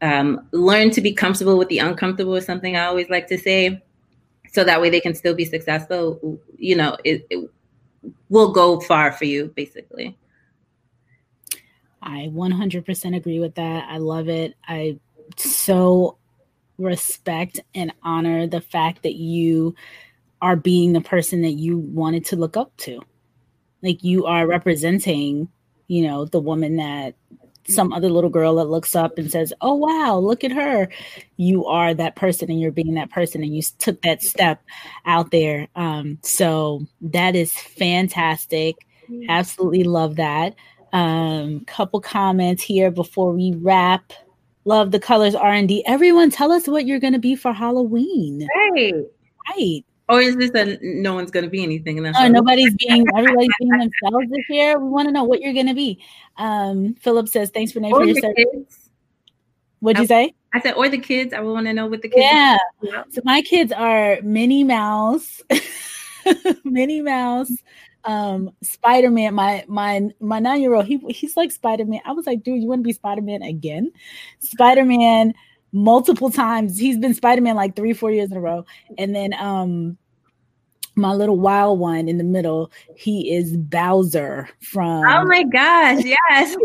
um, 0.00 0.48
learn 0.52 0.90
to 0.92 1.02
be 1.02 1.12
comfortable 1.12 1.58
with 1.58 1.68
the 1.68 1.80
uncomfortable 1.80 2.34
is 2.36 2.46
something 2.46 2.76
I 2.76 2.86
always 2.86 3.10
like 3.10 3.26
to 3.28 3.36
say. 3.36 3.82
So 4.52 4.64
that 4.64 4.80
way 4.80 4.90
they 4.90 5.00
can 5.00 5.14
still 5.14 5.34
be 5.34 5.44
successful. 5.44 6.40
You 6.56 6.76
know, 6.76 6.96
it, 7.04 7.26
it 7.30 7.48
will 8.28 8.52
go 8.52 8.80
far 8.80 9.12
for 9.12 9.24
you, 9.24 9.52
basically. 9.54 10.16
I 12.02 12.30
100% 12.32 13.16
agree 13.16 13.40
with 13.40 13.54
that. 13.56 13.86
I 13.88 13.98
love 13.98 14.28
it. 14.28 14.54
I 14.66 14.98
so 15.36 16.16
respect 16.78 17.60
and 17.74 17.92
honor 18.02 18.46
the 18.46 18.60
fact 18.60 19.02
that 19.02 19.14
you 19.14 19.74
are 20.42 20.56
being 20.56 20.92
the 20.92 21.00
person 21.00 21.42
that 21.42 21.52
you 21.52 21.78
wanted 21.78 22.24
to 22.26 22.36
look 22.36 22.56
up 22.56 22.74
to. 22.78 23.00
Like 23.82 24.02
you 24.02 24.24
are 24.26 24.46
representing, 24.46 25.48
you 25.88 26.02
know, 26.06 26.24
the 26.24 26.40
woman 26.40 26.76
that 26.76 27.14
some 27.70 27.92
other 27.92 28.10
little 28.10 28.30
girl 28.30 28.56
that 28.56 28.64
looks 28.66 28.94
up 28.94 29.18
and 29.18 29.30
says, 29.30 29.52
"Oh 29.60 29.74
wow, 29.74 30.18
look 30.18 30.44
at 30.44 30.52
her." 30.52 30.88
You 31.36 31.66
are 31.66 31.94
that 31.94 32.16
person, 32.16 32.50
and 32.50 32.60
you're 32.60 32.72
being 32.72 32.94
that 32.94 33.10
person, 33.10 33.42
and 33.42 33.54
you 33.54 33.62
took 33.78 34.02
that 34.02 34.22
step 34.22 34.62
out 35.06 35.30
there. 35.30 35.68
Um, 35.76 36.18
so 36.22 36.86
that 37.00 37.34
is 37.34 37.52
fantastic. 37.52 38.76
Absolutely 39.28 39.84
love 39.84 40.16
that. 40.16 40.54
Um, 40.92 41.64
couple 41.66 42.00
comments 42.00 42.62
here 42.62 42.90
before 42.90 43.32
we 43.32 43.54
wrap. 43.58 44.12
Love 44.64 44.90
the 44.90 45.00
colors 45.00 45.34
R 45.34 45.52
and 45.52 45.68
D. 45.68 45.82
Everyone, 45.86 46.30
tell 46.30 46.52
us 46.52 46.68
what 46.68 46.86
you're 46.86 47.00
going 47.00 47.12
to 47.12 47.18
be 47.18 47.34
for 47.34 47.52
Halloween. 47.52 48.46
Right, 48.74 48.94
right. 49.48 49.84
Or 50.10 50.20
is 50.20 50.36
this 50.36 50.50
a 50.54 50.78
no 50.82 51.14
one's 51.14 51.30
going 51.30 51.44
to 51.44 51.50
be 51.50 51.62
anything? 51.62 51.98
And 51.98 52.06
that's 52.06 52.30
nobody's 52.30 52.74
being 52.74 53.06
everybody's 53.16 53.50
being 53.58 53.70
themselves 54.02 54.30
this 54.30 54.44
year. 54.48 54.78
We 54.78 54.88
want 54.88 55.08
to 55.08 55.12
know 55.12 55.24
what 55.24 55.40
you're 55.40 55.54
going 55.54 55.68
to 55.68 55.74
be. 55.74 56.02
Um, 56.36 56.94
Philip 57.00 57.28
says, 57.28 57.50
"Thanks 57.50 57.72
for 57.72 57.80
naming 57.80 57.96
for 57.96 58.04
your 58.04 58.20
service." 58.20 58.90
What'd 59.78 60.00
you 60.00 60.06
say? 60.06 60.34
I 60.52 60.60
said, 60.60 60.74
or 60.74 60.88
the 60.88 60.98
kids. 60.98 61.32
I 61.32 61.40
want 61.40 61.66
to 61.66 61.72
know 61.72 61.86
what 61.86 62.02
the 62.02 62.08
kids. 62.08 62.26
Yeah. 62.28 62.58
So 63.10 63.22
my 63.24 63.40
kids 63.42 63.72
are 63.72 64.18
Minnie 64.22 64.64
Mouse, 64.64 65.42
Minnie 66.64 67.02
Mouse, 67.02 67.52
um, 68.04 68.50
Spider 68.62 69.10
Man. 69.10 69.34
My 69.34 69.64
my 69.68 70.08
my 70.18 70.38
nine 70.38 70.60
year 70.60 70.74
old. 70.74 70.86
He 70.86 70.98
he's 71.08 71.36
like 71.36 71.52
Spider 71.52 71.84
Man. 71.84 72.00
I 72.04 72.12
was 72.12 72.26
like, 72.26 72.42
dude, 72.42 72.60
you 72.60 72.68
want 72.68 72.80
to 72.80 72.86
be 72.86 72.92
Spider 72.92 73.22
Man 73.22 73.42
again? 73.42 73.92
Spider 74.40 74.84
Man 74.84 75.34
multiple 75.72 76.30
times. 76.30 76.78
He's 76.78 76.98
been 76.98 77.14
Spider 77.14 77.42
Man 77.42 77.56
like 77.56 77.76
three, 77.76 77.92
four 77.92 78.10
years 78.10 78.30
in 78.30 78.36
a 78.36 78.40
row. 78.40 78.64
And 78.98 79.14
then 79.14 79.34
um 79.34 79.98
my 80.96 81.12
little 81.12 81.38
wild 81.38 81.78
one 81.78 82.08
in 82.08 82.18
the 82.18 82.24
middle, 82.24 82.70
he 82.94 83.34
is 83.34 83.56
Bowser 83.56 84.48
from 84.60 85.04
Oh 85.04 85.24
my 85.24 85.44
gosh, 85.44 86.04
yes. 86.04 86.56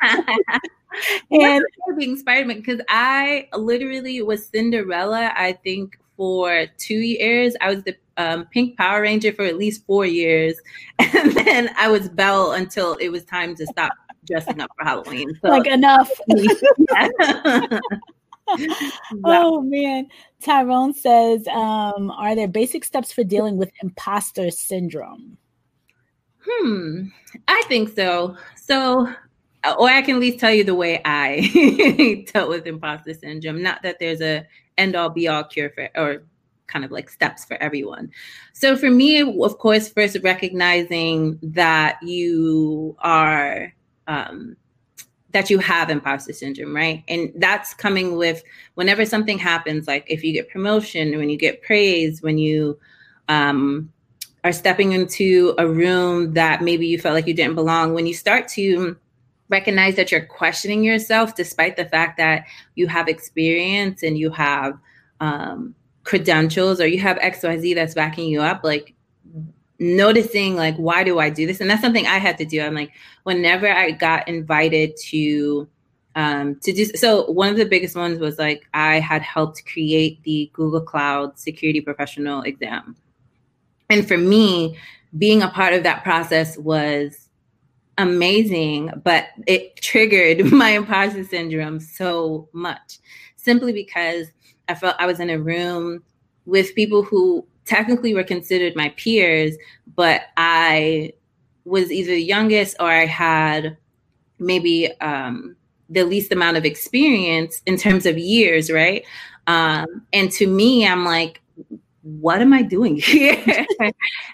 and 1.30 1.64
being 1.98 2.16
Spider-Man 2.16 2.58
because 2.58 2.80
I 2.88 3.48
literally 3.54 4.22
was 4.22 4.46
Cinderella, 4.46 5.32
I 5.36 5.52
think 5.64 5.98
for 6.16 6.66
two 6.78 6.98
years. 6.98 7.54
I 7.60 7.74
was 7.74 7.82
the 7.82 7.96
um, 8.16 8.46
pink 8.46 8.76
Power 8.76 9.02
Ranger 9.02 9.32
for 9.32 9.44
at 9.44 9.58
least 9.58 9.84
four 9.86 10.06
years. 10.06 10.54
And 11.16 11.32
then 11.32 11.70
I 11.78 11.88
was 11.88 12.08
Belle 12.08 12.52
until 12.52 12.94
it 12.94 13.08
was 13.08 13.24
time 13.24 13.54
to 13.56 13.66
stop 13.66 13.92
dressing 14.26 14.60
up 14.60 14.70
for 14.76 14.84
Halloween. 14.84 15.38
So, 15.42 15.48
like 15.48 15.66
enough. 15.66 16.10
oh 19.24 19.62
man. 19.62 20.08
Tyrone 20.42 20.94
says, 20.94 21.46
um, 21.48 22.10
are 22.10 22.34
there 22.34 22.48
basic 22.48 22.84
steps 22.84 23.12
for 23.12 23.24
dealing 23.24 23.56
with 23.56 23.72
imposter 23.82 24.50
syndrome? 24.50 25.38
Hmm, 26.46 27.04
I 27.48 27.62
think 27.68 27.94
so. 27.94 28.36
So, 28.56 29.08
or 29.78 29.88
I 29.88 30.02
can 30.02 30.16
at 30.16 30.20
least 30.20 30.38
tell 30.38 30.52
you 30.52 30.64
the 30.64 30.74
way 30.74 31.00
I 31.04 32.26
dealt 32.32 32.50
with 32.50 32.66
imposter 32.66 33.14
syndrome. 33.14 33.62
Not 33.62 33.82
that 33.82 33.98
there's 33.98 34.20
a 34.20 34.46
end 34.76 34.94
all 34.94 35.08
be 35.08 35.28
all 35.28 35.44
cure 35.44 35.70
for 35.70 35.88
or 35.94 36.24
kind 36.66 36.84
of 36.84 36.90
like 36.90 37.08
steps 37.08 37.44
for 37.44 37.56
everyone. 37.62 38.10
So 38.52 38.76
for 38.76 38.90
me, 38.90 39.20
of 39.20 39.58
course, 39.58 39.88
first 39.88 40.18
recognizing 40.22 41.38
that 41.42 42.02
you 42.02 42.96
are 42.98 43.72
um, 44.06 44.56
that 45.34 45.50
you 45.50 45.58
have 45.58 45.90
imposter 45.90 46.32
syndrome, 46.32 46.74
right? 46.74 47.02
And 47.08 47.32
that's 47.36 47.74
coming 47.74 48.16
with 48.16 48.42
whenever 48.74 49.04
something 49.04 49.36
happens, 49.36 49.88
like 49.88 50.06
if 50.08 50.22
you 50.22 50.32
get 50.32 50.48
promotion, 50.48 51.18
when 51.18 51.28
you 51.28 51.36
get 51.36 51.60
praise, 51.60 52.22
when 52.22 52.38
you 52.38 52.78
um, 53.28 53.92
are 54.44 54.52
stepping 54.52 54.92
into 54.92 55.52
a 55.58 55.66
room 55.66 56.34
that 56.34 56.62
maybe 56.62 56.86
you 56.86 56.98
felt 57.00 57.16
like 57.16 57.26
you 57.26 57.34
didn't 57.34 57.56
belong, 57.56 57.94
when 57.94 58.06
you 58.06 58.14
start 58.14 58.46
to 58.48 58.96
recognize 59.48 59.96
that 59.96 60.12
you're 60.12 60.24
questioning 60.24 60.84
yourself, 60.84 61.34
despite 61.34 61.76
the 61.76 61.84
fact 61.84 62.16
that 62.16 62.46
you 62.76 62.86
have 62.86 63.08
experience 63.08 64.04
and 64.04 64.16
you 64.16 64.30
have 64.30 64.78
um, 65.18 65.74
credentials 66.04 66.80
or 66.80 66.86
you 66.86 67.00
have 67.00 67.18
XYZ 67.18 67.74
that's 67.74 67.94
backing 67.94 68.28
you 68.28 68.40
up, 68.40 68.62
like 68.62 68.94
noticing 69.78 70.56
like 70.56 70.76
why 70.76 71.04
do 71.04 71.18
I 71.18 71.30
do 71.30 71.46
this? 71.46 71.60
And 71.60 71.68
that's 71.68 71.82
something 71.82 72.06
I 72.06 72.18
had 72.18 72.38
to 72.38 72.44
do. 72.44 72.60
I'm 72.62 72.74
like, 72.74 72.92
whenever 73.24 73.68
I 73.68 73.90
got 73.90 74.28
invited 74.28 74.96
to 75.08 75.68
um, 76.16 76.56
to 76.60 76.72
do 76.72 76.84
so 76.84 77.30
one 77.30 77.48
of 77.48 77.56
the 77.56 77.64
biggest 77.64 77.96
ones 77.96 78.20
was 78.20 78.38
like 78.38 78.68
I 78.72 79.00
had 79.00 79.22
helped 79.22 79.66
create 79.66 80.22
the 80.22 80.50
Google 80.52 80.80
Cloud 80.80 81.38
security 81.38 81.80
professional 81.80 82.42
exam. 82.42 82.96
And 83.90 84.06
for 84.06 84.16
me, 84.16 84.78
being 85.18 85.42
a 85.42 85.48
part 85.48 85.74
of 85.74 85.82
that 85.82 86.02
process 86.02 86.56
was 86.56 87.28
amazing, 87.98 88.90
but 89.02 89.28
it 89.46 89.76
triggered 89.76 90.44
my 90.52 90.70
imposter 90.70 91.24
syndrome 91.24 91.80
so 91.80 92.48
much 92.52 92.98
simply 93.36 93.72
because 93.72 94.26
I 94.68 94.74
felt 94.74 94.96
I 94.98 95.06
was 95.06 95.20
in 95.20 95.30
a 95.30 95.38
room 95.38 96.02
with 96.46 96.74
people 96.74 97.02
who 97.02 97.46
technically 97.64 98.14
were 98.14 98.24
considered 98.24 98.76
my 98.76 98.90
peers, 98.90 99.56
but 99.94 100.22
I 100.36 101.12
was 101.64 101.90
either 101.90 102.12
the 102.12 102.22
youngest 102.22 102.76
or 102.80 102.90
I 102.90 103.06
had 103.06 103.76
maybe 104.38 104.90
um, 105.00 105.56
the 105.88 106.04
least 106.04 106.32
amount 106.32 106.56
of 106.56 106.64
experience 106.64 107.62
in 107.66 107.76
terms 107.76 108.06
of 108.06 108.18
years, 108.18 108.70
right? 108.70 109.04
Um, 109.46 109.86
and 110.12 110.30
to 110.32 110.46
me, 110.46 110.86
I'm 110.86 111.04
like, 111.04 111.40
what 112.02 112.42
am 112.42 112.52
I 112.52 112.62
doing 112.62 112.96
here? 113.02 113.66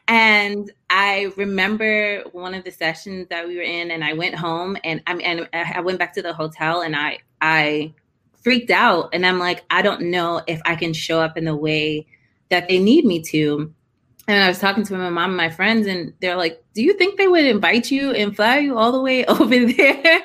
and 0.08 0.70
I 0.90 1.32
remember 1.36 2.24
one 2.32 2.54
of 2.54 2.64
the 2.64 2.70
sessions 2.70 3.28
that 3.28 3.46
we 3.46 3.56
were 3.56 3.62
in, 3.62 3.90
and 3.92 4.04
I 4.04 4.12
went 4.12 4.34
home, 4.34 4.76
and 4.82 5.02
I 5.06 5.14
and 5.14 5.48
I 5.52 5.80
went 5.80 5.98
back 5.98 6.12
to 6.14 6.22
the 6.22 6.32
hotel, 6.32 6.82
and 6.82 6.96
I 6.96 7.18
I 7.40 7.94
freaked 8.42 8.70
out, 8.70 9.10
and 9.12 9.24
I'm 9.24 9.38
like, 9.38 9.64
I 9.70 9.82
don't 9.82 10.02
know 10.02 10.42
if 10.48 10.60
I 10.64 10.74
can 10.74 10.92
show 10.92 11.20
up 11.20 11.36
in 11.36 11.44
the 11.44 11.54
way 11.54 12.06
that 12.51 12.68
they 12.68 12.78
need 12.78 13.05
me 13.05 13.22
to. 13.22 13.72
And 14.28 14.44
I 14.44 14.48
was 14.48 14.59
talking 14.59 14.84
to 14.84 14.92
my 14.92 15.11
mom 15.11 15.30
and 15.30 15.36
my 15.36 15.51
friends, 15.51 15.86
and 15.86 16.12
they're 16.20 16.36
like, 16.36 16.62
Do 16.74 16.82
you 16.82 16.94
think 16.94 17.18
they 17.18 17.26
would 17.26 17.44
invite 17.44 17.90
you 17.90 18.12
and 18.12 18.34
fly 18.36 18.59
you 18.59 18.78
all 18.78 18.92
the 18.92 19.01
way 19.01 19.24
over 19.26 19.48
there 19.48 20.20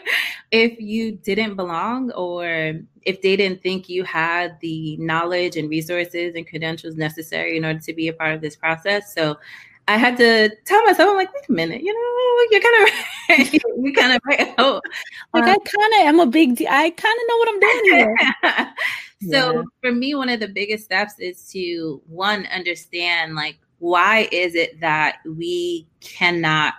if 0.52 0.80
you 0.80 1.14
didn't 1.14 1.56
belong 1.56 2.12
or 2.12 2.74
if 3.02 3.22
they 3.22 3.36
didn't 3.36 3.62
think 3.64 3.90
you 3.90 4.04
had 4.04 4.60
the 4.62 4.98
knowledge 4.98 5.58
and 5.58 5.70
resources 5.70 6.36
and 6.36 6.48
credentials 6.48 6.96
necessary 6.96 7.58
in 7.58 7.66
order 7.66 7.80
to 7.80 7.94
be 7.94 8.08
a 8.08 8.14
part 8.14 8.36
of 8.36 8.42
this 8.42 8.56
process? 8.56 9.14
So 9.14 9.38
I 9.88 9.98
had 9.98 10.18
to 10.18 10.50
tell 10.66 10.84
myself, 10.84 11.10
I'm 11.10 11.16
like, 11.16 11.34
wait 11.34 11.44
a 11.48 11.52
minute, 11.52 11.82
you 11.82 11.94
know, 11.94 12.48
you're 12.52 12.62
kind 12.62 12.84
of 12.84 12.94
right. 13.30 13.64
you're 13.78 13.94
kind 13.94 14.14
of 14.14 14.22
right. 14.26 14.54
Oh, 14.58 14.82
like 15.34 15.44
um, 15.44 15.50
I 15.50 15.58
kind 15.58 15.94
of 15.94 16.08
am 16.08 16.20
a 16.20 16.26
big, 16.26 16.56
de- 16.56 16.68
I 16.68 16.90
kind 16.90 17.20
of 17.20 17.28
know 17.28 17.38
what 17.38 17.50
I'm 17.50 17.60
doing 17.60 17.82
here. 17.86 18.18
so 19.22 19.54
yeah. 19.54 19.64
for 19.82 19.92
me, 19.92 20.16
one 20.16 20.30
of 20.30 20.40
the 20.40 20.48
biggest 20.48 20.86
steps 20.86 21.14
is 21.20 21.50
to 21.52 22.02
one 22.08 22.46
understand 22.48 23.36
like 23.36 23.58
why 23.80 24.28
is 24.32 24.56
it 24.56 24.80
that 24.80 25.18
we 25.26 25.88
cannot 26.00 26.74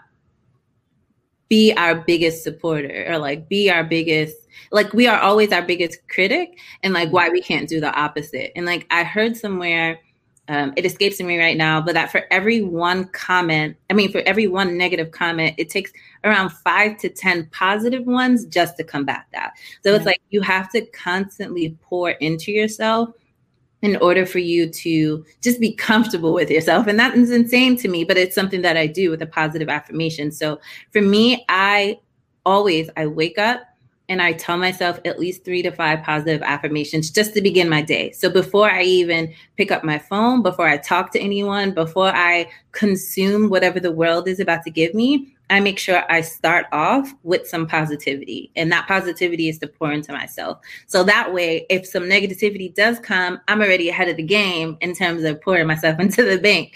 be 1.48 1.72
our 1.76 1.94
biggest 1.94 2.42
supporter 2.42 3.06
or 3.08 3.18
like 3.18 3.48
be 3.48 3.70
our 3.70 3.84
biggest 3.84 4.36
like 4.72 4.92
we 4.92 5.06
are 5.06 5.20
always 5.20 5.52
our 5.52 5.62
biggest 5.62 6.00
critic 6.08 6.58
and 6.82 6.92
like 6.92 7.06
mm-hmm. 7.06 7.14
why 7.14 7.28
we 7.28 7.40
can't 7.40 7.68
do 7.68 7.80
the 7.80 7.94
opposite 7.96 8.50
and 8.56 8.66
like 8.66 8.84
i 8.90 9.04
heard 9.04 9.36
somewhere 9.36 10.00
um, 10.48 10.72
it 10.76 10.86
escapes 10.86 11.20
me 11.20 11.38
right 11.38 11.56
now, 11.56 11.80
but 11.80 11.94
that 11.94 12.12
for 12.12 12.22
every 12.30 12.62
one 12.62 13.06
comment, 13.08 13.76
I 13.90 13.94
mean, 13.94 14.12
for 14.12 14.20
every 14.20 14.46
one 14.46 14.78
negative 14.78 15.10
comment, 15.10 15.54
it 15.58 15.70
takes 15.70 15.92
around 16.22 16.50
five 16.50 16.98
to 16.98 17.08
10 17.08 17.48
positive 17.52 18.06
ones 18.06 18.44
just 18.46 18.76
to 18.76 18.84
combat 18.84 19.26
that. 19.32 19.54
So 19.82 19.94
it's 19.94 20.06
like 20.06 20.20
you 20.30 20.40
have 20.42 20.70
to 20.70 20.86
constantly 20.86 21.76
pour 21.82 22.10
into 22.10 22.52
yourself 22.52 23.10
in 23.82 23.96
order 23.96 24.24
for 24.24 24.38
you 24.38 24.68
to 24.70 25.24
just 25.42 25.60
be 25.60 25.74
comfortable 25.74 26.32
with 26.32 26.50
yourself. 26.50 26.86
And 26.86 26.98
that 26.98 27.16
is 27.16 27.30
insane 27.30 27.76
to 27.78 27.88
me, 27.88 28.04
but 28.04 28.16
it's 28.16 28.34
something 28.34 28.62
that 28.62 28.76
I 28.76 28.86
do 28.86 29.10
with 29.10 29.22
a 29.22 29.26
positive 29.26 29.68
affirmation. 29.68 30.30
So 30.30 30.60
for 30.92 31.02
me, 31.02 31.44
I 31.48 31.98
always, 32.44 32.88
I 32.96 33.06
wake 33.06 33.38
up 33.38 33.62
and 34.08 34.22
I 34.22 34.32
tell 34.32 34.56
myself 34.56 35.00
at 35.04 35.18
least 35.18 35.44
three 35.44 35.62
to 35.62 35.70
five 35.70 36.02
positive 36.02 36.42
affirmations 36.42 37.10
just 37.10 37.34
to 37.34 37.40
begin 37.40 37.68
my 37.68 37.82
day. 37.82 38.12
So 38.12 38.30
before 38.30 38.70
I 38.70 38.82
even 38.82 39.34
pick 39.56 39.70
up 39.70 39.84
my 39.84 39.98
phone, 39.98 40.42
before 40.42 40.68
I 40.68 40.78
talk 40.78 41.12
to 41.12 41.20
anyone, 41.20 41.72
before 41.72 42.08
I 42.08 42.48
consume 42.72 43.48
whatever 43.48 43.80
the 43.80 43.92
world 43.92 44.28
is 44.28 44.40
about 44.40 44.62
to 44.64 44.70
give 44.70 44.94
me, 44.94 45.32
I 45.48 45.60
make 45.60 45.78
sure 45.78 46.02
I 46.10 46.22
start 46.22 46.66
off 46.72 47.14
with 47.22 47.46
some 47.46 47.68
positivity. 47.68 48.50
And 48.56 48.70
that 48.72 48.88
positivity 48.88 49.48
is 49.48 49.58
to 49.60 49.68
pour 49.68 49.92
into 49.92 50.12
myself. 50.12 50.58
So 50.86 51.04
that 51.04 51.32
way, 51.32 51.66
if 51.70 51.86
some 51.86 52.04
negativity 52.04 52.74
does 52.74 52.98
come, 52.98 53.40
I'm 53.46 53.60
already 53.60 53.88
ahead 53.88 54.08
of 54.08 54.16
the 54.16 54.24
game 54.24 54.76
in 54.80 54.94
terms 54.94 55.22
of 55.22 55.40
pouring 55.40 55.68
myself 55.68 56.00
into 56.00 56.24
the 56.24 56.38
bank. 56.38 56.74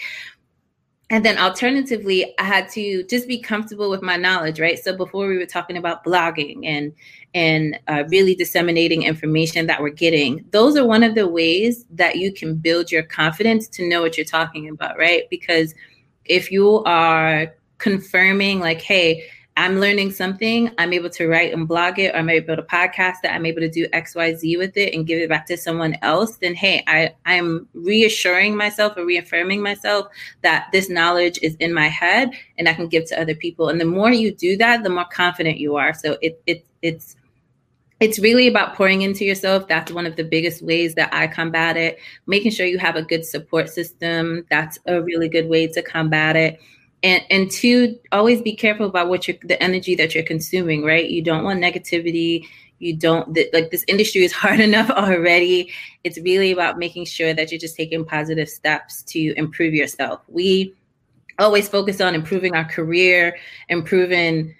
And 1.11 1.25
then 1.25 1.37
alternatively, 1.37 2.33
I 2.39 2.43
had 2.45 2.69
to 2.69 3.03
just 3.03 3.27
be 3.27 3.37
comfortable 3.37 3.89
with 3.89 4.01
my 4.01 4.15
knowledge, 4.15 4.61
right? 4.61 4.79
So 4.79 4.95
before 4.95 5.27
we 5.27 5.37
were 5.37 5.45
talking 5.45 5.75
about 5.75 6.05
blogging 6.05 6.65
and 6.65 6.93
and 7.33 7.77
uh, 7.89 8.05
really 8.07 8.33
disseminating 8.33 9.03
information 9.03 9.67
that 9.67 9.81
we're 9.81 9.89
getting, 9.89 10.45
those 10.51 10.77
are 10.77 10.85
one 10.85 11.03
of 11.03 11.15
the 11.15 11.27
ways 11.27 11.85
that 11.89 12.15
you 12.15 12.31
can 12.31 12.55
build 12.55 12.93
your 12.93 13.03
confidence 13.03 13.67
to 13.69 13.87
know 13.89 14.01
what 14.01 14.17
you're 14.17 14.25
talking 14.25 14.69
about, 14.69 14.97
right? 14.97 15.23
Because 15.29 15.75
if 16.23 16.49
you 16.49 16.81
are 16.85 17.53
confirming, 17.77 18.61
like, 18.61 18.81
hey, 18.81 19.25
I'm 19.57 19.79
learning 19.79 20.11
something, 20.11 20.71
I'm 20.77 20.93
able 20.93 21.09
to 21.09 21.27
write 21.27 21.53
and 21.53 21.67
blog 21.67 21.99
it, 21.99 22.15
or 22.15 22.17
I'm 22.17 22.29
able 22.29 22.55
to 22.55 22.63
podcast 22.63 23.17
it, 23.23 23.31
I'm 23.31 23.45
able 23.45 23.59
to 23.59 23.69
do 23.69 23.87
XYZ 23.89 24.57
with 24.57 24.77
it 24.77 24.93
and 24.93 25.05
give 25.05 25.19
it 25.19 25.27
back 25.27 25.45
to 25.47 25.57
someone 25.57 25.97
else, 26.01 26.37
then 26.37 26.55
hey, 26.55 26.83
I, 26.87 27.13
I'm 27.25 27.67
reassuring 27.73 28.55
myself 28.55 28.95
or 28.95 29.05
reaffirming 29.05 29.61
myself 29.61 30.07
that 30.41 30.69
this 30.71 30.89
knowledge 30.89 31.37
is 31.41 31.55
in 31.55 31.73
my 31.73 31.87
head 31.87 32.31
and 32.57 32.69
I 32.69 32.73
can 32.73 32.87
give 32.87 33.05
to 33.09 33.19
other 33.19 33.35
people. 33.35 33.67
And 33.67 33.79
the 33.79 33.85
more 33.85 34.11
you 34.11 34.33
do 34.33 34.55
that, 34.57 34.83
the 34.83 34.89
more 34.89 35.05
confident 35.11 35.57
you 35.57 35.75
are. 35.75 35.93
So 35.93 36.17
it, 36.21 36.41
it 36.47 36.65
it's 36.81 37.17
it's 37.99 38.17
really 38.17 38.47
about 38.47 38.73
pouring 38.73 39.03
into 39.03 39.25
yourself. 39.25 39.67
That's 39.67 39.91
one 39.91 40.07
of 40.07 40.15
the 40.15 40.23
biggest 40.23 40.63
ways 40.63 40.95
that 40.95 41.13
I 41.13 41.27
combat 41.27 41.77
it. 41.77 41.99
Making 42.25 42.49
sure 42.49 42.65
you 42.65 42.79
have 42.79 42.95
a 42.95 43.03
good 43.03 43.23
support 43.23 43.69
system. 43.69 44.43
That's 44.49 44.79
a 44.87 45.03
really 45.03 45.29
good 45.29 45.47
way 45.47 45.67
to 45.67 45.83
combat 45.83 46.35
it 46.35 46.59
and 47.03 47.23
and 47.29 47.49
two 47.49 47.99
always 48.11 48.41
be 48.41 48.55
careful 48.55 48.85
about 48.85 49.09
what 49.09 49.27
you're 49.27 49.37
the 49.43 49.61
energy 49.61 49.95
that 49.95 50.13
you're 50.13 50.23
consuming 50.23 50.83
right? 50.83 51.09
You 51.09 51.21
don't 51.21 51.43
want 51.43 51.61
negativity. 51.61 52.45
You 52.79 52.95
don't 52.95 53.37
like 53.53 53.71
this 53.71 53.85
industry 53.87 54.23
is 54.23 54.31
hard 54.43 54.59
enough 54.59 54.89
already. 54.89 55.71
It's 56.03 56.19
really 56.19 56.51
about 56.51 56.77
making 56.77 57.05
sure 57.05 57.33
that 57.33 57.51
you're 57.51 57.59
just 57.59 57.75
taking 57.75 58.05
positive 58.05 58.49
steps 58.49 59.03
to 59.03 59.33
improve 59.37 59.73
yourself. 59.73 60.21
We 60.27 60.73
always 61.39 61.67
focus 61.67 62.01
on 62.01 62.13
improving 62.13 62.55
our 62.55 62.65
career 62.65 63.37
improving 63.69 64.55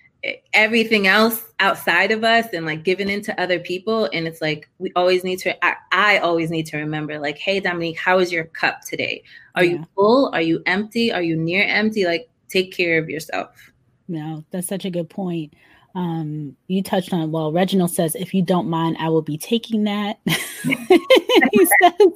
everything 0.53 1.07
else 1.07 1.43
outside 1.59 2.11
of 2.11 2.23
us 2.23 2.47
and 2.53 2.65
like 2.65 2.83
giving 2.83 3.09
into 3.09 3.39
other 3.41 3.59
people. 3.59 4.07
And 4.13 4.27
it's 4.27 4.41
like 4.41 4.69
we 4.77 4.91
always 4.95 5.23
need 5.23 5.39
to 5.39 5.65
I, 5.65 5.75
I 5.91 6.17
always 6.19 6.51
need 6.51 6.67
to 6.67 6.77
remember 6.77 7.19
like 7.19 7.37
hey 7.37 7.59
dominique 7.59 7.97
how 7.97 8.19
is 8.19 8.31
your 8.31 8.45
cup 8.45 8.81
today? 8.81 9.23
Are 9.55 9.63
yeah. 9.63 9.73
you 9.73 9.87
full? 9.95 10.29
Are 10.33 10.41
you 10.41 10.61
empty? 10.65 11.11
Are 11.11 11.23
you 11.23 11.35
near 11.35 11.65
empty? 11.65 12.05
Like 12.05 12.29
take 12.51 12.75
care 12.75 12.97
of 12.97 13.09
yourself. 13.09 13.71
No, 14.07 14.43
that's 14.51 14.67
such 14.67 14.85
a 14.85 14.89
good 14.89 15.09
point. 15.09 15.53
Um, 15.93 16.55
you 16.67 16.81
touched 16.83 17.11
on 17.11 17.31
well, 17.31 17.51
Reginald 17.51 17.91
says, 17.91 18.15
if 18.15 18.33
you 18.33 18.41
don't 18.41 18.69
mind, 18.69 18.97
I 18.99 19.09
will 19.09 19.21
be 19.21 19.37
taking 19.37 19.83
that. 19.83 20.19
he 20.25 21.65
says, 21.81 22.11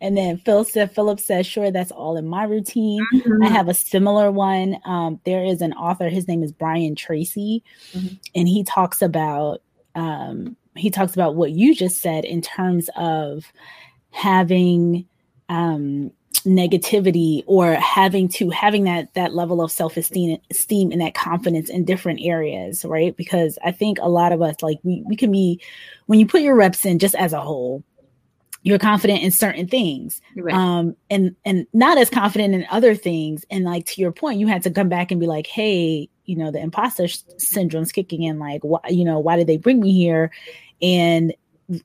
and 0.00 0.16
then 0.16 0.38
Phil 0.38 0.64
said, 0.64 0.94
Philip 0.94 1.20
says, 1.20 1.46
sure, 1.46 1.70
that's 1.70 1.90
all 1.90 2.16
in 2.16 2.26
my 2.26 2.44
routine. 2.44 3.04
Mm-hmm. 3.14 3.42
I 3.42 3.48
have 3.48 3.68
a 3.68 3.74
similar 3.74 4.30
one. 4.30 4.78
Um, 4.84 5.20
there 5.24 5.44
is 5.44 5.60
an 5.60 5.74
author, 5.74 6.08
his 6.08 6.28
name 6.28 6.42
is 6.42 6.52
Brian 6.52 6.94
Tracy, 6.94 7.62
mm-hmm. 7.92 8.14
and 8.34 8.48
he 8.48 8.64
talks 8.64 9.02
about 9.02 9.62
um 9.96 10.56
he 10.76 10.88
talks 10.88 11.14
about 11.14 11.34
what 11.34 11.50
you 11.50 11.74
just 11.74 12.00
said 12.00 12.24
in 12.24 12.40
terms 12.40 12.88
of 12.96 13.44
having 14.12 15.04
um 15.48 16.12
negativity 16.46 17.42
or 17.46 17.74
having 17.74 18.28
to 18.28 18.48
having 18.50 18.84
that 18.84 19.12
that 19.14 19.34
level 19.34 19.60
of 19.60 19.70
self-esteem 19.70 20.38
esteem 20.50 20.90
and 20.90 21.00
that 21.00 21.14
confidence 21.14 21.68
in 21.68 21.84
different 21.84 22.20
areas 22.22 22.84
right? 22.84 23.16
Because 23.16 23.58
i 23.64 23.70
think 23.70 23.98
a 24.00 24.08
lot 24.08 24.32
of 24.32 24.40
us 24.40 24.56
like 24.62 24.78
we, 24.82 25.02
we 25.06 25.16
can 25.16 25.30
be 25.30 25.60
when 26.06 26.18
you 26.18 26.26
put 26.26 26.40
your 26.40 26.54
reps 26.54 26.86
in 26.86 26.98
just 26.98 27.14
as 27.16 27.32
a 27.32 27.40
whole 27.40 27.82
you're 28.62 28.78
confident 28.78 29.22
in 29.22 29.30
certain 29.30 29.66
things 29.66 30.20
right. 30.36 30.54
um 30.54 30.94
and 31.08 31.34
and 31.44 31.66
not 31.72 31.98
as 31.98 32.10
confident 32.10 32.54
in 32.54 32.66
other 32.70 32.94
things. 32.94 33.44
And 33.50 33.64
like 33.64 33.86
to 33.86 34.00
your 34.00 34.12
point 34.12 34.38
you 34.38 34.46
had 34.46 34.62
to 34.64 34.70
come 34.70 34.88
back 34.88 35.10
and 35.10 35.20
be 35.20 35.26
like 35.26 35.46
hey 35.46 36.08
you 36.26 36.36
know 36.36 36.50
the 36.50 36.60
imposter 36.60 37.08
syndrome's 37.38 37.92
kicking 37.92 38.22
in. 38.22 38.38
Like 38.38 38.62
why 38.62 38.80
you 38.88 39.04
know 39.04 39.18
why 39.18 39.36
did 39.36 39.46
they 39.46 39.56
bring 39.56 39.80
me 39.80 39.92
here? 39.92 40.30
And 40.82 41.34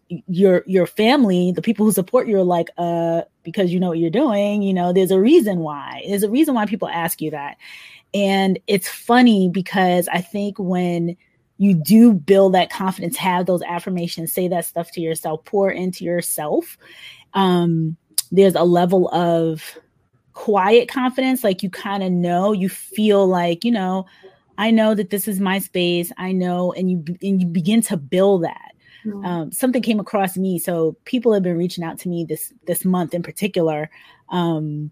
your 0.09 0.63
your 0.65 0.87
family 0.87 1.51
the 1.51 1.61
people 1.61 1.85
who 1.85 1.91
support 1.91 2.27
you 2.27 2.37
are 2.37 2.43
like 2.43 2.69
uh 2.77 3.21
because 3.43 3.71
you 3.71 3.79
know 3.79 3.89
what 3.89 3.99
you're 3.99 4.09
doing 4.09 4.61
you 4.61 4.73
know 4.73 4.91
there's 4.91 5.11
a 5.11 5.19
reason 5.19 5.59
why 5.59 6.03
there's 6.07 6.23
a 6.23 6.29
reason 6.29 6.55
why 6.55 6.65
people 6.65 6.87
ask 6.87 7.21
you 7.21 7.31
that. 7.31 7.57
And 8.13 8.59
it's 8.67 8.87
funny 8.87 9.49
because 9.49 10.07
i 10.07 10.21
think 10.21 10.57
when 10.57 11.15
you 11.57 11.73
do 11.73 12.13
build 12.13 12.53
that 12.53 12.69
confidence 12.69 13.15
have 13.17 13.45
those 13.45 13.61
affirmations 13.63 14.33
say 14.33 14.47
that 14.47 14.65
stuff 14.65 14.91
to 14.91 15.01
yourself 15.01 15.43
pour 15.45 15.69
into 15.69 16.03
yourself 16.03 16.77
um 17.33 17.95
there's 18.31 18.55
a 18.55 18.63
level 18.63 19.07
of 19.13 19.77
quiet 20.33 20.89
confidence 20.89 21.43
like 21.43 21.63
you 21.63 21.69
kind 21.69 22.03
of 22.03 22.11
know 22.11 22.51
you 22.51 22.69
feel 22.69 23.27
like 23.27 23.63
you 23.63 23.71
know 23.71 24.05
i 24.57 24.69
know 24.69 24.93
that 24.93 25.09
this 25.09 25.27
is 25.27 25.39
my 25.39 25.59
space 25.59 26.11
i 26.17 26.31
know 26.31 26.73
and 26.73 26.91
you 26.91 27.03
and 27.21 27.41
you 27.41 27.47
begin 27.47 27.81
to 27.81 27.95
build 27.95 28.43
that 28.43 28.74
um, 29.23 29.51
something 29.51 29.81
came 29.81 29.99
across 29.99 30.37
me 30.37 30.59
so 30.59 30.95
people 31.05 31.33
have 31.33 31.43
been 31.43 31.57
reaching 31.57 31.83
out 31.83 31.99
to 31.99 32.09
me 32.09 32.25
this 32.25 32.53
this 32.65 32.85
month 32.85 33.13
in 33.13 33.23
particular 33.23 33.89
um, 34.29 34.91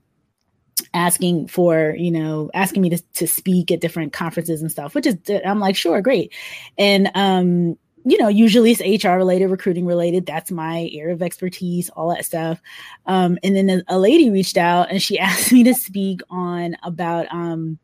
asking 0.93 1.47
for 1.47 1.95
you 1.97 2.11
know 2.11 2.49
asking 2.53 2.81
me 2.81 2.89
to, 2.89 3.01
to 3.13 3.27
speak 3.27 3.71
at 3.71 3.81
different 3.81 4.13
conferences 4.13 4.61
and 4.61 4.71
stuff 4.71 4.95
which 4.95 5.05
is 5.05 5.17
i'm 5.45 5.59
like 5.59 5.75
sure 5.75 6.01
great 6.01 6.33
and 6.77 7.09
um 7.15 7.77
you 8.05 8.17
know, 8.17 8.27
usually 8.27 8.71
it's 8.71 9.03
HR 9.03 9.11
related, 9.11 9.49
recruiting 9.49 9.85
related. 9.85 10.25
That's 10.25 10.51
my 10.51 10.89
area 10.93 11.13
of 11.13 11.21
expertise, 11.21 11.89
all 11.89 12.09
that 12.09 12.25
stuff. 12.25 12.61
Um, 13.05 13.37
and 13.43 13.55
then 13.55 13.69
a, 13.69 13.95
a, 13.95 13.97
lady 13.97 14.29
reached 14.29 14.57
out 14.57 14.91
and 14.91 15.01
she 15.01 15.17
asked 15.19 15.51
me 15.51 15.63
to 15.63 15.73
speak 15.73 16.21
on 16.29 16.75
about 16.83 17.27
um, 17.31 17.79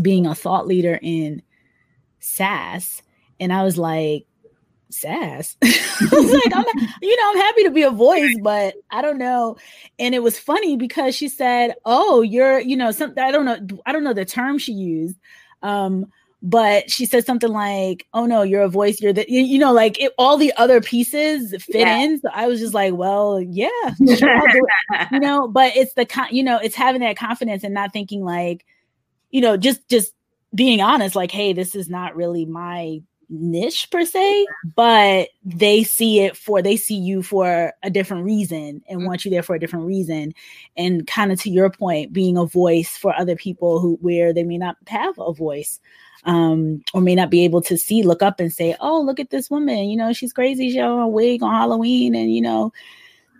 being 0.00 0.26
a 0.26 0.34
thought 0.34 0.66
leader 0.66 0.98
in 1.02 1.42
SaaS. 2.20 3.02
And 3.38 3.52
I 3.52 3.64
was 3.64 3.76
like, 3.76 4.26
SaaS. 4.94 5.56
I 5.62 6.08
was 6.12 6.32
like, 6.32 6.54
I'm, 6.54 6.64
you 7.02 7.16
know, 7.16 7.30
I'm 7.30 7.36
happy 7.38 7.64
to 7.64 7.70
be 7.70 7.82
a 7.82 7.90
voice, 7.90 8.34
but 8.42 8.74
I 8.90 9.02
don't 9.02 9.18
know. 9.18 9.56
And 9.98 10.14
it 10.14 10.22
was 10.22 10.38
funny 10.38 10.76
because 10.76 11.14
she 11.14 11.28
said, 11.28 11.74
"Oh, 11.84 12.22
you're, 12.22 12.60
you 12.60 12.76
know, 12.76 12.90
something. 12.90 13.22
I 13.22 13.30
don't 13.30 13.44
know. 13.44 13.80
I 13.86 13.92
don't 13.92 14.04
know 14.04 14.14
the 14.14 14.24
term 14.24 14.58
she 14.58 14.72
used." 14.72 15.16
Um, 15.62 16.06
but 16.44 16.90
she 16.90 17.06
said 17.06 17.24
something 17.24 17.50
like, 17.50 18.06
"Oh 18.12 18.26
no, 18.26 18.42
you're 18.42 18.62
a 18.62 18.68
voice. 18.68 19.00
You're 19.00 19.14
the 19.14 19.24
you, 19.26 19.40
you 19.40 19.58
know 19.58 19.72
like 19.72 19.98
it, 19.98 20.12
all 20.18 20.36
the 20.36 20.52
other 20.56 20.80
pieces 20.82 21.50
fit 21.64 21.80
yeah. 21.80 21.96
in." 21.96 22.20
So 22.20 22.28
I 22.32 22.46
was 22.46 22.60
just 22.60 22.74
like, 22.74 22.92
"Well, 22.94 23.40
yeah, 23.40 23.94
you 25.10 25.20
know." 25.20 25.48
But 25.48 25.74
it's 25.74 25.94
the 25.94 26.04
con- 26.04 26.28
you 26.32 26.42
know 26.42 26.58
it's 26.58 26.74
having 26.74 27.00
that 27.00 27.16
confidence 27.16 27.64
and 27.64 27.72
not 27.72 27.94
thinking 27.94 28.22
like, 28.22 28.66
you 29.30 29.40
know, 29.40 29.56
just 29.56 29.88
just 29.88 30.12
being 30.54 30.82
honest, 30.82 31.16
like, 31.16 31.30
"Hey, 31.30 31.54
this 31.54 31.74
is 31.74 31.88
not 31.88 32.14
really 32.14 32.44
my 32.44 33.00
niche 33.40 33.90
per 33.90 34.04
se, 34.04 34.46
but 34.76 35.28
they 35.44 35.82
see 35.82 36.20
it 36.20 36.36
for 36.36 36.62
they 36.62 36.76
see 36.76 36.96
you 36.96 37.22
for 37.22 37.72
a 37.82 37.90
different 37.90 38.24
reason 38.24 38.82
and 38.88 38.98
mm-hmm. 38.98 39.06
want 39.06 39.24
you 39.24 39.30
there 39.30 39.42
for 39.42 39.54
a 39.54 39.60
different 39.60 39.86
reason. 39.86 40.32
And 40.76 41.06
kind 41.06 41.32
of 41.32 41.40
to 41.42 41.50
your 41.50 41.70
point, 41.70 42.12
being 42.12 42.36
a 42.36 42.46
voice 42.46 42.96
for 42.96 43.14
other 43.14 43.36
people 43.36 43.80
who 43.80 43.98
where 44.00 44.32
they 44.32 44.44
may 44.44 44.58
not 44.58 44.76
have 44.86 45.18
a 45.18 45.32
voice 45.32 45.80
um, 46.26 46.82
or 46.92 47.00
may 47.00 47.14
not 47.14 47.30
be 47.30 47.44
able 47.44 47.60
to 47.62 47.76
see, 47.76 48.02
look 48.02 48.22
up 48.22 48.40
and 48.40 48.52
say, 48.52 48.74
"Oh, 48.80 49.00
look 49.00 49.20
at 49.20 49.30
this 49.30 49.50
woman! 49.50 49.88
You 49.90 49.96
know, 49.96 50.12
she's 50.12 50.32
crazy. 50.32 50.70
She 50.70 50.78
has 50.78 50.90
a 50.90 51.06
wig 51.06 51.42
on 51.42 51.52
Halloween, 51.52 52.14
and 52.14 52.34
you 52.34 52.40
know, 52.40 52.72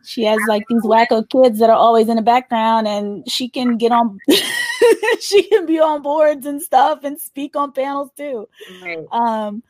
she 0.05 0.25
has 0.25 0.39
like 0.49 0.65
these 0.69 0.83
wacko 0.83 1.29
kids 1.29 1.59
that 1.61 1.71
are 1.71 1.77
always 1.77 2.09
in 2.09 2.17
the 2.17 2.23
background, 2.23 2.87
and 2.87 3.29
she 3.31 3.49
can 3.49 3.79
get 3.79 3.93
on, 3.93 4.19
she 5.21 5.43
can 5.45 5.67
be 5.67 5.81
on 5.81 6.03
boards 6.03 6.47
and 6.47 6.61
stuff 6.61 7.05
and 7.05 7.19
speak 7.21 7.57
on 7.57 7.73
panels 7.73 8.11
too." 8.17 8.49
Right. 8.83 9.07
Um, 9.11 9.63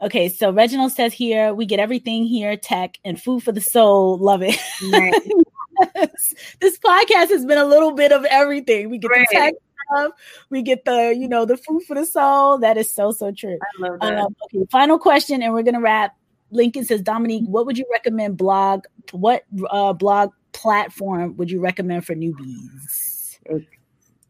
okay, 0.00 0.28
so 0.28 0.50
Reginald 0.50 0.92
says 0.92 1.12
here 1.12 1.52
we 1.54 1.66
get 1.66 1.80
everything 1.80 2.24
here, 2.24 2.56
tech 2.56 2.98
and 3.04 3.20
food 3.20 3.42
for 3.42 3.52
the 3.52 3.60
soul. 3.60 4.18
Love 4.18 4.42
it. 4.42 4.58
Right. 4.92 5.14
yes. 5.94 6.34
This 6.60 6.78
podcast 6.78 7.28
has 7.28 7.44
been 7.44 7.58
a 7.58 7.64
little 7.64 7.92
bit 7.92 8.12
of 8.12 8.24
everything. 8.26 8.90
We 8.90 8.98
get 8.98 9.08
right. 9.08 9.26
the 9.30 9.36
tech 9.36 9.54
stuff. 9.90 10.12
We 10.50 10.62
get 10.62 10.84
the, 10.84 11.14
you 11.16 11.28
know, 11.28 11.44
the 11.44 11.56
food 11.56 11.82
for 11.84 11.94
the 11.94 12.06
soul. 12.06 12.58
That 12.58 12.76
is 12.76 12.92
so, 12.92 13.12
so 13.12 13.32
true. 13.32 13.58
I 13.62 13.88
love 13.88 14.00
that. 14.00 14.18
Um, 14.18 14.36
okay, 14.44 14.64
final 14.70 14.98
question, 14.98 15.42
and 15.42 15.52
we're 15.52 15.62
gonna 15.62 15.80
wrap. 15.80 16.16
Lincoln 16.50 16.84
says, 16.84 17.02
Dominique, 17.02 17.44
what 17.46 17.66
would 17.66 17.76
you 17.76 17.84
recommend 17.92 18.36
blog? 18.36 18.84
What 19.12 19.44
uh, 19.70 19.92
blog 19.92 20.32
platform 20.52 21.36
would 21.36 21.50
you 21.50 21.60
recommend 21.60 22.06
for 22.06 22.14
newbies? 22.14 23.38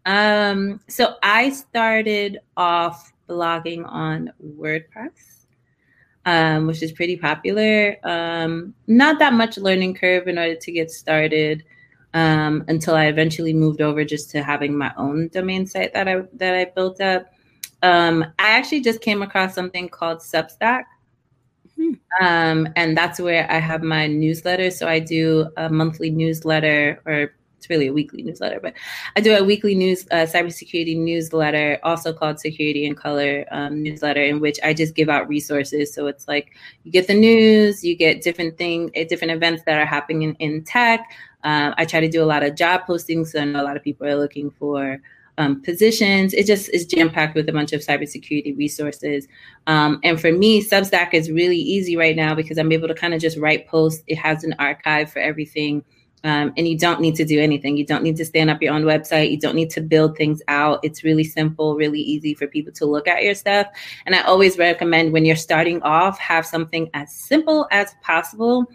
Um, 0.04 0.80
so 0.88 1.16
I 1.22 1.50
started 1.50 2.38
off 2.56 3.12
blogging 3.28 3.84
on 3.86 4.32
WordPress, 4.42 5.10
um, 6.26 6.66
which 6.66 6.82
is 6.82 6.92
pretty 6.92 7.16
popular. 7.16 7.96
Um, 8.04 8.74
not 8.86 9.18
that 9.18 9.32
much 9.32 9.56
learning 9.56 9.94
curve 9.94 10.28
in 10.28 10.38
order 10.38 10.56
to 10.56 10.72
get 10.72 10.90
started 10.90 11.64
um, 12.14 12.64
until 12.68 12.94
I 12.94 13.06
eventually 13.06 13.52
moved 13.52 13.80
over 13.80 14.04
just 14.04 14.30
to 14.30 14.42
having 14.42 14.76
my 14.76 14.92
own 14.96 15.28
domain 15.28 15.66
site 15.66 15.92
that 15.94 16.08
I 16.08 16.22
that 16.34 16.54
I 16.54 16.64
built 16.66 17.00
up. 17.00 17.32
Um, 17.82 18.24
I 18.38 18.48
actually 18.50 18.80
just 18.80 19.00
came 19.00 19.22
across 19.22 19.54
something 19.54 19.88
called 19.88 20.18
Substack. 20.18 20.84
Hmm. 21.76 21.92
Um, 22.20 22.68
and 22.74 22.96
that's 22.96 23.20
where 23.20 23.50
I 23.50 23.58
have 23.58 23.82
my 23.82 24.08
newsletter. 24.08 24.70
So 24.70 24.88
I 24.88 24.98
do 24.98 25.48
a 25.56 25.68
monthly 25.68 26.10
newsletter, 26.10 27.00
or 27.06 27.34
it's 27.58 27.68
really 27.68 27.88
a 27.88 27.92
weekly 27.92 28.22
newsletter, 28.22 28.60
but 28.60 28.74
I 29.16 29.20
do 29.20 29.36
a 29.36 29.42
weekly 29.42 29.74
news 29.74 30.06
uh, 30.12 30.26
cybersecurity 30.26 30.96
newsletter, 30.96 31.78
also 31.82 32.12
called 32.12 32.38
Security 32.38 32.86
in 32.86 32.94
Color 32.94 33.44
um, 33.50 33.82
newsletter, 33.82 34.22
in 34.22 34.38
which 34.38 34.58
I 34.62 34.72
just 34.72 34.94
give 34.94 35.08
out 35.08 35.28
resources. 35.28 35.92
So 35.92 36.06
it's 36.06 36.28
like 36.28 36.52
you 36.84 36.92
get 36.92 37.08
the 37.08 37.14
news, 37.14 37.82
you 37.82 37.96
get 37.96 38.22
different 38.22 38.56
things, 38.56 38.92
eh, 38.94 39.04
different 39.04 39.32
events 39.32 39.64
that 39.66 39.80
are 39.80 39.86
happening 39.86 40.22
in, 40.22 40.34
in 40.36 40.62
tech. 40.62 41.00
Um, 41.42 41.74
I 41.76 41.84
try 41.84 42.00
to 42.00 42.08
do 42.08 42.22
a 42.22 42.26
lot 42.26 42.44
of 42.44 42.54
job 42.54 42.82
postings, 42.86 43.28
so 43.28 43.40
I 43.40 43.44
know 43.44 43.60
a 43.60 43.64
lot 43.64 43.76
of 43.76 43.82
people 43.82 44.06
are 44.06 44.16
looking 44.16 44.50
for 44.52 45.00
um, 45.36 45.60
positions. 45.62 46.34
It 46.34 46.46
just 46.46 46.68
is 46.70 46.86
jam 46.86 47.10
packed 47.10 47.34
with 47.34 47.48
a 47.48 47.52
bunch 47.52 47.72
of 47.72 47.80
cybersecurity 47.80 48.56
resources. 48.56 49.26
Um, 49.66 50.00
and 50.04 50.20
for 50.20 50.32
me, 50.32 50.62
Substack 50.62 51.14
is 51.14 51.30
really 51.30 51.56
easy 51.56 51.96
right 51.96 52.14
now 52.14 52.34
because 52.34 52.58
I'm 52.58 52.72
able 52.72 52.88
to 52.88 52.94
kind 52.94 53.14
of 53.14 53.20
just 53.20 53.38
write 53.38 53.66
posts. 53.66 54.02
It 54.06 54.16
has 54.16 54.44
an 54.44 54.54
archive 54.58 55.10
for 55.10 55.20
everything. 55.20 55.84
Um, 56.24 56.52
and 56.56 56.66
you 56.66 56.76
don't 56.76 57.00
need 57.00 57.14
to 57.16 57.24
do 57.24 57.40
anything. 57.40 57.76
You 57.76 57.86
don't 57.86 58.02
need 58.02 58.16
to 58.16 58.24
stand 58.24 58.50
up 58.50 58.60
your 58.60 58.74
own 58.74 58.82
website. 58.82 59.30
You 59.30 59.38
don't 59.38 59.54
need 59.54 59.70
to 59.70 59.80
build 59.80 60.16
things 60.16 60.42
out. 60.48 60.80
It's 60.82 61.04
really 61.04 61.24
simple, 61.24 61.76
really 61.76 62.00
easy 62.00 62.34
for 62.34 62.46
people 62.46 62.72
to 62.74 62.86
look 62.86 63.06
at 63.06 63.22
your 63.22 63.34
stuff. 63.34 63.68
And 64.04 64.14
I 64.14 64.22
always 64.22 64.58
recommend 64.58 65.12
when 65.12 65.24
you're 65.24 65.36
starting 65.36 65.80
off, 65.82 66.18
have 66.18 66.44
something 66.44 66.90
as 66.94 67.14
simple 67.14 67.68
as 67.70 67.94
possible 68.02 68.66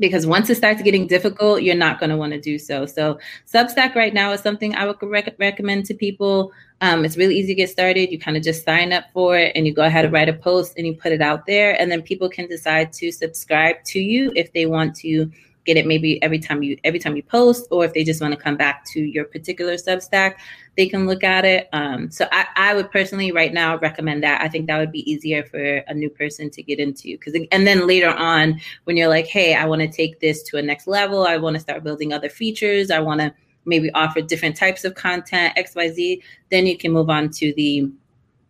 because 0.00 0.26
once 0.26 0.48
it 0.48 0.56
starts 0.56 0.82
getting 0.82 1.06
difficult, 1.06 1.62
you're 1.62 1.74
not 1.74 1.98
going 1.98 2.10
to 2.10 2.16
want 2.16 2.32
to 2.32 2.40
do 2.40 2.58
so. 2.58 2.86
So, 2.86 3.18
Substack 3.52 3.94
right 3.94 4.14
now 4.14 4.32
is 4.32 4.40
something 4.40 4.74
I 4.74 4.86
would 4.86 4.96
rec- 5.02 5.34
recommend 5.38 5.86
to 5.86 5.94
people. 5.94 6.52
Um, 6.80 7.04
it's 7.04 7.16
really 7.16 7.36
easy 7.36 7.48
to 7.48 7.54
get 7.54 7.70
started. 7.70 8.10
You 8.12 8.18
kind 8.18 8.36
of 8.36 8.42
just 8.42 8.64
sign 8.64 8.92
up 8.92 9.04
for 9.12 9.36
it 9.36 9.52
and 9.56 9.66
you 9.66 9.74
go 9.74 9.82
ahead 9.82 10.04
and 10.04 10.14
write 10.14 10.28
a 10.28 10.34
post 10.34 10.74
and 10.76 10.86
you 10.86 10.94
put 10.94 11.12
it 11.12 11.20
out 11.20 11.46
there. 11.46 11.80
And 11.80 11.90
then 11.90 12.02
people 12.02 12.28
can 12.28 12.46
decide 12.46 12.92
to 12.94 13.10
subscribe 13.10 13.82
to 13.86 13.98
you 13.98 14.32
if 14.36 14.52
they 14.52 14.66
want 14.66 14.94
to 14.96 15.30
get 15.68 15.76
it 15.76 15.86
maybe 15.86 16.20
every 16.22 16.38
time 16.38 16.62
you 16.62 16.78
every 16.82 16.98
time 16.98 17.14
you 17.14 17.22
post 17.22 17.68
or 17.70 17.84
if 17.84 17.92
they 17.92 18.02
just 18.02 18.22
want 18.22 18.32
to 18.32 18.40
come 18.40 18.56
back 18.56 18.86
to 18.86 19.00
your 19.00 19.26
particular 19.26 19.74
substack 19.74 20.36
they 20.76 20.88
can 20.88 21.06
look 21.06 21.24
at 21.24 21.44
it. 21.44 21.68
Um, 21.72 22.08
so 22.08 22.26
I, 22.30 22.46
I 22.54 22.74
would 22.74 22.90
personally 22.92 23.32
right 23.32 23.52
now 23.52 23.78
recommend 23.78 24.22
that. 24.22 24.40
I 24.40 24.48
think 24.48 24.68
that 24.68 24.78
would 24.78 24.92
be 24.92 25.10
easier 25.10 25.42
for 25.42 25.58
a 25.58 25.92
new 25.92 26.08
person 26.08 26.50
to 26.50 26.62
get 26.62 26.78
into 26.78 27.18
because 27.18 27.36
and 27.52 27.66
then 27.66 27.86
later 27.86 28.10
on 28.10 28.60
when 28.84 28.96
you're 28.96 29.08
like 29.08 29.26
hey 29.26 29.54
i 29.54 29.66
want 29.66 29.82
to 29.82 29.88
take 29.88 30.20
this 30.20 30.42
to 30.44 30.56
a 30.56 30.62
next 30.62 30.86
level. 30.86 31.26
I 31.26 31.36
want 31.36 31.54
to 31.54 31.60
start 31.60 31.84
building 31.84 32.12
other 32.14 32.30
features. 32.30 32.90
I 32.90 33.00
want 33.00 33.20
to 33.20 33.34
maybe 33.66 33.90
offer 33.92 34.22
different 34.22 34.56
types 34.56 34.84
of 34.86 34.94
content 34.94 35.54
xyz 35.56 36.22
then 36.50 36.66
you 36.66 36.78
can 36.78 36.90
move 36.90 37.10
on 37.10 37.28
to 37.28 37.52
the 37.54 37.90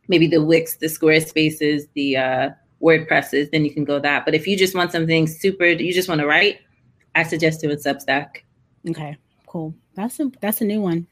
maybe 0.07 0.29
the 0.29 0.43
wix 0.51 0.77
the 0.77 0.87
squarespaces 0.87 1.89
the 1.95 2.16
uh, 2.16 2.51
wordpresses 2.81 3.51
then 3.51 3.64
you 3.64 3.73
can 3.73 3.85
go 3.85 3.99
that. 3.99 4.25
But 4.25 4.37
if 4.37 4.47
you 4.47 4.57
just 4.57 4.77
want 4.77 4.93
something 4.93 5.27
super 5.27 5.66
you 5.66 5.93
just 5.93 6.09
want 6.09 6.21
to 6.21 6.27
write 6.29 6.61
I 7.15 7.23
suggest 7.23 7.61
doing 7.61 7.77
Substack. 7.77 8.43
Okay, 8.89 9.17
cool. 9.47 9.75
That's 9.95 10.19
a 10.21 10.31
that's 10.41 10.61
a 10.61 10.65
new 10.65 10.81
one. 10.81 11.07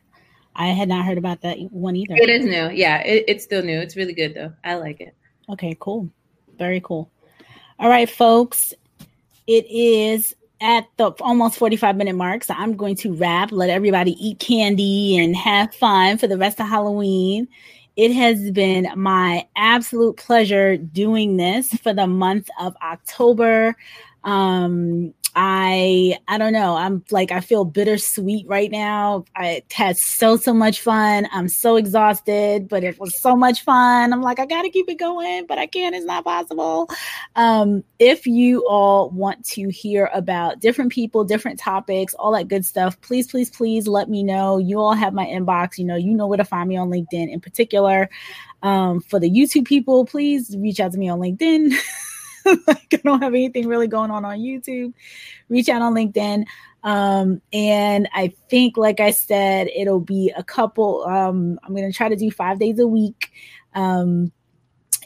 I 0.55 0.69
had 0.69 0.89
not 0.89 1.05
heard 1.05 1.19
about 1.19 1.43
that 1.43 1.59
one 1.71 1.97
either. 1.97 2.15
It 2.17 2.31
is 2.31 2.45
new. 2.45 2.71
Yeah, 2.71 3.03
it, 3.03 3.25
it's 3.29 3.45
still 3.45 3.63
new. 3.63 3.79
It's 3.79 3.97
really 3.97 4.15
good 4.15 4.35
though. 4.35 4.53
I 4.65 4.75
like 4.77 5.01
it. 5.01 5.15
Okay, 5.51 5.77
cool. 5.79 6.11
Very 6.59 6.81
cool. 6.81 7.11
All 7.79 7.89
right, 7.89 8.09
folks. 8.09 8.73
It 9.47 9.67
is 9.71 10.35
at 10.61 10.87
the 10.97 11.11
almost 11.21 11.59
45 11.59 11.97
minute 11.97 12.17
mark. 12.17 12.45
So 12.45 12.55
I'm 12.57 12.77
going 12.77 12.97
to 12.97 13.15
wrap, 13.15 13.53
let 13.53 13.71
everybody 13.71 14.13
eat 14.25 14.39
candy 14.39 15.19
and 15.19 15.37
have 15.37 15.75
fun 15.75 16.19
for 16.19 16.27
the 16.27 16.39
rest 16.39 16.61
of 16.61 16.69
Halloween. 16.69 17.49
It 17.97 18.13
has 18.13 18.51
been 18.51 18.89
my 18.97 19.47
absolute 19.57 20.17
pleasure 20.17 20.77
doing 20.77 21.37
this 21.37 21.73
for 21.75 21.95
the 21.95 22.07
month 22.07 22.49
of 22.61 22.77
October. 22.83 23.75
Um, 24.25 25.15
I 25.39 26.19
I 26.29 26.39
don't 26.39 26.55
know. 26.55 26.77
I'm 26.77 27.05
like 27.11 27.31
I 27.31 27.41
feel 27.41 27.67
bittersweet 27.67 28.49
right 28.49 28.71
now. 28.71 29.27
I 29.37 29.63
had 29.71 29.99
so 29.99 30.39
so 30.39 30.55
much 30.55 30.81
fun. 30.81 31.29
I'm 31.31 31.49
so 31.49 31.77
exhausted, 31.77 32.69
but 32.71 32.83
it 32.83 32.99
was 32.99 33.21
so 33.21 33.37
much 33.37 33.63
fun. 33.63 34.15
I'm 34.15 34.23
like 34.23 34.39
I 34.39 34.47
got 34.47 34.63
to 34.63 34.71
keep 34.71 34.89
it 34.89 34.99
going, 34.99 35.45
but 35.47 35.59
I 35.59 35.67
can't. 35.67 35.95
It's 35.95 36.07
not 36.07 36.25
possible. 36.25 36.89
Um, 37.37 37.85
if 37.99 38.27
you 38.27 38.67
all 38.67 39.11
want 39.11 39.45
to 39.51 39.69
hear 39.69 40.09
about 40.15 40.61
different 40.61 40.91
people, 40.91 41.23
different 41.23 41.59
topics, 41.59 42.15
all 42.15 42.33
that 42.33 42.49
good 42.49 42.65
stuff, 42.65 42.99
please 43.03 43.27
please 43.27 43.51
please 43.51 43.87
let 43.87 44.09
me 44.09 44.23
know. 44.23 44.57
You 44.57 44.81
all 44.81 44.95
have 44.95 45.13
my 45.13 45.27
inbox. 45.27 45.77
You 45.77 45.85
know 45.85 45.97
you 45.97 46.15
know 46.15 46.27
where 46.27 46.39
to 46.39 46.47
find 46.47 46.67
me 46.67 46.79
on 46.79 46.89
LinkedIn 46.89 47.31
in 47.31 47.41
particular. 47.41 48.09
Um, 48.63 49.01
for 49.03 49.21
the 49.21 49.31
YouTube 49.31 49.67
people, 49.67 50.07
please 50.07 50.57
reach 50.59 50.81
out 50.81 50.93
to 50.93 50.99
me 50.99 51.11
on 51.11 51.21
LinkedIn. 51.21 51.75
like 52.67 52.89
I 52.93 53.01
don't 53.05 53.23
have 53.23 53.35
anything 53.35 53.67
really 53.67 53.89
going 53.89 54.11
on 54.11 54.25
on 54.25 54.39
YouTube. 54.39 54.93
Reach 55.49 55.69
out 55.69 55.83
on 55.83 55.95
LinkedIn. 55.95 56.45
Um, 56.83 57.43
and 57.53 58.09
I 58.15 58.33
think, 58.49 58.77
like 58.77 59.01
I 59.01 59.11
said, 59.11 59.69
it'll 59.75 60.01
be 60.01 60.33
a 60.37 60.45
couple. 60.45 61.05
Um, 61.05 61.59
I'm 61.63 61.75
going 61.75 61.91
to 61.91 61.97
try 61.97 62.09
to 62.09 62.17
do 62.17 62.31
five 62.31 62.59
days 62.59 62.79
a 62.79 62.87
week. 62.87 63.33
Um, 63.75 64.33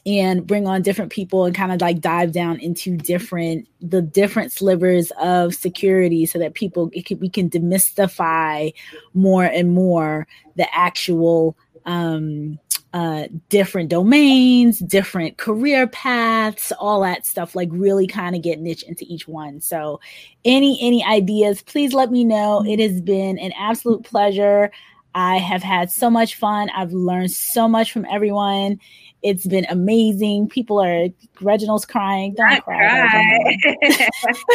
and 0.07 0.47
bring 0.47 0.67
on 0.67 0.83
different 0.83 1.13
people 1.13 1.45
and 1.45 1.55
kind 1.55 1.73
of 1.73 1.81
like 1.81 2.01
dive 2.01 2.33
down 2.33 2.59
into 2.59 2.97
different 2.97 3.69
the 3.81 4.01
different 4.01 4.51
slivers 4.53 5.13
of 5.21 5.55
security 5.55 6.25
so 6.25 6.39
that 6.39 6.55
people 6.55 6.91
can, 7.05 7.19
we 7.19 7.29
can 7.29 7.51
demystify 7.51 8.73
more 9.13 9.45
and 9.45 9.75
more 9.75 10.27
the 10.57 10.67
actual 10.75 11.57
um 11.85 12.59
uh, 12.93 13.29
different 13.49 13.89
domains, 13.89 14.81
different 14.81 15.37
career 15.37 15.87
paths, 15.87 16.73
all 16.79 17.03
that 17.03 17.25
stuff. 17.25 17.55
Like 17.55 17.69
really 17.71 18.07
kind 18.07 18.35
of 18.35 18.43
get 18.43 18.61
niche 18.61 18.83
into 18.83 19.05
each 19.09 19.29
one. 19.29 19.61
So, 19.61 20.01
any 20.45 20.79
any 20.81 21.05
ideas, 21.05 21.63
please 21.63 21.93
let 21.93 22.11
me 22.11 22.25
know. 22.25 22.65
It 22.67 22.81
has 22.81 23.01
been 23.01 23.39
an 23.39 23.53
absolute 23.57 24.05
pleasure. 24.05 24.71
I 25.15 25.39
have 25.39 25.63
had 25.63 25.91
so 25.91 26.09
much 26.09 26.37
fun. 26.37 26.71
I've 26.71 26.93
learned 26.93 27.33
so 27.33 27.69
much 27.69 27.93
from 27.93 28.07
everyone. 28.11 28.81
It's 29.23 29.47
been 29.47 29.67
amazing. 29.69 30.49
People 30.49 30.81
are 30.81 31.09
Reginald's 31.41 31.85
crying. 31.85 32.35
Don't 32.35 32.49
Not 32.49 32.65
cry. 32.65 33.09
cry. 33.09 33.57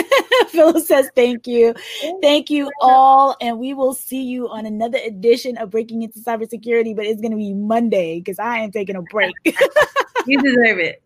Phyllis 0.50 0.88
says 0.88 1.10
thank 1.16 1.46
you. 1.46 1.74
Thank 2.22 2.50
you 2.50 2.72
all. 2.82 3.36
And 3.42 3.60
we 3.60 3.74
will 3.74 3.94
see 3.94 4.24
you 4.24 4.50
on 4.50 4.66
another 4.66 4.98
edition 5.06 5.58
of 5.58 5.70
Breaking 5.70 6.02
Into 6.02 6.20
Cybersecurity, 6.20 6.96
but 6.96 7.06
it's 7.06 7.22
gonna 7.22 7.36
be 7.36 7.54
Monday 7.54 8.20
because 8.20 8.40
I 8.40 8.60
am 8.60 8.72
taking 8.72 8.96
a 8.96 9.02
break. 9.04 9.36
you 10.26 10.42
deserve 10.42 10.80
it. 10.80 11.04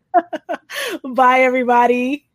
Bye 1.03 1.41
everybody. 1.41 2.25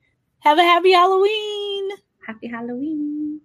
Have 0.40 0.58
a 0.58 0.62
happy 0.62 0.92
Halloween. 0.92 1.90
Happy 2.26 2.48
Halloween. 2.48 3.40